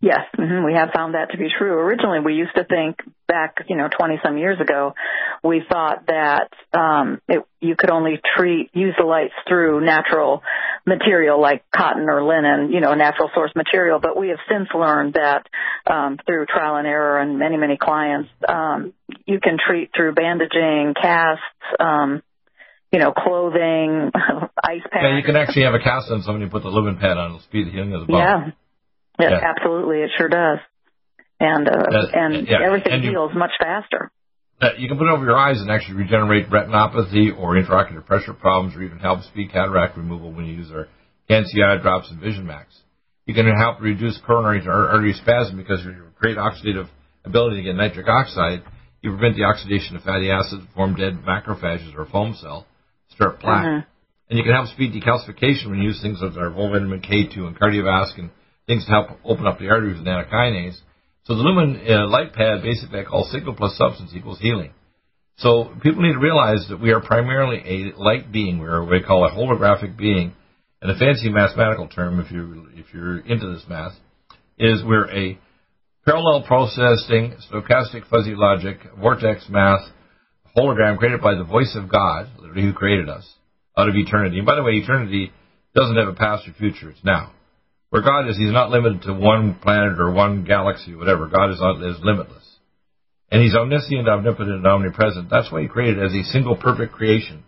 Yes, 0.00 0.20
mm-hmm. 0.38 0.64
we 0.64 0.74
have 0.74 0.90
found 0.94 1.14
that 1.14 1.32
to 1.32 1.38
be 1.38 1.48
true. 1.58 1.72
Originally, 1.72 2.20
we 2.20 2.34
used 2.34 2.54
to 2.54 2.64
think 2.64 2.98
back, 3.26 3.56
you 3.68 3.76
know, 3.76 3.88
20 3.88 4.20
some 4.24 4.38
years 4.38 4.60
ago, 4.60 4.94
we 5.42 5.60
thought 5.68 6.06
that 6.06 6.50
um, 6.72 7.20
it, 7.26 7.42
you 7.60 7.74
could 7.76 7.90
only 7.90 8.20
treat, 8.36 8.70
use 8.74 8.94
the 8.96 9.04
lights 9.04 9.34
through 9.48 9.84
natural 9.84 10.42
material 10.86 11.40
like 11.40 11.64
cotton 11.74 12.08
or 12.08 12.22
linen, 12.22 12.70
you 12.70 12.80
know, 12.80 12.94
natural 12.94 13.28
source 13.34 13.50
material. 13.56 13.98
But 14.00 14.16
we 14.16 14.28
have 14.28 14.38
since 14.48 14.68
learned 14.72 15.14
that 15.14 15.46
um, 15.84 16.16
through 16.24 16.46
trial 16.46 16.76
and 16.76 16.86
error 16.86 17.18
and 17.18 17.36
many, 17.36 17.56
many 17.56 17.76
clients, 17.76 18.30
um, 18.48 18.94
you 19.26 19.40
can 19.40 19.58
treat 19.58 19.90
through 19.96 20.14
bandaging, 20.14 20.94
casts, 20.94 21.42
um, 21.80 22.22
you 22.92 23.00
know, 23.00 23.12
clothing, 23.12 24.12
ice 24.62 24.80
packs. 24.84 25.02
Yeah, 25.02 25.16
you 25.16 25.24
can 25.24 25.34
actually 25.34 25.64
have 25.64 25.74
a 25.74 25.80
cast 25.80 26.08
on 26.12 26.22
somebody, 26.22 26.48
put 26.48 26.62
the 26.62 26.68
lumen 26.68 26.98
pad 26.98 27.18
on, 27.18 27.30
it'll 27.30 27.40
speed 27.40 27.66
the 27.66 27.72
healing 27.72 27.94
of 27.94 28.02
the 28.02 28.06
bone. 28.06 28.20
Yeah. 28.20 28.50
Yeah, 29.18 29.30
yeah. 29.30 29.40
absolutely, 29.42 29.98
it 29.98 30.10
sure 30.16 30.28
does. 30.28 30.58
And 31.40 31.68
uh, 31.68 32.06
and 32.12 32.48
yeah. 32.48 32.58
everything 32.64 32.94
and 32.94 33.04
heals 33.04 33.32
much 33.34 33.52
faster. 33.60 34.10
Uh, 34.60 34.70
you 34.76 34.88
can 34.88 34.98
put 34.98 35.06
it 35.06 35.12
over 35.12 35.24
your 35.24 35.36
eyes 35.36 35.60
and 35.60 35.70
actually 35.70 35.94
regenerate 35.94 36.50
retinopathy 36.50 37.30
or 37.38 37.54
intraocular 37.54 38.04
pressure 38.04 38.34
problems, 38.34 38.74
or 38.74 38.82
even 38.82 38.98
help 38.98 39.22
speed 39.22 39.50
cataract 39.52 39.96
removal 39.96 40.32
when 40.32 40.46
you 40.46 40.54
use 40.54 40.70
our 40.72 40.88
Can-C 41.28 41.62
eye 41.62 41.76
drops 41.80 42.10
and 42.10 42.20
Vision 42.20 42.44
Max. 42.44 42.74
You 43.26 43.34
can 43.34 43.46
help 43.46 43.80
reduce 43.80 44.18
coronary 44.26 44.66
artery 44.66 45.12
spasm 45.12 45.58
because 45.58 45.80
of 45.80 45.94
your 45.94 46.10
great 46.18 46.38
oxidative 46.38 46.88
ability 47.24 47.58
to 47.58 47.62
get 47.62 47.76
nitric 47.76 48.08
oxide. 48.08 48.62
You 49.00 49.10
prevent 49.10 49.36
the 49.36 49.44
oxidation 49.44 49.94
of 49.94 50.02
fatty 50.02 50.30
acids, 50.30 50.62
form 50.74 50.96
dead 50.96 51.18
macrophages 51.22 51.96
or 51.96 52.06
foam 52.06 52.34
cell, 52.40 52.66
start 53.14 53.38
plaque. 53.38 53.64
Mm-hmm. 53.64 53.88
And 54.30 54.38
you 54.38 54.42
can 54.42 54.52
help 54.52 54.68
speed 54.68 54.92
decalcification 54.92 55.70
when 55.70 55.78
you 55.78 55.88
use 55.88 56.02
things 56.02 56.18
like 56.20 56.36
our 56.36 56.50
vitamin 56.50 57.00
K2 57.00 57.36
and 57.46 57.58
cardiovascular 57.58 58.30
things 58.68 58.84
to 58.84 58.90
help 58.90 59.08
open 59.24 59.46
up 59.46 59.58
the 59.58 59.68
arteries 59.68 59.98
with 59.98 60.06
nattokinase. 60.06 60.78
So 61.24 61.34
the 61.34 61.42
lumen 61.42 61.82
uh, 61.88 62.06
light 62.06 62.32
pad, 62.32 62.62
basically, 62.62 63.00
I 63.00 63.04
call 63.04 63.28
signal 63.32 63.54
plus 63.54 63.76
substance 63.76 64.12
equals 64.14 64.38
healing. 64.38 64.72
So 65.38 65.74
people 65.82 66.02
need 66.02 66.12
to 66.12 66.18
realize 66.18 66.66
that 66.68 66.80
we 66.80 66.92
are 66.92 67.00
primarily 67.00 67.58
a 67.64 68.00
light 68.00 68.30
being. 68.30 68.58
We're 68.58 68.82
what 68.82 68.90
we 68.90 69.02
call 69.02 69.24
a 69.24 69.30
holographic 69.30 69.96
being. 69.96 70.34
And 70.80 70.92
a 70.92 70.98
fancy 70.98 71.28
mathematical 71.28 71.88
term, 71.88 72.20
if 72.20 72.30
you 72.30 72.68
if 72.74 72.86
you're 72.94 73.18
into 73.18 73.52
this 73.52 73.64
math, 73.68 73.94
is 74.58 74.82
we're 74.84 75.10
a 75.10 75.38
parallel 76.04 76.44
processing, 76.46 77.34
stochastic 77.50 78.08
fuzzy 78.08 78.34
logic, 78.36 78.78
vortex 79.00 79.46
math 79.48 79.80
hologram 80.56 80.98
created 80.98 81.20
by 81.20 81.34
the 81.34 81.44
voice 81.44 81.76
of 81.76 81.90
God, 81.90 82.28
literally 82.38 82.62
who 82.62 82.72
created 82.72 83.08
us, 83.08 83.28
out 83.76 83.88
of 83.88 83.94
eternity. 83.94 84.38
And 84.38 84.46
by 84.46 84.56
the 84.56 84.62
way, 84.62 84.72
eternity 84.72 85.32
doesn't 85.74 85.96
have 85.96 86.08
a 86.08 86.14
past 86.14 86.48
or 86.48 86.52
future; 86.54 86.90
it's 86.90 87.04
now. 87.04 87.32
Where 87.90 88.02
God 88.02 88.28
is, 88.28 88.36
He's 88.36 88.52
not 88.52 88.70
limited 88.70 89.02
to 89.02 89.14
one 89.14 89.54
planet 89.54 89.98
or 89.98 90.10
one 90.12 90.44
galaxy, 90.44 90.94
or 90.94 90.98
whatever. 90.98 91.26
God 91.28 91.50
is, 91.50 91.56
is 91.56 92.02
limitless. 92.02 92.44
And 93.30 93.42
He's 93.42 93.54
omniscient, 93.54 94.08
omnipotent, 94.08 94.56
and 94.56 94.66
omnipresent. 94.66 95.30
That's 95.30 95.50
why 95.50 95.62
He 95.62 95.68
created 95.68 96.02
as 96.02 96.12
a 96.12 96.24
single 96.24 96.56
perfect 96.56 96.92
creation. 96.92 97.44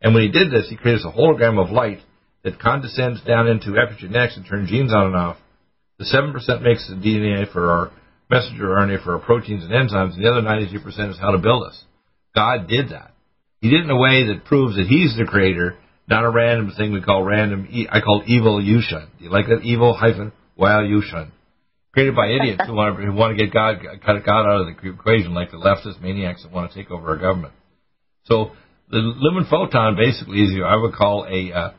And 0.00 0.14
when 0.14 0.22
he 0.22 0.30
did 0.30 0.50
this, 0.50 0.68
he 0.68 0.76
created 0.76 1.04
a 1.04 1.12
hologram 1.12 1.62
of 1.62 1.70
light 1.70 1.98
that 2.42 2.58
condescends 2.58 3.22
down 3.22 3.48
into 3.48 3.72
epigenetics 3.72 4.36
and 4.36 4.46
turns 4.46 4.70
genes 4.70 4.94
on 4.94 5.08
and 5.08 5.16
off. 5.16 5.36
The 5.98 6.04
7% 6.04 6.62
makes 6.62 6.88
the 6.88 6.94
DNA 6.94 7.52
for 7.52 7.70
our 7.70 7.92
messenger 8.30 8.68
RNA 8.68 9.04
for 9.04 9.14
our 9.14 9.18
proteins 9.18 9.64
and 9.64 9.72
enzymes, 9.72 10.14
and 10.14 10.24
the 10.24 10.30
other 10.30 10.40
92% 10.40 11.10
is 11.10 11.18
how 11.18 11.32
to 11.32 11.38
build 11.38 11.64
us. 11.64 11.84
God 12.34 12.68
did 12.68 12.90
that. 12.90 13.10
He 13.60 13.68
did 13.68 13.80
it 13.80 13.84
in 13.84 13.90
a 13.90 13.98
way 13.98 14.28
that 14.28 14.46
proves 14.46 14.76
that 14.76 14.86
He's 14.86 15.14
the 15.18 15.26
creator, 15.26 15.76
not 16.10 16.24
a 16.24 16.30
random 16.30 16.72
thing 16.76 16.92
we 16.92 17.00
call 17.00 17.22
random, 17.22 17.68
I 17.90 18.00
call 18.00 18.22
evolution. 18.28 19.08
Do 19.18 19.24
you 19.24 19.30
like 19.30 19.46
that? 19.46 19.62
Evil 19.62 19.94
hyphen, 19.94 20.32
evolution. 20.58 21.32
Created 21.92 22.14
by 22.14 22.28
idiots 22.28 22.62
who 22.66 22.74
want, 22.74 22.98
to, 22.98 23.04
who 23.04 23.12
want 23.12 23.36
to 23.36 23.44
get 23.44 23.52
God, 23.52 23.76
God 24.04 24.28
out 24.28 24.60
of 24.60 24.66
the 24.66 24.90
equation, 24.90 25.34
like 25.34 25.50
the 25.50 25.56
leftist 25.56 26.00
maniacs 26.00 26.42
that 26.42 26.52
want 26.52 26.70
to 26.70 26.76
take 26.76 26.90
over 26.90 27.08
our 27.08 27.16
government. 27.16 27.54
So 28.24 28.52
the 28.90 28.98
lumen 28.98 29.46
photon 29.50 29.96
basically 29.96 30.42
is, 30.42 30.50
I 30.64 30.76
would 30.76 30.94
call 30.94 31.26
a, 31.28 31.52
uh, 31.52 31.70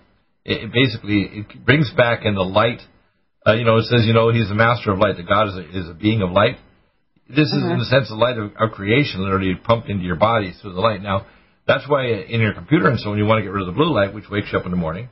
it 0.43 0.71
basically 0.73 1.29
it 1.31 1.65
brings 1.65 1.91
back 1.95 2.21
in 2.25 2.35
the 2.35 2.41
light 2.41 2.81
uh, 3.45 3.53
you 3.53 3.65
know, 3.65 3.77
it 3.77 3.85
says, 3.85 4.05
you 4.05 4.13
know, 4.13 4.31
he's 4.31 4.49
the 4.49 4.55
master 4.55 4.91
of 4.91 4.99
light, 4.99 5.17
that 5.17 5.27
God 5.27 5.49
is 5.49 5.55
a, 5.55 5.79
is 5.79 5.89
a 5.89 5.93
being 5.93 6.21
of 6.21 6.31
light. 6.31 6.57
This 7.27 7.47
is, 7.47 7.63
in 7.63 7.79
the 7.79 7.85
sense, 7.85 8.09
the 8.09 8.15
light 8.15 8.37
of, 8.37 8.51
of 8.59 8.75
creation, 8.75 9.23
literally 9.23 9.55
pumped 9.55 9.89
into 9.89 10.03
your 10.03 10.17
body 10.17 10.53
through 10.61 10.73
the 10.73 10.81
light. 10.81 11.01
Now, 11.01 11.25
that's 11.67 11.87
why 11.87 12.07
in 12.07 12.41
your 12.41 12.53
computer 12.53 12.87
and 12.87 12.99
so 12.99 13.11
on, 13.11 13.17
you 13.17 13.25
want 13.25 13.39
to 13.39 13.43
get 13.43 13.51
rid 13.51 13.67
of 13.67 13.73
the 13.73 13.77
blue 13.77 13.93
light, 13.93 14.13
which 14.13 14.29
wakes 14.29 14.47
you 14.51 14.59
up 14.59 14.65
in 14.65 14.71
the 14.71 14.77
morning, 14.77 15.09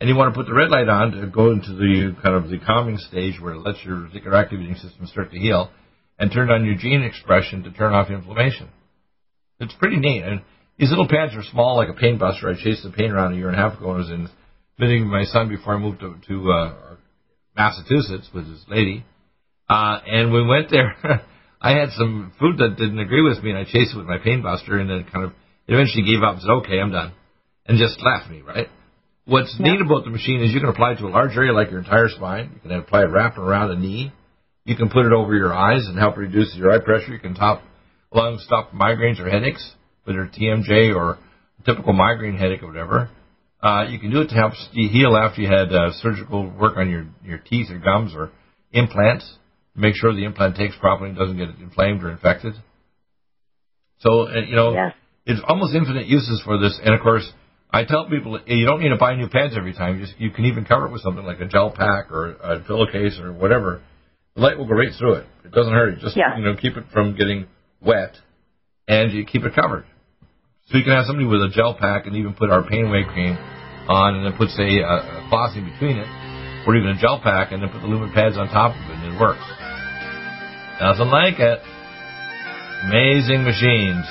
and 0.00 0.08
you 0.08 0.16
want 0.16 0.32
to 0.32 0.38
put 0.38 0.46
the 0.46 0.54
red 0.54 0.70
light 0.70 0.88
on 0.88 1.12
to 1.12 1.26
go 1.26 1.50
into 1.50 1.72
the 1.74 2.16
kind 2.22 2.34
of 2.34 2.48
the 2.48 2.58
calming 2.58 2.98
stage 2.98 3.40
where 3.40 3.54
it 3.54 3.60
lets 3.60 3.84
your 3.84 3.96
reticular 3.96 4.34
activating 4.34 4.76
system 4.76 5.06
start 5.06 5.30
to 5.30 5.38
heal, 5.38 5.70
and 6.18 6.30
turn 6.32 6.50
on 6.50 6.64
your 6.64 6.76
gene 6.76 7.02
expression 7.02 7.62
to 7.62 7.70
turn 7.72 7.92
off 7.92 8.10
inflammation. 8.10 8.68
It's 9.58 9.74
pretty 9.74 9.96
neat. 9.96 10.22
And 10.22 10.42
these 10.78 10.90
little 10.90 11.08
pads 11.08 11.34
are 11.34 11.42
small, 11.50 11.76
like 11.76 11.88
a 11.88 11.98
paint 11.98 12.18
buster. 12.18 12.48
I 12.48 12.54
chased 12.54 12.82
the 12.82 12.90
paint 12.90 13.12
around 13.12 13.34
a 13.34 13.36
year 13.36 13.48
and 13.48 13.58
a 13.58 13.60
half 13.60 13.78
ago. 13.78 13.92
I 13.92 13.98
was 13.98 14.10
in 14.10 14.28
visiting 14.78 15.06
my 15.06 15.24
son 15.24 15.48
before 15.48 15.74
I 15.74 15.78
moved 15.78 16.00
to, 16.00 16.16
to 16.28 16.52
uh, 16.52 16.74
Massachusetts 17.56 18.28
with 18.34 18.48
his 18.48 18.64
lady, 18.68 19.04
uh, 19.68 19.98
and 20.06 20.32
we 20.32 20.46
went 20.46 20.70
there. 20.70 20.94
I 21.60 21.72
had 21.72 21.90
some 21.90 22.32
food 22.40 22.56
that 22.58 22.76
didn't 22.78 22.98
agree 22.98 23.20
with 23.20 23.42
me, 23.44 23.50
and 23.50 23.58
I 23.58 23.64
chased 23.64 23.94
it 23.94 23.98
with 23.98 24.06
my 24.06 24.16
pain 24.16 24.42
buster, 24.42 24.78
and 24.78 24.88
then 24.88 25.04
kind 25.12 25.26
of 25.26 25.32
eventually 25.74 26.04
gave 26.04 26.22
up 26.22 26.34
and 26.34 26.42
said, 26.42 26.50
"Okay, 26.62 26.80
I'm 26.80 26.92
done," 26.92 27.12
and 27.66 27.78
just 27.78 28.00
left 28.02 28.30
me. 28.30 28.42
Right. 28.42 28.68
What's 29.24 29.54
yeah. 29.58 29.72
neat 29.72 29.80
about 29.80 30.04
the 30.04 30.10
machine 30.10 30.42
is 30.42 30.52
you 30.52 30.60
can 30.60 30.68
apply 30.68 30.92
it 30.92 30.98
to 30.98 31.06
a 31.06 31.14
large 31.14 31.36
area 31.36 31.52
like 31.52 31.70
your 31.70 31.80
entire 31.80 32.08
spine. 32.08 32.50
You 32.54 32.60
can 32.60 32.72
apply 32.78 33.02
it 33.02 33.10
wrapped 33.10 33.38
around 33.38 33.70
a 33.70 33.78
knee. 33.78 34.12
You 34.64 34.76
can 34.76 34.90
put 34.90 35.06
it 35.06 35.12
over 35.12 35.34
your 35.34 35.54
eyes 35.54 35.86
and 35.86 35.98
help 35.98 36.16
reduce 36.16 36.54
your 36.56 36.72
eye 36.72 36.84
pressure. 36.84 37.12
You 37.12 37.18
can 37.18 37.34
top 37.34 37.62
along 38.12 38.38
stop 38.40 38.72
migraines 38.72 39.20
or 39.20 39.28
headaches, 39.28 39.74
whether 40.04 40.26
TMJ 40.26 40.94
or 40.94 41.18
a 41.58 41.62
typical 41.64 41.92
migraine 41.92 42.36
headache 42.36 42.62
or 42.62 42.68
whatever. 42.68 43.10
Uh, 43.62 43.84
you 43.88 43.98
can 43.98 44.10
do 44.10 44.22
it 44.22 44.28
to 44.28 44.34
help 44.34 44.54
heal 44.72 45.16
after 45.16 45.42
you 45.42 45.48
had 45.48 45.72
uh, 45.72 45.90
surgical 46.00 46.50
work 46.50 46.76
on 46.76 46.88
your, 46.88 47.06
your 47.24 47.38
teeth 47.38 47.70
or 47.70 47.78
gums 47.78 48.12
or 48.14 48.30
implants. 48.72 49.36
Make 49.74 49.94
sure 49.96 50.14
the 50.14 50.24
implant 50.24 50.56
takes 50.56 50.74
properly 50.76 51.10
and 51.10 51.18
doesn't 51.18 51.36
get 51.36 51.48
inflamed 51.60 52.02
or 52.02 52.10
infected. 52.10 52.54
So, 53.98 54.28
uh, 54.28 54.40
you 54.46 54.56
know, 54.56 54.72
yes. 54.72 54.94
It's 55.30 55.42
almost 55.46 55.74
infinite 55.74 56.06
uses 56.06 56.42
for 56.44 56.58
this. 56.58 56.78
And 56.82 56.94
of 56.94 57.00
course, 57.00 57.30
I 57.70 57.84
tell 57.84 58.08
people 58.08 58.36
eh, 58.36 58.54
you 58.54 58.66
don't 58.66 58.80
need 58.80 58.88
to 58.90 58.96
buy 58.96 59.14
new 59.14 59.28
pads 59.28 59.54
every 59.56 59.72
time. 59.72 59.98
You, 59.98 60.06
just, 60.06 60.20
you 60.20 60.30
can 60.30 60.44
even 60.46 60.64
cover 60.64 60.86
it 60.86 60.92
with 60.92 61.02
something 61.02 61.24
like 61.24 61.40
a 61.40 61.46
gel 61.46 61.70
pack 61.70 62.10
or 62.10 62.30
a 62.32 62.60
pillowcase 62.60 63.18
or 63.20 63.32
whatever. 63.32 63.82
The 64.34 64.42
light 64.42 64.58
will 64.58 64.66
go 64.66 64.74
right 64.74 64.92
through 64.98 65.14
it. 65.14 65.26
It 65.44 65.52
doesn't 65.52 65.72
hurt. 65.72 65.98
Just 66.00 66.16
yeah. 66.16 66.36
you 66.36 66.44
know, 66.44 66.56
keep 66.56 66.76
it 66.76 66.84
from 66.92 67.16
getting 67.16 67.46
wet, 67.80 68.14
and 68.86 69.12
you 69.12 69.24
keep 69.24 69.44
it 69.44 69.54
covered. 69.54 69.84
So 70.68 70.78
you 70.78 70.84
can 70.84 70.92
have 70.92 71.06
somebody 71.06 71.26
with 71.26 71.42
a 71.42 71.50
gel 71.52 71.74
pack 71.74 72.06
and 72.06 72.14
even 72.16 72.34
put 72.34 72.50
our 72.50 72.62
pain 72.62 72.86
away 72.86 73.02
cream 73.02 73.36
on 73.88 74.14
and 74.14 74.26
then 74.26 74.38
put, 74.38 74.50
say, 74.50 74.78
a, 74.78 74.86
a 74.86 75.26
cloth 75.28 75.56
in 75.56 75.64
between 75.66 75.98
it, 75.98 76.06
or 76.66 76.76
even 76.76 76.90
a 76.90 77.00
gel 77.00 77.18
pack, 77.20 77.50
and 77.50 77.62
then 77.62 77.70
put 77.70 77.80
the 77.82 77.88
lumen 77.88 78.12
pads 78.12 78.36
on 78.36 78.46
top 78.48 78.70
of 78.70 78.82
it, 78.90 79.02
and 79.02 79.14
it 79.14 79.20
works. 79.20 79.42
Doesn't 80.78 81.10
like 81.10 81.40
it. 81.40 81.58
Amazing 82.86 83.42
machines. 83.42 84.06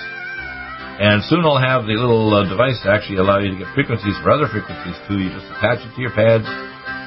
And 0.99 1.23
soon 1.31 1.47
I'll 1.47 1.63
have 1.63 1.87
the 1.87 1.95
little 1.95 2.27
uh, 2.35 2.43
device 2.51 2.75
to 2.83 2.91
actually 2.91 3.23
allow 3.23 3.39
you 3.39 3.55
to 3.55 3.59
get 3.59 3.71
frequencies 3.73 4.19
for 4.19 4.35
other 4.35 4.51
frequencies 4.51 4.99
too. 5.07 5.17
You 5.17 5.31
just 5.31 5.47
attach 5.57 5.79
it 5.79 5.95
to 5.95 5.99
your 6.03 6.11
pads, 6.11 6.43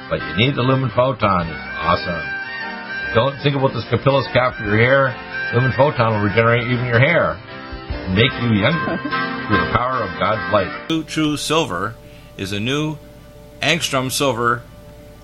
but 0.09 0.17
you 0.17 0.33
need 0.41 0.57
the 0.57 0.65
lumen 0.65 0.89
photon. 0.89 1.45
It's 1.45 1.67
awesome. 1.77 2.23
Don't 3.13 3.37
think 3.45 3.53
about 3.53 3.77
this 3.77 3.85
capillus 3.93 4.25
cap 4.33 4.57
for 4.57 4.65
your 4.65 4.81
hair. 4.81 5.13
Lumen 5.53 5.71
photon 5.77 6.17
will 6.17 6.25
regenerate 6.25 6.65
even 6.65 6.89
your 6.89 6.97
hair 6.97 7.37
make 8.09 8.33
you 8.41 8.49
younger 8.53 8.97
through 9.47 9.57
the 9.57 9.71
power 9.71 10.03
of 10.03 10.19
God's 10.19 10.51
light. 10.51 10.87
True, 10.89 11.03
true 11.03 11.37
silver 11.37 11.95
is 12.37 12.51
a 12.51 12.59
new 12.59 12.97
angstrom 13.61 14.11
silver 14.11 14.61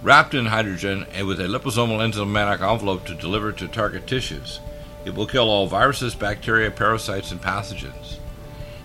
wrapped 0.01 0.33
in 0.33 0.45
hydrogen 0.45 1.05
and 1.11 1.27
with 1.27 1.39
a 1.39 1.43
liposomal 1.43 1.99
enzymatic 1.99 2.61
envelope 2.61 3.05
to 3.05 3.15
deliver 3.15 3.51
to 3.51 3.67
target 3.67 4.07
tissues. 4.07 4.59
It 5.05 5.13
will 5.13 5.27
kill 5.27 5.49
all 5.49 5.67
viruses, 5.67 6.15
bacteria, 6.15 6.71
parasites, 6.71 7.31
and 7.31 7.41
pathogens. 7.41 8.19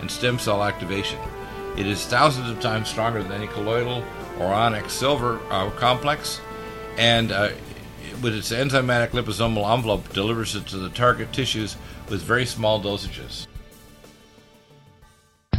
and 0.00 0.10
stem 0.10 0.38
cell 0.38 0.62
activation. 0.62 1.18
It 1.76 1.86
is 1.86 2.04
thousands 2.06 2.50
of 2.50 2.60
times 2.60 2.88
stronger 2.88 3.22
than 3.22 3.32
any 3.32 3.46
colloidal 3.46 4.02
or 4.38 4.46
onyx 4.46 4.92
silver 4.92 5.40
uh, 5.50 5.70
complex, 5.70 6.40
and 6.98 7.30
uh, 7.32 7.50
with 8.22 8.34
its 8.34 8.50
enzymatic 8.52 9.10
liposomal 9.10 9.72
envelope 9.72 10.12
delivers 10.12 10.54
it 10.56 10.66
to 10.66 10.78
the 10.78 10.90
target 10.90 11.32
tissues 11.32 11.76
with 12.08 12.22
very 12.22 12.44
small 12.44 12.82
dosages. 12.82 13.46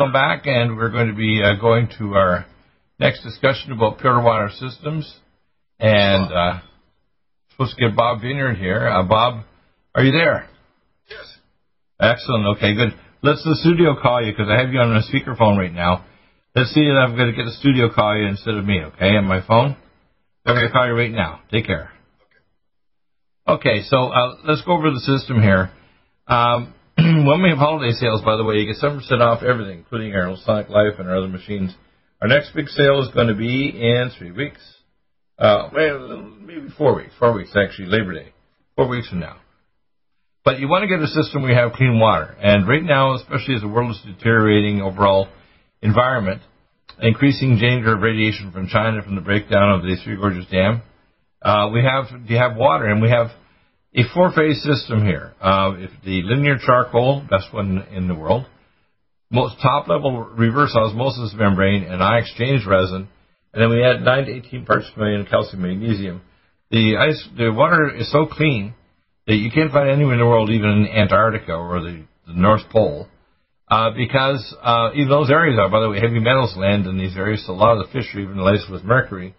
Welcome 0.00 0.14
back, 0.14 0.46
and 0.46 0.78
we're 0.78 0.90
going 0.90 1.08
to 1.08 1.14
be 1.14 1.42
uh, 1.44 1.60
going 1.60 1.86
to 1.98 2.14
our 2.14 2.46
next 2.98 3.22
discussion 3.22 3.70
about 3.70 3.98
pure 3.98 4.22
water 4.22 4.48
systems. 4.58 5.14
And 5.78 6.32
uh, 6.32 6.60
supposed 7.50 7.76
to 7.76 7.86
get 7.86 7.94
Bob 7.94 8.22
Vineyard 8.22 8.54
here. 8.54 8.88
Uh, 8.88 9.02
Bob, 9.02 9.44
are 9.94 10.02
you 10.02 10.12
there? 10.12 10.48
Yes. 11.06 11.36
Excellent. 12.00 12.56
Okay, 12.56 12.74
good. 12.74 12.98
Let's 13.22 13.44
the 13.44 13.58
studio 13.60 13.94
call 14.00 14.24
you 14.24 14.32
because 14.32 14.48
I 14.48 14.58
have 14.58 14.72
you 14.72 14.80
on 14.80 14.96
a 14.96 15.02
speakerphone 15.02 15.58
right 15.58 15.72
now. 15.72 16.06
Let's 16.56 16.72
see 16.72 16.80
if 16.80 16.96
I'm 16.96 17.14
going 17.14 17.30
to 17.30 17.36
get 17.36 17.44
the 17.44 17.56
studio 17.60 17.92
call 17.94 18.16
you 18.16 18.26
instead 18.26 18.54
of 18.54 18.64
me. 18.64 18.80
Okay, 18.80 19.16
on 19.16 19.26
my 19.26 19.46
phone. 19.46 19.76
I'm 20.46 20.54
going 20.54 20.66
to 20.66 20.72
call 20.72 20.86
you 20.86 20.94
right 20.94 21.12
now. 21.12 21.42
Take 21.52 21.66
care. 21.66 21.90
Okay. 23.46 23.68
Okay, 23.68 23.82
so 23.84 24.06
uh, 24.06 24.36
let's 24.46 24.62
go 24.62 24.72
over 24.72 24.90
the 24.90 25.00
system 25.00 25.42
here. 25.42 25.70
Um, 26.26 26.72
when 27.26 27.42
we 27.42 27.48
have 27.48 27.58
holiday 27.58 27.92
sales, 27.92 28.20
by 28.22 28.36
the 28.36 28.44
way, 28.44 28.56
you 28.56 28.66
get 28.66 28.82
7% 28.82 29.00
off 29.20 29.42
everything, 29.42 29.78
including 29.78 30.14
our 30.14 30.36
Sonic 30.44 30.68
Life 30.68 30.98
and 30.98 31.08
our 31.08 31.16
other 31.16 31.28
machines. 31.28 31.74
Our 32.20 32.28
next 32.28 32.54
big 32.54 32.68
sale 32.68 33.00
is 33.02 33.08
going 33.14 33.28
to 33.28 33.34
be 33.34 33.70
in 33.70 34.10
three 34.18 34.32
weeks. 34.32 34.60
Uh, 35.38 35.70
well, 35.72 36.30
maybe 36.40 36.68
four 36.76 36.94
weeks. 36.96 37.12
Four 37.18 37.32
weeks, 37.32 37.52
actually, 37.56 37.86
Labor 37.88 38.12
Day. 38.14 38.32
Four 38.76 38.88
weeks 38.88 39.08
from 39.08 39.20
now. 39.20 39.36
But 40.44 40.58
you 40.58 40.68
want 40.68 40.82
to 40.82 40.88
get 40.88 41.02
a 41.02 41.06
system 41.06 41.42
where 41.42 41.52
you 41.52 41.56
have 41.56 41.72
clean 41.72 41.98
water. 41.98 42.36
And 42.38 42.68
right 42.68 42.82
now, 42.82 43.14
especially 43.14 43.54
as 43.54 43.62
the 43.62 43.68
world 43.68 43.92
is 43.92 44.02
deteriorating 44.04 44.82
overall 44.82 45.28
environment, 45.80 46.42
increasing 47.00 47.56
danger 47.58 47.94
of 47.94 48.02
radiation 48.02 48.52
from 48.52 48.66
China 48.66 49.02
from 49.02 49.14
the 49.14 49.22
breakdown 49.22 49.70
of 49.78 49.82
the 49.82 49.96
Three 50.04 50.16
Gorges 50.16 50.46
Dam, 50.50 50.82
uh, 51.40 51.70
we 51.72 51.82
have 51.82 52.08
to 52.26 52.34
have 52.36 52.56
water, 52.56 52.86
and 52.86 53.00
we 53.00 53.08
have 53.08 53.28
a 53.94 54.02
four-phase 54.14 54.62
system 54.62 55.04
here. 55.04 55.34
Uh, 55.40 55.72
if 55.78 55.90
the 56.04 56.22
linear 56.22 56.56
charcoal, 56.58 57.24
best 57.28 57.52
one 57.52 57.86
in 57.92 58.06
the 58.08 58.14
world, 58.14 58.46
most 59.30 59.56
top-level 59.62 60.24
reverse 60.36 60.74
osmosis 60.74 61.34
membrane 61.36 61.84
and 61.84 62.02
ion 62.02 62.22
exchange 62.22 62.66
resin, 62.66 63.08
and 63.52 63.62
then 63.62 63.70
we 63.70 63.84
add 63.84 64.02
9 64.02 64.26
to 64.26 64.32
18 64.32 64.64
parts 64.64 64.86
per 64.94 65.02
million 65.02 65.26
calcium 65.26 65.62
magnesium. 65.62 66.22
The 66.70 66.96
ice, 66.96 67.28
the 67.36 67.52
water 67.52 67.92
is 67.94 68.10
so 68.12 68.26
clean 68.26 68.74
that 69.26 69.34
you 69.34 69.50
can't 69.50 69.72
find 69.72 69.90
anywhere 69.90 70.14
in 70.14 70.20
the 70.20 70.26
world, 70.26 70.50
even 70.50 70.70
in 70.70 70.86
Antarctica 70.86 71.52
or 71.52 71.80
the, 71.80 72.04
the 72.26 72.34
North 72.34 72.62
Pole, 72.70 73.08
uh, 73.68 73.90
because 73.96 74.54
uh, 74.62 74.90
even 74.94 75.08
those 75.08 75.30
areas 75.30 75.58
are, 75.58 75.68
by 75.68 75.80
the 75.80 75.90
way, 75.90 76.00
heavy 76.00 76.20
metals 76.20 76.56
land 76.56 76.86
in 76.86 76.96
these 76.96 77.16
areas, 77.16 77.44
so 77.44 77.52
a 77.52 77.54
lot 77.54 77.76
of 77.76 77.86
the 77.86 77.92
fish 77.92 78.14
are 78.14 78.20
even 78.20 78.44
laced 78.44 78.70
with 78.70 78.84
mercury. 78.84 79.34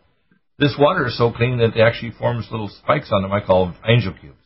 This 0.60 0.76
water 0.78 1.08
is 1.08 1.18
so 1.18 1.32
clean 1.32 1.58
that 1.58 1.76
it 1.76 1.82
actually 1.82 2.12
forms 2.12 2.48
little 2.52 2.70
spikes 2.70 3.10
on 3.12 3.24
them 3.24 3.32
I 3.32 3.42
call 3.42 3.66
them 3.66 3.76
angel 3.88 4.14
cubes. 4.20 4.38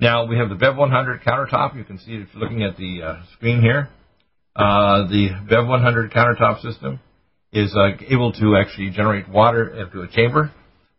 Now 0.00 0.26
we 0.26 0.36
have 0.36 0.48
the 0.48 0.54
Bev 0.54 0.76
100 0.76 1.22
countertop. 1.22 1.76
You 1.76 1.82
can 1.82 1.98
see 1.98 2.12
it 2.12 2.20
if 2.20 2.28
you're 2.32 2.42
looking 2.42 2.62
at 2.62 2.76
the 2.76 3.02
uh, 3.02 3.22
screen 3.32 3.60
here. 3.60 3.88
Uh, 4.54 5.08
the 5.08 5.30
Bev 5.48 5.66
100 5.66 6.12
countertop 6.12 6.62
system 6.62 7.00
is 7.52 7.74
uh, 7.74 7.96
able 8.08 8.32
to 8.34 8.56
actually 8.56 8.90
generate 8.90 9.28
water 9.28 9.68
into 9.68 10.02
a 10.02 10.08
chamber. 10.08 10.52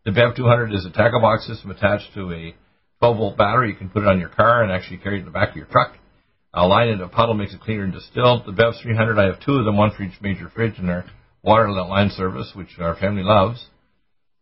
The 0.04 0.12
Bev 0.12 0.36
200 0.36 0.74
is 0.74 0.86
a 0.86 0.90
tackle 0.90 1.22
box 1.22 1.48
system 1.48 1.72
attached 1.72 2.14
to 2.16 2.32
a 2.34 2.54
12 3.00 3.18
volt 3.18 3.38
battery. 3.38 3.70
You 3.70 3.78
can 3.78 3.90
put 3.90 4.04
it 4.04 4.10
on 4.10 4.20
your 4.20 4.30
car 4.30 4.64
and 4.64 4.72
actually 4.72 4.98
carry 4.98 5.16
it 5.16 5.20
in 5.20 5.26
the 5.26 5.32
back 5.32 5.52
of 5.52 5.56
your 5.56 5.68
truck. 5.68 5.94
A 6.54 6.68
line 6.68 6.90
in 6.90 7.00
a 7.00 7.08
puddle 7.08 7.36
makes 7.36 7.54
it 7.54 7.62
cleaner 7.62 7.84
and 7.84 7.94
distilled. 7.94 8.46
The 8.46 8.52
Bev 8.52 8.74
300, 8.82 9.18
I 9.18 9.28
have 9.28 9.40
two 9.40 9.54
of 9.54 9.66
them, 9.66 9.78
one 9.78 9.92
for 9.96 10.04
each 10.04 10.20
major 10.22 10.52
fridge 10.54 10.78
in 10.78 10.88
their 10.88 11.06
water 11.42 11.72
line 11.72 12.10
service, 12.10 12.52
which 12.54 12.78
our 12.80 12.98
family 12.98 13.24
loves. 13.24 13.66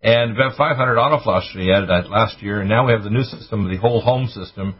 And 0.02 0.36
Bev 0.38 0.56
500 0.58 1.00
auto 1.00 1.24
flush 1.24 1.45
we 1.56 1.74
added 1.74 1.89
that 1.89 2.10
last 2.10 2.41
year, 2.41 2.62
and 2.62 2.70
now 2.70 2.86
we 2.86 2.93
have 2.93 3.04
the 3.04 3.10
new 3.10 3.24
system, 3.24 3.70
the 3.70 3.78
whole 3.78 4.02
home 4.02 4.28
system, 4.28 4.76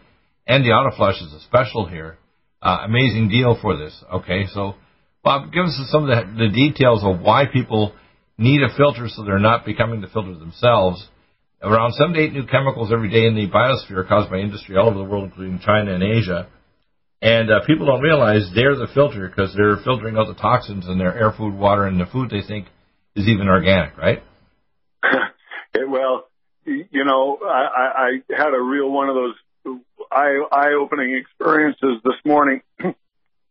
and 0.46 0.64
the 0.64 0.70
auto 0.70 0.96
flush 0.96 1.22
is 1.22 1.34
a 1.34 1.40
special 1.42 1.88
here. 1.88 2.18
Uh, 2.62 2.80
amazing 2.86 3.30
deal 3.30 3.58
for 3.62 3.78
this. 3.78 4.04
Okay, 4.14 4.46
so 4.54 4.76
Bob, 5.24 5.52
give 5.52 5.66
us 5.66 5.80
some 5.92 6.08
of 6.08 6.10
the, 6.10 6.46
the 6.46 6.50
details 6.50 7.02
of 7.04 7.20
why 7.22 7.46
people 7.52 7.94
need 8.38 8.62
a 8.62 8.76
filter 8.78 9.08
so 9.10 9.24
they're 9.24 9.40
not 9.40 9.66
becoming 9.66 10.02
the 10.02 10.08
filter 10.08 10.36
themselves. 10.36 11.06
Around 11.62 11.94
seven 11.94 12.14
to 12.14 12.22
eight 12.22 12.34
new 12.34 12.46
chemicals 12.46 12.92
every 12.94 13.10
day 13.10 13.26
in 13.26 13.36
the 13.36 13.50
biosphere 13.50 14.08
caused 14.08 14.30
by 14.30 14.38
industry 14.38 14.78
all 14.78 14.88
over 14.88 15.00
the 15.00 15.04
world, 15.04 15.26
including 15.26 15.60
China 15.60 15.94
and 15.94 16.04
Asia. 16.04 16.48
And 17.22 17.50
uh, 17.50 17.66
people 17.66 17.88
don't 17.88 18.02
realize 18.02 18.50
they're 18.54 18.76
the 18.76 18.88
filter 18.94 19.28
because 19.28 19.54
they're 19.56 19.78
filtering 19.84 20.18
out 20.18 20.28
the 20.28 20.40
toxins 20.40 20.88
in 20.88 21.00
their 21.00 21.18
air, 21.18 21.34
food, 21.36 21.56
water, 21.56 21.86
and 21.86 22.00
the 22.00 22.06
food 22.06 22.30
they 22.30 22.46
think 22.48 22.68
is 23.16 23.28
even 23.28 23.48
organic, 23.48 23.98
right? 23.98 24.22
Well, 25.86 26.28
you 26.66 27.06
know, 27.06 27.40
I, 27.44 28.20
I 28.30 28.36
had 28.36 28.54
a 28.54 28.62
real 28.62 28.90
one 28.90 29.10
of 29.10 29.16
those 29.16 29.36
eye, 30.12 30.42
eye-opening 30.52 31.16
experiences 31.16 32.02
this 32.04 32.16
morning. 32.26 32.62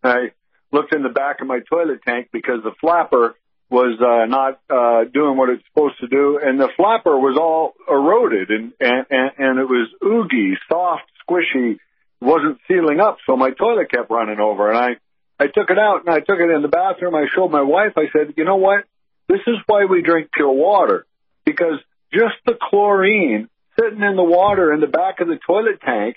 I 0.05 0.33
looked 0.73 0.95
in 0.95 1.03
the 1.03 1.09
back 1.09 1.41
of 1.41 1.47
my 1.47 1.61
toilet 1.61 2.01
tank 2.07 2.29
because 2.33 2.63
the 2.63 2.73
flapper 2.81 3.37
was 3.69 3.99
uh, 4.01 4.27
not 4.27 4.61
uh, 4.71 5.05
doing 5.13 5.37
what 5.37 5.51
it's 5.51 5.65
supposed 5.73 5.99
to 6.01 6.07
do, 6.07 6.39
and 6.43 6.61
the 6.61 6.69
flapper 6.77 7.19
was 7.19 7.37
all 7.37 7.75
eroded 7.89 8.51
and 8.51 8.73
and 8.81 9.33
and 9.39 9.59
it 9.59 9.69
was 9.69 9.89
oogy, 10.03 10.55
soft, 10.69 11.05
squishy, 11.29 11.79
wasn't 12.21 12.59
sealing 12.69 13.01
up, 13.01 13.19
so 13.27 13.37
my 13.37 13.51
toilet 13.51 13.91
kept 13.91 14.11
running 14.11 14.39
over, 14.39 14.71
and 14.71 14.79
I 14.79 14.91
I 15.39 15.49
took 15.49 15.71
it 15.71 15.79
out 15.79 16.03
and 16.07 16.15
I 16.15 16.21
took 16.21 16.39
it 16.39 16.51
in 16.51 16.63
the 16.63 16.69
bathroom. 16.69 17.15
I 17.15 17.27
showed 17.35 17.51
my 17.51 17.63
wife. 17.63 17.93
I 17.97 18.07
said, 18.13 18.35
you 18.37 18.45
know 18.45 18.57
what? 18.57 18.85
This 19.29 19.41
is 19.47 19.57
why 19.67 19.85
we 19.85 20.03
drink 20.03 20.31
pure 20.33 20.53
water 20.53 21.05
because 21.45 21.79
just 22.13 22.35
the 22.45 22.55
chlorine 22.61 23.49
sitting 23.79 24.03
in 24.03 24.17
the 24.17 24.25
water 24.25 24.73
in 24.73 24.81
the 24.81 24.87
back 24.87 25.21
of 25.21 25.29
the 25.29 25.39
toilet 25.47 25.81
tank 25.85 26.17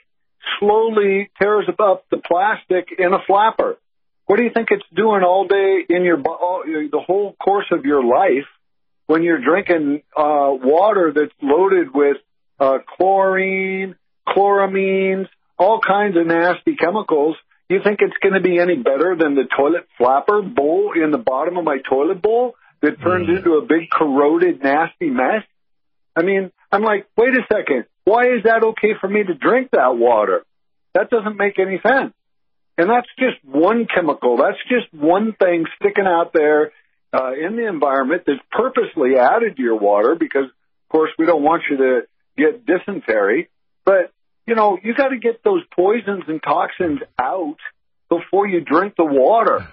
slowly 0.60 1.30
tears 1.42 1.66
up 1.80 2.06
the 2.10 2.18
plastic 2.18 2.90
in 2.98 3.14
a 3.14 3.20
flapper. 3.28 3.78
What 4.26 4.38
do 4.38 4.44
you 4.44 4.52
think 4.54 4.70
it's 4.72 4.86
doing 4.96 5.24
all 5.24 5.48
day 5.48 5.84
in 5.90 6.04
your 6.04 6.18
the 6.18 7.04
whole 7.06 7.36
course 7.44 7.66
of 7.72 7.86
your 7.86 8.04
life 8.04 8.48
when 9.08 9.24
you're 9.24 9.42
drinking 9.42 10.04
uh, 10.16 10.52
water 10.54 11.12
that's 11.16 11.34
loaded 11.42 11.88
with 11.94 12.18
uh, 12.60 12.78
chlorine, 12.96 13.96
chloramines, 14.28 15.28
all 15.58 15.80
kinds 15.86 16.16
of 16.16 16.28
nasty 16.28 16.76
chemicals? 16.76 17.36
You 17.70 17.80
think 17.84 18.00
it's 18.02 18.18
going 18.22 18.34
to 18.34 18.42
be 18.42 18.60
any 18.60 18.78
better 18.78 19.16
than 19.20 19.36
the 19.36 19.46
toilet 19.56 19.88
flapper 19.98 20.42
bowl 20.42 20.94
in 20.96 21.12
the 21.12 21.18
bottom 21.18 21.58
of 21.58 21.64
my 21.64 21.78
toilet 21.88 22.22
bowl 22.22 22.56
that 22.82 23.02
turns 23.02 23.28
mm. 23.28 23.38
into 23.38 23.54
a 23.54 23.62
big 23.62 23.90
corroded, 23.92 24.64
nasty 24.64 25.10
mess? 25.10 25.44
I 26.16 26.24
mean, 26.24 26.52
I'm 26.72 26.84
like, 26.84 27.08
wait 27.18 27.30
a 27.30 27.42
second. 27.52 27.86
Why 28.04 28.26
is 28.26 28.44
that 28.44 28.64
okay 28.64 28.94
for 29.00 29.08
me 29.08 29.24
to 29.24 29.34
drink 29.34 29.70
that 29.72 29.96
water? 29.96 30.44
That 30.94 31.10
doesn't 31.10 31.38
make 31.38 31.60
any 31.60 31.80
sense. 31.86 32.14
And 32.78 32.90
that's 32.90 33.10
just 33.18 33.44
one 33.44 33.88
chemical. 33.94 34.38
That's 34.38 34.58
just 34.68 34.94
one 34.94 35.34
thing 35.34 35.66
sticking 35.80 36.08
out 36.08 36.32
there 36.34 36.72
uh, 37.14 37.34
in 37.34 37.56
the 37.56 37.68
environment 37.68 38.24
that's 38.26 38.40
purposely 38.52 39.18
added 39.20 39.58
to 39.58 39.62
your 39.62 39.78
water 39.78 40.16
because, 40.16 40.46
of 40.46 40.90
course, 40.90 41.12
we 41.20 41.26
don't 41.26 41.44
want 41.44 41.64
you 41.70 41.78
to 41.78 42.02
get 42.38 42.66
dysentery. 42.66 43.50
But, 43.86 44.12
you 44.48 44.56
know, 44.56 44.78
you 44.82 44.96
got 44.96 45.10
to 45.10 45.20
get 45.20 45.44
those 45.44 45.62
poisons 45.76 46.24
and 46.28 46.42
toxins 46.42 47.00
out 47.22 47.58
before 48.10 48.48
you 48.48 48.62
drink 48.62 48.94
the 48.98 49.06
water. 49.06 49.68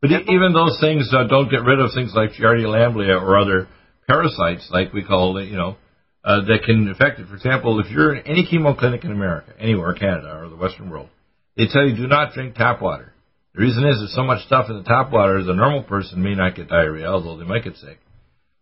But 0.00 0.10
even 0.10 0.52
those 0.52 0.78
things 0.80 1.10
uh, 1.12 1.24
don't 1.24 1.50
get 1.50 1.64
rid 1.64 1.80
of 1.80 1.90
things 1.94 2.12
like 2.14 2.32
Giardia 2.32 2.68
lamblia 2.68 3.16
or 3.16 3.38
other 3.38 3.68
parasites, 4.06 4.68
like 4.70 4.92
we 4.92 5.04
call 5.04 5.36
it, 5.38 5.48
you 5.48 5.56
know, 5.56 5.76
uh, 6.24 6.40
that 6.46 6.64
can 6.64 6.88
affect 6.88 7.20
it. 7.20 7.28
For 7.28 7.34
example, 7.34 7.80
if 7.80 7.90
you're 7.90 8.14
in 8.14 8.26
any 8.26 8.46
chemo 8.46 8.76
clinic 8.76 9.04
in 9.04 9.12
America, 9.12 9.52
anywhere, 9.58 9.92
Canada, 9.94 10.38
or 10.40 10.48
the 10.48 10.56
Western 10.56 10.90
world, 10.90 11.08
they 11.56 11.66
tell 11.66 11.86
you 11.86 11.96
do 11.96 12.06
not 12.06 12.32
drink 12.32 12.54
tap 12.54 12.80
water. 12.80 13.12
The 13.54 13.62
reason 13.62 13.86
is 13.86 13.98
there's 13.98 14.14
so 14.14 14.24
much 14.24 14.44
stuff 14.46 14.66
in 14.68 14.76
the 14.76 14.82
tap 14.82 15.12
water, 15.12 15.42
the 15.42 15.54
normal 15.54 15.82
person 15.84 16.22
may 16.22 16.34
not 16.34 16.56
get 16.56 16.68
diarrhea, 16.68 17.06
although 17.06 17.36
they 17.36 17.44
might 17.44 17.64
get 17.64 17.76
sick. 17.76 17.98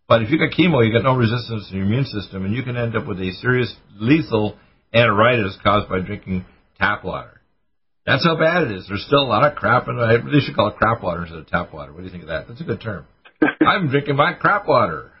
But 0.07 0.21
if 0.21 0.29
you 0.29 0.37
get 0.37 0.51
chemo, 0.51 0.85
you 0.85 0.91
get 0.91 1.03
no 1.03 1.15
resistance 1.15 1.69
in 1.71 1.77
your 1.77 1.85
immune 1.85 2.05
system, 2.05 2.45
and 2.45 2.53
you 2.53 2.63
can 2.63 2.77
end 2.77 2.95
up 2.95 3.07
with 3.07 3.19
a 3.19 3.31
serious, 3.41 3.73
lethal 3.95 4.57
enteritis 4.93 5.61
caused 5.63 5.89
by 5.89 6.01
drinking 6.01 6.45
tap 6.77 7.03
water. 7.03 7.41
That's 8.05 8.25
how 8.25 8.37
bad 8.37 8.63
it 8.63 8.71
is. 8.71 8.85
There's 8.87 9.05
still 9.05 9.23
a 9.23 9.31
lot 9.31 9.49
of 9.49 9.57
crap 9.57 9.87
in 9.87 9.97
it. 9.97 10.31
They 10.31 10.39
should 10.39 10.55
call 10.55 10.67
it 10.67 10.75
crap 10.75 11.01
water 11.01 11.21
instead 11.21 11.39
of 11.39 11.47
tap 11.47 11.73
water. 11.73 11.93
What 11.93 11.99
do 11.99 12.05
you 12.05 12.11
think 12.11 12.23
of 12.23 12.29
that? 12.29 12.47
That's 12.47 12.59
a 12.59 12.65
good 12.65 12.81
term. 12.81 13.07
I'm 13.65 13.89
drinking 13.89 14.17
my 14.17 14.33
crap 14.33 14.67
water. 14.67 15.12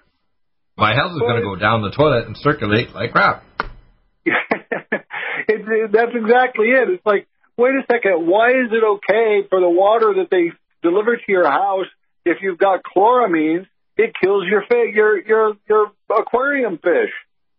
My 0.77 0.93
health 0.95 1.13
is 1.13 1.19
going 1.19 1.37
to 1.37 1.43
go 1.43 1.55
down 1.55 1.81
the 1.81 1.91
toilet 1.91 2.27
and 2.27 2.35
circulate 2.37 2.93
like 2.93 3.11
crap. 3.11 3.43
it, 4.25 5.91
that's 5.91 6.15
exactly 6.15 6.67
it. 6.67 6.89
It's 6.89 7.05
like 7.05 7.27
wait 7.57 7.73
a 7.75 7.83
second, 7.91 8.27
why 8.27 8.49
is 8.51 8.71
it 8.71 8.83
okay 8.83 9.47
for 9.49 9.59
the 9.59 9.69
water 9.69 10.15
that 10.17 10.29
they 10.31 10.51
deliver 10.81 11.15
to 11.15 11.23
your 11.27 11.49
house 11.49 11.87
if 12.25 12.37
you've 12.41 12.57
got 12.57 12.81
chloramines, 12.83 13.67
it 13.97 14.13
kills 14.21 14.45
your 14.49 14.61
fish, 14.61 14.95
your 14.95 15.21
your 15.25 15.53
your 15.69 15.91
aquarium 16.09 16.77
fish, 16.77 17.11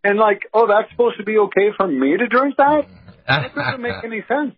and 0.03 0.19
like, 0.19 0.43
oh, 0.53 0.67
that's 0.67 0.91
supposed 0.91 1.19
to 1.19 1.25
be 1.25 1.39
okay 1.39 1.71
for 1.77 1.87
me 1.87 2.17
to 2.17 2.27
drink 2.27 2.57
that? 2.57 2.87
That 3.27 3.55
doesn't 3.55 3.81
make 3.81 4.05
any 4.05 4.23
sense. 4.27 4.55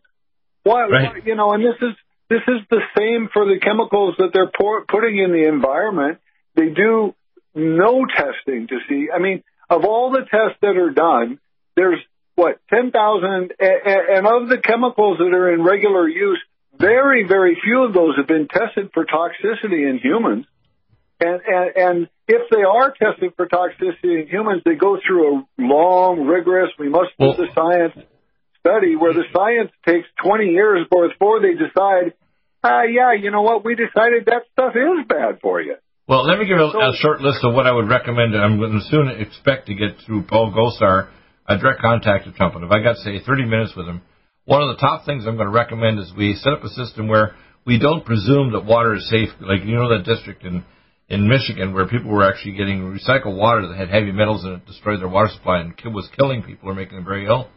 Why, 0.62 0.82
right. 0.82 1.12
why, 1.12 1.20
you 1.24 1.34
know? 1.34 1.52
And 1.52 1.62
this 1.62 1.76
is 1.80 1.94
this 2.28 2.42
is 2.48 2.66
the 2.70 2.80
same 2.96 3.28
for 3.32 3.44
the 3.44 3.60
chemicals 3.62 4.14
that 4.18 4.30
they're 4.32 4.50
pour, 4.50 4.84
putting 4.86 5.18
in 5.18 5.30
the 5.30 5.46
environment. 5.46 6.18
They 6.54 6.70
do 6.70 7.14
no 7.56 8.06
testing 8.06 8.68
to 8.68 8.78
see. 8.88 9.08
I 9.14 9.18
mean, 9.18 9.42
of 9.68 9.84
all 9.84 10.10
the 10.10 10.20
tests 10.20 10.58
that 10.60 10.76
are 10.76 10.90
done, 10.90 11.40
there's 11.74 11.98
what, 12.36 12.60
10,000, 12.68 13.52
and 13.58 14.26
of 14.26 14.48
the 14.48 14.58
chemicals 14.62 15.18
that 15.18 15.32
are 15.32 15.52
in 15.54 15.62
regular 15.64 16.06
use, 16.06 16.40
very, 16.78 17.26
very 17.26 17.58
few 17.64 17.84
of 17.84 17.94
those 17.94 18.16
have 18.16 18.26
been 18.26 18.46
tested 18.46 18.90
for 18.92 19.06
toxicity 19.06 19.88
in 19.88 19.98
humans. 20.02 20.44
And, 21.18 21.40
and, 21.46 21.76
and 21.76 22.08
if 22.28 22.50
they 22.50 22.62
are 22.62 22.92
tested 22.92 23.32
for 23.36 23.46
toxicity 23.46 24.20
in 24.20 24.28
humans, 24.28 24.62
they 24.66 24.74
go 24.74 24.98
through 25.04 25.38
a 25.38 25.46
long, 25.58 26.26
rigorous, 26.26 26.70
we 26.78 26.90
must 26.90 27.12
do 27.18 27.32
the 27.32 27.48
science 27.54 27.94
study 28.60 28.96
where 28.96 29.14
the 29.14 29.24
science 29.32 29.70
takes 29.86 30.06
20 30.22 30.46
years 30.50 30.86
before 30.90 31.40
they 31.40 31.54
decide, 31.54 32.12
ah, 32.62 32.82
yeah, 32.82 33.14
you 33.14 33.30
know 33.30 33.42
what, 33.42 33.64
we 33.64 33.76
decided 33.76 34.26
that 34.26 34.42
stuff 34.52 34.74
is 34.76 35.06
bad 35.08 35.40
for 35.40 35.62
you. 35.62 35.76
Well, 36.08 36.24
let 36.24 36.38
me 36.38 36.46
give 36.46 36.58
a, 36.58 36.70
so, 36.70 36.78
a 36.78 36.92
short 37.00 37.20
list 37.20 37.42
of 37.42 37.52
what 37.52 37.66
I 37.66 37.72
would 37.72 37.88
recommend. 37.88 38.36
I'm 38.36 38.58
going 38.58 38.78
to 38.78 38.90
soon 38.90 39.08
expect 39.08 39.66
to 39.66 39.74
get 39.74 39.96
through 40.06 40.22
Paul 40.22 40.52
Gosar 40.52 41.08
a 41.48 41.58
direct 41.58 41.80
contact 41.80 42.26
with 42.26 42.36
Trump. 42.36 42.54
And 42.54 42.64
if 42.64 42.70
I 42.70 42.80
got, 42.80 42.96
say, 42.98 43.18
30 43.18 43.44
minutes 43.44 43.72
with 43.76 43.86
him, 43.88 44.02
one 44.44 44.62
of 44.62 44.68
the 44.68 44.80
top 44.80 45.04
things 45.04 45.24
I'm 45.26 45.34
going 45.34 45.48
to 45.48 45.52
recommend 45.52 45.98
is 45.98 46.12
we 46.16 46.34
set 46.34 46.52
up 46.52 46.62
a 46.62 46.68
system 46.68 47.08
where 47.08 47.34
we 47.64 47.80
don't 47.80 48.04
presume 48.04 48.52
that 48.52 48.64
water 48.64 48.94
is 48.94 49.10
safe. 49.10 49.30
Like, 49.40 49.64
you 49.64 49.74
know, 49.74 49.88
that 49.88 50.04
district 50.04 50.44
in, 50.44 50.64
in 51.08 51.28
Michigan 51.28 51.74
where 51.74 51.88
people 51.88 52.12
were 52.12 52.22
actually 52.22 52.52
getting 52.52 52.82
recycled 52.82 53.36
water 53.36 53.66
that 53.66 53.76
had 53.76 53.90
heavy 53.90 54.12
metals 54.12 54.44
in 54.44 54.52
it, 54.52 54.66
destroyed 54.66 55.00
their 55.00 55.08
water 55.08 55.30
supply, 55.34 55.58
and 55.58 55.74
was 55.92 56.08
killing 56.16 56.44
people 56.44 56.70
or 56.70 56.74
making 56.74 56.98
them 56.98 57.04
very 57.04 57.26
ill. 57.26 57.48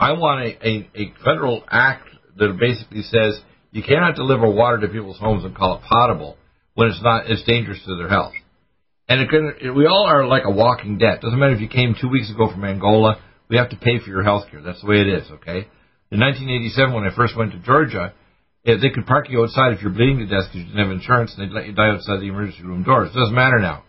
I 0.00 0.12
want 0.12 0.40
a, 0.46 0.66
a, 0.66 0.90
a 0.94 1.12
federal 1.22 1.62
act 1.70 2.08
that 2.38 2.56
basically 2.58 3.02
says 3.02 3.38
you 3.70 3.82
cannot 3.82 4.16
deliver 4.16 4.50
water 4.50 4.78
to 4.78 4.88
people's 4.88 5.18
homes 5.18 5.44
and 5.44 5.54
call 5.54 5.76
it 5.76 5.82
potable 5.82 6.38
when 6.74 6.88
it's 6.88 7.02
not, 7.02 7.30
it's 7.30 7.44
dangerous 7.44 7.80
to 7.86 7.96
their 7.96 8.08
health. 8.08 8.32
And 9.08 9.20
it 9.20 9.28
can, 9.28 9.74
we 9.74 9.86
all 9.86 10.06
are 10.08 10.26
like 10.26 10.44
a 10.46 10.50
walking 10.50 10.98
debt. 10.98 11.20
Doesn't 11.20 11.38
matter 11.38 11.54
if 11.54 11.60
you 11.60 11.68
came 11.68 11.94
two 12.00 12.08
weeks 12.08 12.30
ago 12.30 12.50
from 12.50 12.64
Angola. 12.64 13.20
We 13.48 13.56
have 13.56 13.70
to 13.70 13.76
pay 13.76 13.98
for 13.98 14.08
your 14.08 14.22
health 14.22 14.50
care. 14.50 14.62
That's 14.62 14.80
the 14.80 14.86
way 14.86 15.00
it 15.00 15.08
is. 15.08 15.30
Okay. 15.30 15.68
In 16.10 16.20
1987, 16.20 16.94
when 16.94 17.04
I 17.04 17.14
first 17.14 17.36
went 17.36 17.52
to 17.52 17.58
Georgia, 17.58 18.14
eh, 18.64 18.76
they 18.80 18.90
could 18.90 19.06
park 19.06 19.28
you 19.28 19.42
outside 19.42 19.72
if 19.72 19.82
you're 19.82 19.92
bleeding 19.92 20.18
to 20.18 20.26
death 20.26 20.48
because 20.48 20.60
you 20.60 20.64
didn't 20.64 20.84
have 20.84 20.90
insurance, 20.90 21.34
and 21.36 21.44
they'd 21.44 21.54
let 21.54 21.66
you 21.66 21.72
die 21.72 21.90
outside 21.90 22.20
the 22.20 22.28
emergency 22.28 22.62
room 22.62 22.84
doors. 22.84 23.10
It 23.10 23.18
doesn't 23.18 23.34
matter 23.34 23.58
now 23.58 23.84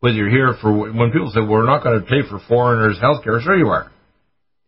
whether 0.00 0.16
you're 0.16 0.30
here 0.30 0.54
for 0.60 0.72
when 0.72 1.10
people 1.10 1.30
say 1.32 1.40
well, 1.40 1.50
we're 1.50 1.66
not 1.66 1.82
going 1.82 2.00
to 2.00 2.06
pay 2.06 2.22
for 2.28 2.40
foreigners' 2.48 3.00
health 3.00 3.24
care. 3.24 3.40
Sure, 3.40 3.56
you 3.56 3.68
are. 3.68 3.90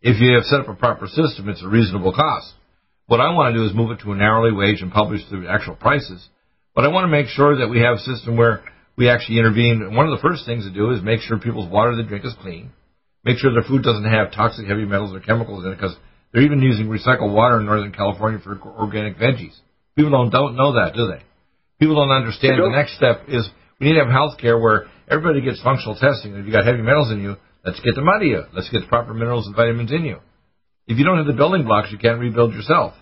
If 0.01 0.19
you 0.19 0.33
have 0.33 0.43
set 0.43 0.61
up 0.61 0.67
a 0.67 0.75
proper 0.75 1.07
system, 1.07 1.49
it's 1.49 1.63
a 1.63 1.67
reasonable 1.67 2.13
cost. 2.13 2.53
What 3.07 3.21
I 3.21 3.31
want 3.33 3.53
to 3.53 3.59
do 3.59 3.65
is 3.65 3.73
move 3.73 3.91
it 3.91 4.01
to 4.03 4.11
an 4.11 4.21
hourly 4.21 4.51
wage 4.51 4.81
and 4.81 4.91
publish 4.91 5.21
the 5.29 5.47
actual 5.49 5.75
prices. 5.75 6.27
But 6.79 6.87
I 6.87 6.95
want 6.95 7.03
to 7.03 7.11
make 7.11 7.27
sure 7.27 7.59
that 7.59 7.67
we 7.67 7.81
have 7.83 7.99
a 7.99 8.07
system 8.07 8.37
where 8.37 8.63
we 8.95 9.09
actually 9.09 9.37
intervene. 9.37 9.93
One 9.93 10.07
of 10.07 10.15
the 10.15 10.23
first 10.23 10.45
things 10.45 10.63
to 10.63 10.71
do 10.71 10.91
is 10.91 11.03
make 11.03 11.19
sure 11.19 11.37
people's 11.37 11.67
water 11.67 11.93
they 11.93 12.07
drink 12.07 12.23
is 12.23 12.33
clean. 12.39 12.71
Make 13.25 13.37
sure 13.37 13.51
their 13.51 13.67
food 13.67 13.83
doesn't 13.83 14.07
have 14.07 14.31
toxic 14.31 14.65
heavy 14.65 14.85
metals 14.85 15.13
or 15.13 15.19
chemicals 15.19 15.65
in 15.65 15.73
it 15.73 15.75
because 15.75 15.97
they're 16.31 16.47
even 16.47 16.61
using 16.61 16.87
recycled 16.87 17.35
water 17.35 17.59
in 17.59 17.65
Northern 17.65 17.91
California 17.91 18.39
for 18.39 18.57
organic 18.79 19.17
veggies. 19.17 19.51
People 19.97 20.11
don't, 20.11 20.29
don't 20.29 20.55
know 20.55 20.79
that, 20.79 20.95
do 20.95 21.07
they? 21.07 21.19
People 21.83 21.95
don't 21.95 22.15
understand 22.15 22.63
the 22.63 22.69
next 22.69 22.95
step 22.95 23.27
is 23.27 23.45
we 23.81 23.87
need 23.87 23.99
to 23.99 24.05
have 24.05 24.13
health 24.13 24.39
care 24.39 24.57
where 24.57 24.85
everybody 25.11 25.41
gets 25.41 25.61
functional 25.61 25.99
testing. 25.99 26.33
If 26.33 26.45
you 26.45 26.53
got 26.53 26.63
heavy 26.63 26.81
metals 26.81 27.11
in 27.11 27.21
you, 27.21 27.35
let's 27.65 27.81
get 27.81 27.95
them 27.95 28.07
out 28.07 28.21
of 28.21 28.27
you. 28.29 28.43
Let's 28.53 28.69
get 28.69 28.83
the 28.83 28.87
proper 28.87 29.13
minerals 29.13 29.47
and 29.47 29.53
vitamins 29.53 29.91
in 29.91 30.05
you. 30.05 30.19
If 30.87 30.97
you 30.97 31.03
don't 31.03 31.17
have 31.17 31.27
the 31.27 31.33
building 31.33 31.65
blocks, 31.65 31.91
you 31.91 31.97
can't 31.97 32.21
rebuild 32.21 32.53
yourself. 32.53 32.93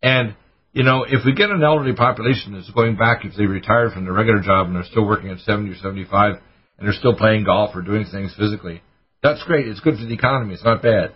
And 0.00 0.36
you 0.74 0.82
know, 0.82 1.04
if 1.08 1.24
we 1.24 1.32
get 1.32 1.50
an 1.50 1.62
elderly 1.62 1.94
population 1.94 2.52
that's 2.52 2.70
going 2.72 2.96
back, 2.96 3.24
if 3.24 3.36
they 3.36 3.46
retired 3.46 3.92
from 3.92 4.04
their 4.04 4.12
regular 4.12 4.42
job 4.42 4.66
and 4.66 4.74
they're 4.74 4.90
still 4.90 5.06
working 5.06 5.30
at 5.30 5.38
70 5.38 5.70
or 5.70 5.76
75 5.76 6.34
and 6.78 6.86
they're 6.86 6.98
still 6.98 7.14
playing 7.14 7.44
golf 7.44 7.70
or 7.76 7.80
doing 7.82 8.04
things 8.10 8.34
physically, 8.36 8.82
that's 9.22 9.42
great. 9.44 9.68
It's 9.68 9.78
good 9.78 9.94
for 9.94 10.04
the 10.04 10.12
economy. 10.12 10.54
It's 10.54 10.64
not 10.64 10.82
bad. 10.82 11.14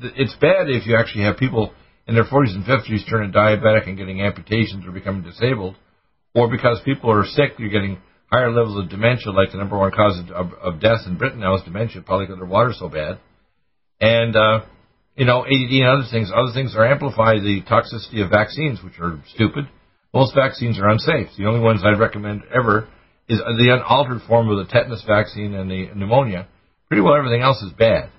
It's 0.00 0.34
bad 0.40 0.70
if 0.70 0.86
you 0.86 0.96
actually 0.96 1.24
have 1.24 1.36
people 1.36 1.72
in 2.06 2.14
their 2.14 2.24
40s 2.24 2.54
and 2.56 2.64
50s 2.64 3.08
turning 3.10 3.30
diabetic 3.30 3.86
and 3.86 3.98
getting 3.98 4.22
amputations 4.22 4.86
or 4.86 4.92
becoming 4.92 5.22
disabled, 5.22 5.76
or 6.34 6.50
because 6.50 6.80
people 6.82 7.10
are 7.10 7.26
sick, 7.26 7.58
you're 7.58 7.68
getting 7.68 7.98
higher 8.32 8.50
levels 8.50 8.82
of 8.82 8.88
dementia, 8.88 9.32
like 9.32 9.52
the 9.52 9.58
number 9.58 9.76
one 9.76 9.90
cause 9.90 10.18
of, 10.34 10.52
of 10.54 10.80
death 10.80 11.00
in 11.06 11.18
Britain 11.18 11.40
now 11.40 11.56
is 11.56 11.62
dementia, 11.62 12.00
probably 12.00 12.24
because 12.24 12.38
their 12.38 12.48
water's 12.48 12.78
so 12.78 12.88
bad. 12.88 13.18
And, 14.00 14.34
uh, 14.34 14.60
you 15.18 15.24
know, 15.26 15.44
ADD 15.44 15.72
and 15.72 15.88
other 15.88 16.08
things. 16.10 16.30
Other 16.32 16.52
things 16.54 16.76
are 16.76 16.86
amplify 16.86 17.34
the 17.34 17.62
toxicity 17.68 18.22
of 18.22 18.30
vaccines, 18.30 18.78
which 18.84 19.00
are 19.00 19.20
stupid. 19.34 19.68
Most 20.14 20.32
vaccines 20.34 20.78
are 20.78 20.88
unsafe. 20.88 21.26
The 21.36 21.46
only 21.46 21.60
ones 21.60 21.82
I'd 21.84 21.98
recommend 21.98 22.42
ever 22.54 22.88
is 23.28 23.38
the 23.38 23.74
unaltered 23.74 24.22
form 24.28 24.48
of 24.48 24.58
the 24.58 24.72
tetanus 24.72 25.04
vaccine 25.06 25.54
and 25.54 25.68
the 25.68 25.90
pneumonia. 25.94 26.46
Pretty 26.86 27.02
well 27.02 27.16
everything 27.16 27.42
else 27.42 27.60
is 27.62 27.72
bad. 27.72 28.10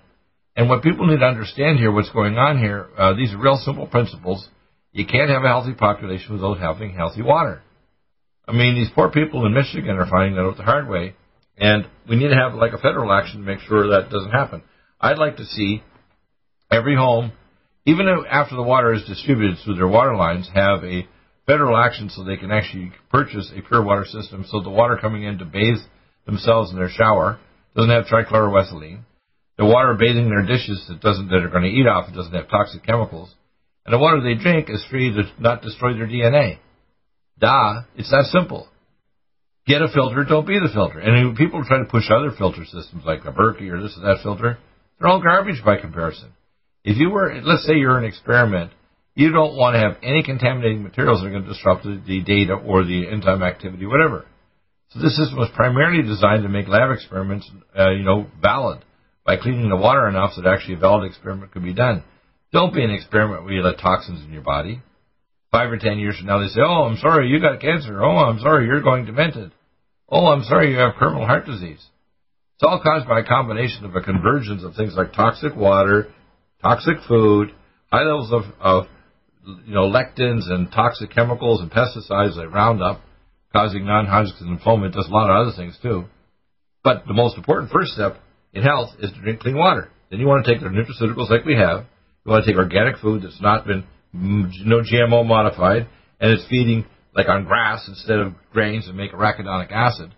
And 0.58 0.68
what 0.68 0.84
people 0.84 1.08
need 1.08 1.20
to 1.20 1.26
understand 1.26 1.80
here, 1.80 1.90
what's 1.90 2.12
going 2.12 2.38
on 2.38 2.60
here, 2.60 2.90
uh, 2.98 3.14
these 3.14 3.32
are 3.34 3.42
real 3.42 3.56
simple 3.64 3.88
principles. 3.88 4.50
You 4.92 5.06
can't 5.06 5.30
have 5.30 5.44
a 5.44 5.48
healthy 5.48 5.74
population 5.74 6.34
without 6.34 6.60
having 6.60 6.94
healthy 6.94 7.22
water. 7.22 7.62
I 8.46 8.52
mean, 8.52 8.76
these 8.76 8.90
poor 8.94 9.10
people 9.10 9.46
in 9.46 9.54
Michigan 9.54 9.96
are 9.96 10.10
finding 10.10 10.36
that 10.36 10.42
out 10.42 10.58
the 10.58 10.64
hard 10.64 10.90
way, 10.90 11.16
and 11.58 11.88
we 12.10 12.18
need 12.18 12.28
to 12.28 12.36
have 12.36 12.56
like 12.56 12.74
a 12.74 12.78
federal 12.78 13.14
action 13.14 13.40
to 13.40 13.46
make 13.46 13.60
sure 13.60 13.88
that 13.88 14.10
doesn't 14.10 14.32
happen. 14.32 14.64
I'd 15.00 15.18
like 15.18 15.38
to 15.38 15.46
see 15.46 15.82
every 16.72 16.96
home, 16.96 17.32
even 17.86 18.08
after 18.30 18.56
the 18.56 18.64
water 18.64 18.94
is 18.94 19.04
distributed 19.06 19.58
through 19.64 19.76
their 19.76 19.88
water 19.88 20.16
lines, 20.16 20.50
have 20.54 20.84
a 20.84 21.08
federal 21.46 21.78
action 21.78 22.10
so 22.10 22.24
they 22.24 22.38
can 22.38 22.52
actually 22.52 22.92
purchase 23.10 23.52
a 23.56 23.68
pure 23.68 23.84
water 23.84 24.06
system 24.06 24.46
so 24.48 24.62
the 24.62 24.70
water 24.70 24.98
coming 25.02 25.24
in 25.24 25.40
to 25.40 25.46
bathe 25.46 25.80
themselves 26.26 26.72
in 26.72 26.78
their 26.78 26.90
shower 26.90 27.40
doesn't 27.76 27.90
have 27.90 28.06
trichloroethylene, 28.06 29.02
the 29.58 29.66
water 29.66 29.96
bathing 30.00 30.30
their 30.30 30.46
dishes 30.46 30.86
that 30.88 31.02
doesn't 31.02 31.30
that 31.30 31.44
are 31.44 31.50
going 31.50 31.64
to 31.64 31.70
eat 31.70 31.88
off 31.88 32.10
it 32.10 32.16
doesn't 32.16 32.34
have 32.34 32.50
toxic 32.50 32.86
chemicals, 32.86 33.34
and 33.86 33.94
the 33.94 34.00
water 34.00 34.22
they 34.22 34.36
drink 34.36 34.70
is 34.70 34.86
free 34.90 35.12
to 35.12 35.24
not 35.42 35.62
destroy 35.62 35.94
their 35.94 36.08
DNA. 36.08 36.60
Da, 37.40 37.84
it's 37.96 38.12
that 38.12 38.30
simple. 38.32 38.68
Get 39.66 39.82
a 39.82 39.88
filter, 39.94 40.24
don't 40.24 40.48
be 40.48 40.60
the 40.60 40.74
filter. 40.74 41.00
And 41.00 41.36
people 41.38 41.64
try 41.64 41.80
to 41.80 41.86
push 41.86 42.06
other 42.10 42.32
filter 42.38 42.66
systems 42.66 43.04
like 43.06 43.26
a 43.26 43.32
Berkey 43.32 43.70
or 43.72 43.82
this 43.82 43.98
or 43.98 44.02
that 44.02 44.24
filter. 44.24 44.58
They're 45.00 45.08
all 45.08 45.22
garbage 45.22 45.64
by 45.64 45.78
comparison. 45.78 46.32
If 46.90 46.98
you 46.98 47.12
were, 47.12 47.40
let's 47.44 47.68
say 47.68 47.76
you're 47.76 48.00
an 48.00 48.04
experiment, 48.04 48.72
you 49.14 49.32
don't 49.32 49.56
want 49.56 49.76
to 49.76 49.80
have 49.80 49.98
any 50.02 50.24
contaminating 50.24 50.82
materials 50.82 51.22
that 51.22 51.28
are 51.28 51.30
going 51.30 51.44
to 51.44 51.54
disrupt 51.54 51.84
the, 51.84 52.22
data 52.26 52.54
or 52.54 52.84
the 52.84 53.08
enzyme 53.08 53.44
activity, 53.44 53.86
whatever. 53.86 54.26
So 54.90 55.00
this 55.00 55.16
system 55.16 55.38
was 55.38 55.52
primarily 55.54 56.02
designed 56.02 56.42
to 56.42 56.50
make 56.50 56.68
lab 56.68 56.90
experiments, 56.90 57.48
uh, 57.78 57.92
you 57.92 58.02
know, 58.02 58.26
valid 58.42 58.84
by 59.24 59.38
cleaning 59.38 59.70
the 59.70 59.76
water 59.76 60.08
enough 60.08 60.34
so 60.34 60.42
that 60.42 60.50
actually 60.50 60.74
a 60.74 60.78
valid 60.80 61.06
experiment 61.06 61.52
could 61.52 61.64
be 61.64 61.76
done. 61.76 62.04
Don't 62.52 62.74
be 62.74 62.84
an 62.84 62.90
experiment 62.90 63.44
where 63.44 63.54
you 63.54 63.62
let 63.62 63.78
toxins 63.78 64.26
in 64.26 64.34
your 64.34 64.42
body. 64.42 64.82
Five 65.52 65.70
or 65.70 65.78
ten 65.78 66.00
years 66.00 66.18
from 66.18 66.26
now, 66.26 66.40
they 66.40 66.48
say, 66.48 66.62
"Oh, 66.62 66.90
I'm 66.90 66.98
sorry, 66.98 67.30
you 67.30 67.40
got 67.40 67.62
cancer. 67.62 68.04
Oh, 68.04 68.18
I'm 68.18 68.40
sorry, 68.40 68.66
you're 68.66 68.82
going 68.82 69.06
demented. 69.06 69.52
Oh, 70.10 70.26
I'm 70.26 70.44
sorry, 70.44 70.72
you 70.72 70.78
have 70.80 70.98
terminal 70.98 71.28
heart 71.28 71.46
disease." 71.46 71.86
It's 72.56 72.64
all 72.64 72.82
caused 72.82 73.08
by 73.08 73.20
a 73.20 73.24
combination 73.24 73.86
of 73.86 73.96
a 73.96 74.02
convergence 74.02 74.64
of 74.64 74.74
things 74.74 74.96
like 74.96 75.14
toxic 75.14 75.56
water, 75.56 76.08
toxic 76.62 76.98
food, 77.08 77.52
high 77.92 78.04
levels 78.04 78.32
of, 78.32 78.44
of 78.60 78.86
you 79.66 79.74
know, 79.74 79.90
lectins 79.90 80.50
and 80.52 80.72
toxic 80.72 81.12
chemicals 81.12 81.62
and 81.62 81.72
pesticides 81.72 82.36
like 82.36 82.54
Roundup, 82.54 83.02
causing 83.54 83.86
non-Hodgkin 83.86 84.58
lymphoma. 84.58 84.88
It 84.88 84.94
does 84.94 85.08
a 85.08 85.14
lot 85.14 85.30
of 85.30 85.48
other 85.48 85.56
things 85.56 85.78
too. 85.82 86.06
But 86.84 87.08
the 87.08 87.14
most 87.14 87.38
important 87.38 87.72
first 87.72 87.92
step 87.92 88.18
in 88.54 88.64
health 88.64 88.90
is 89.00 89.12
to 89.12 89.22
drink 89.22 89.42
clean 89.42 89.58
water. 89.58 89.90
Then 90.10 90.20
you 90.20 90.28
want 90.28 90.46
to 90.46 90.52
take 90.52 90.62
the 90.62 90.70
nutraceuticals 90.70 91.30
like 91.30 91.46
we 91.46 91.56
have. 91.56 91.86
You 92.26 92.32
want 92.32 92.46
to 92.46 92.52
take 92.52 92.60
organic 92.60 92.98
food 92.98 93.24
that's 93.24 93.42
not 93.42 93.66
been 93.66 93.84
mm, 94.16 94.50
no 94.66 94.82
GMO 94.82 95.26
modified 95.26 95.88
and 96.20 96.32
it's 96.32 96.48
feeding 96.50 96.86
like 97.16 97.28
on 97.28 97.46
grass 97.46 97.86
instead 97.88 98.20
of 98.20 98.34
grains 98.52 98.88
and 98.88 98.98
make 98.98 99.12
arachidonic 99.12 99.72
acid. 99.72 100.14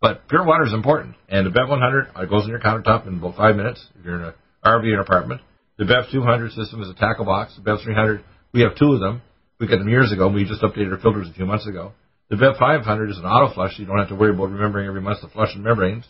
But 0.00 0.28
pure 0.28 0.44
water 0.44 0.64
is 0.64 0.72
important. 0.72 1.16
And 1.28 1.46
the 1.46 1.50
BEV 1.50 1.68
100 1.68 2.08
it 2.16 2.30
goes 2.30 2.44
in 2.44 2.50
your 2.50 2.60
countertop 2.60 3.06
in 3.06 3.18
about 3.18 3.36
five 3.36 3.56
minutes 3.56 3.84
if 3.98 4.04
you're 4.04 4.16
in 4.16 4.24
an 4.26 4.34
RV 4.64 4.84
or 4.84 4.94
an 4.94 5.00
apartment. 5.00 5.40
The 5.78 5.84
BEV 5.84 6.08
200 6.10 6.52
system 6.52 6.80
is 6.80 6.88
a 6.88 6.94
tackle 6.94 7.26
box. 7.26 7.54
The 7.56 7.60
BEV 7.60 7.84
300, 7.84 8.24
we 8.52 8.62
have 8.62 8.76
two 8.76 8.96
of 8.96 9.00
them. 9.00 9.20
We 9.60 9.68
got 9.68 9.78
them 9.78 9.88
years 9.88 10.10
ago. 10.10 10.28
We 10.28 10.44
just 10.44 10.62
updated 10.62 10.92
our 10.92 10.98
filters 10.98 11.28
a 11.28 11.34
few 11.34 11.44
months 11.44 11.66
ago. 11.66 11.92
The 12.30 12.36
BEV 12.36 12.56
500 12.58 13.10
is 13.10 13.18
an 13.18 13.24
auto 13.24 13.52
flush. 13.52 13.76
So 13.76 13.82
you 13.82 13.86
don't 13.86 13.98
have 13.98 14.08
to 14.08 14.16
worry 14.16 14.32
about 14.32 14.50
remembering 14.50 14.88
every 14.88 15.02
month 15.02 15.20
to 15.20 15.28
flush 15.28 15.52
the 15.52 15.60
membranes. 15.60 16.04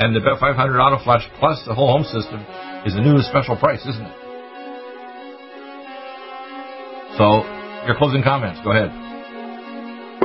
And 0.00 0.16
the 0.16 0.20
BEV 0.20 0.40
500 0.40 0.80
auto 0.80 1.02
flush 1.04 1.22
plus 1.38 1.62
the 1.64 1.74
whole 1.74 1.94
home 1.94 2.02
system 2.10 2.42
is 2.86 2.94
a 2.94 3.00
new 3.00 3.22
special 3.22 3.56
price, 3.56 3.86
isn't 3.86 4.02
it? 4.02 4.16
So, 7.18 7.46
your 7.86 7.94
closing 7.98 8.22
comments. 8.22 8.58
Go 8.66 8.74
ahead. 8.74 8.90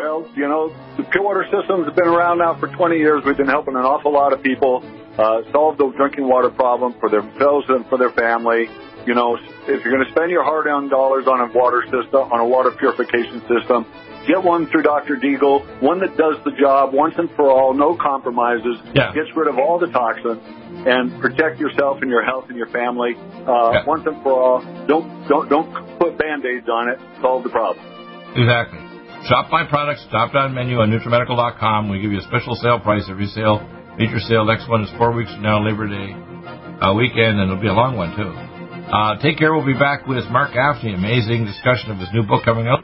Well, 0.01 0.26
you 0.34 0.49
know, 0.49 0.74
the 0.97 1.05
pure 1.13 1.24
water 1.24 1.45
systems 1.45 1.86
have 1.86 1.95
been 1.95 2.09
around 2.09 2.39
now 2.39 2.57
for 2.59 2.74
20 2.74 2.97
years. 2.97 3.21
We've 3.26 3.38
been 3.38 3.47
helping 3.47 3.76
an 3.76 3.86
awful 3.86 4.11
lot 4.11 4.34
of 4.34 4.41
people 4.41 4.82
uh, 5.18 5.41
solve 5.51 5.78
the 5.78 5.91
drinking 5.95 6.28
water 6.28 6.49
problem 6.49 6.95
for 6.99 7.09
themselves 7.09 7.66
and 7.70 7.86
for 7.88 7.97
their 7.97 8.11
family. 8.11 8.68
You 9.05 9.14
know, 9.16 9.36
if 9.36 9.84
you're 9.84 9.93
going 9.93 10.05
to 10.05 10.11
spend 10.11 10.32
your 10.32 10.43
hard-earned 10.43 10.89
dollars 10.89 11.28
on 11.28 11.41
a 11.41 11.51
water 11.51 11.84
system, 11.84 12.32
on 12.32 12.39
a 12.39 12.47
water 12.47 12.72
purification 12.72 13.43
system, 13.51 13.86
Get 14.28 14.41
one 14.41 14.68
through 14.72 14.84
Dr. 14.84 15.18
Deagle, 15.18 15.82
one 15.82 15.99
that 15.99 16.16
does 16.16 16.39
the 16.45 16.51
job 16.55 16.93
once 16.93 17.16
and 17.18 17.30
for 17.36 17.51
all, 17.51 17.74
no 17.74 17.97
compromises, 17.99 18.80
yeah. 18.95 19.11
gets 19.14 19.28
rid 19.36 19.49
of 19.49 19.59
all 19.59 19.80
the 19.80 19.88
toxins, 19.88 20.39
and 20.88 21.20
protect 21.20 21.59
yourself 21.59 21.97
and 21.99 22.09
your 22.09 22.24
health 22.24 22.45
and 22.47 22.55
your 22.55 22.70
family 22.72 23.16
uh, 23.16 23.84
yeah. 23.84 23.86
once 23.86 24.03
and 24.05 24.24
for 24.24 24.32
all. 24.32 24.64
Don't 24.88 25.28
don't 25.28 25.49
don't 25.49 25.99
put 25.99 26.18
band-aids 26.18 26.70
on 26.70 26.88
it. 26.88 26.99
Solve 27.22 27.43
the 27.43 27.49
problem. 27.49 27.84
Exactly. 28.36 28.80
Shop 29.28 29.51
my 29.51 29.68
products. 29.68 30.05
Stop 30.07 30.32
down 30.32 30.53
menu 30.53 30.80
on 30.80 30.89
NutriMedical.com. 30.89 31.89
We 31.89 31.99
give 31.99 32.11
you 32.11 32.20
a 32.20 32.28
special 32.28 32.55
sale 32.55 32.80
price 32.80 33.03
every 33.09 33.28
sale. 33.28 33.59
Major 33.97 34.19
sale. 34.19 34.45
Next 34.45 34.69
one 34.69 34.83
is 34.83 34.89
four 34.97 35.11
weeks 35.13 35.31
from 35.31 35.43
now, 35.43 35.63
Labor 35.63 35.87
Day 35.87 36.13
uh, 36.81 36.93
weekend, 36.93 37.39
and 37.39 37.51
it'll 37.51 37.61
be 37.61 37.67
a 37.67 37.73
long 37.73 37.95
one 37.95 38.15
too. 38.15 38.31
Uh, 38.91 39.15
take 39.21 39.37
care. 39.37 39.53
We'll 39.53 39.65
be 39.65 39.77
back 39.77 40.07
with 40.07 40.25
Mark 40.29 40.53
Gaffney. 40.53 40.93
Amazing 40.93 41.45
discussion 41.45 41.91
of 41.91 41.97
his 41.97 42.09
new 42.13 42.23
book 42.23 42.43
coming 42.43 42.67
out. 42.67 42.83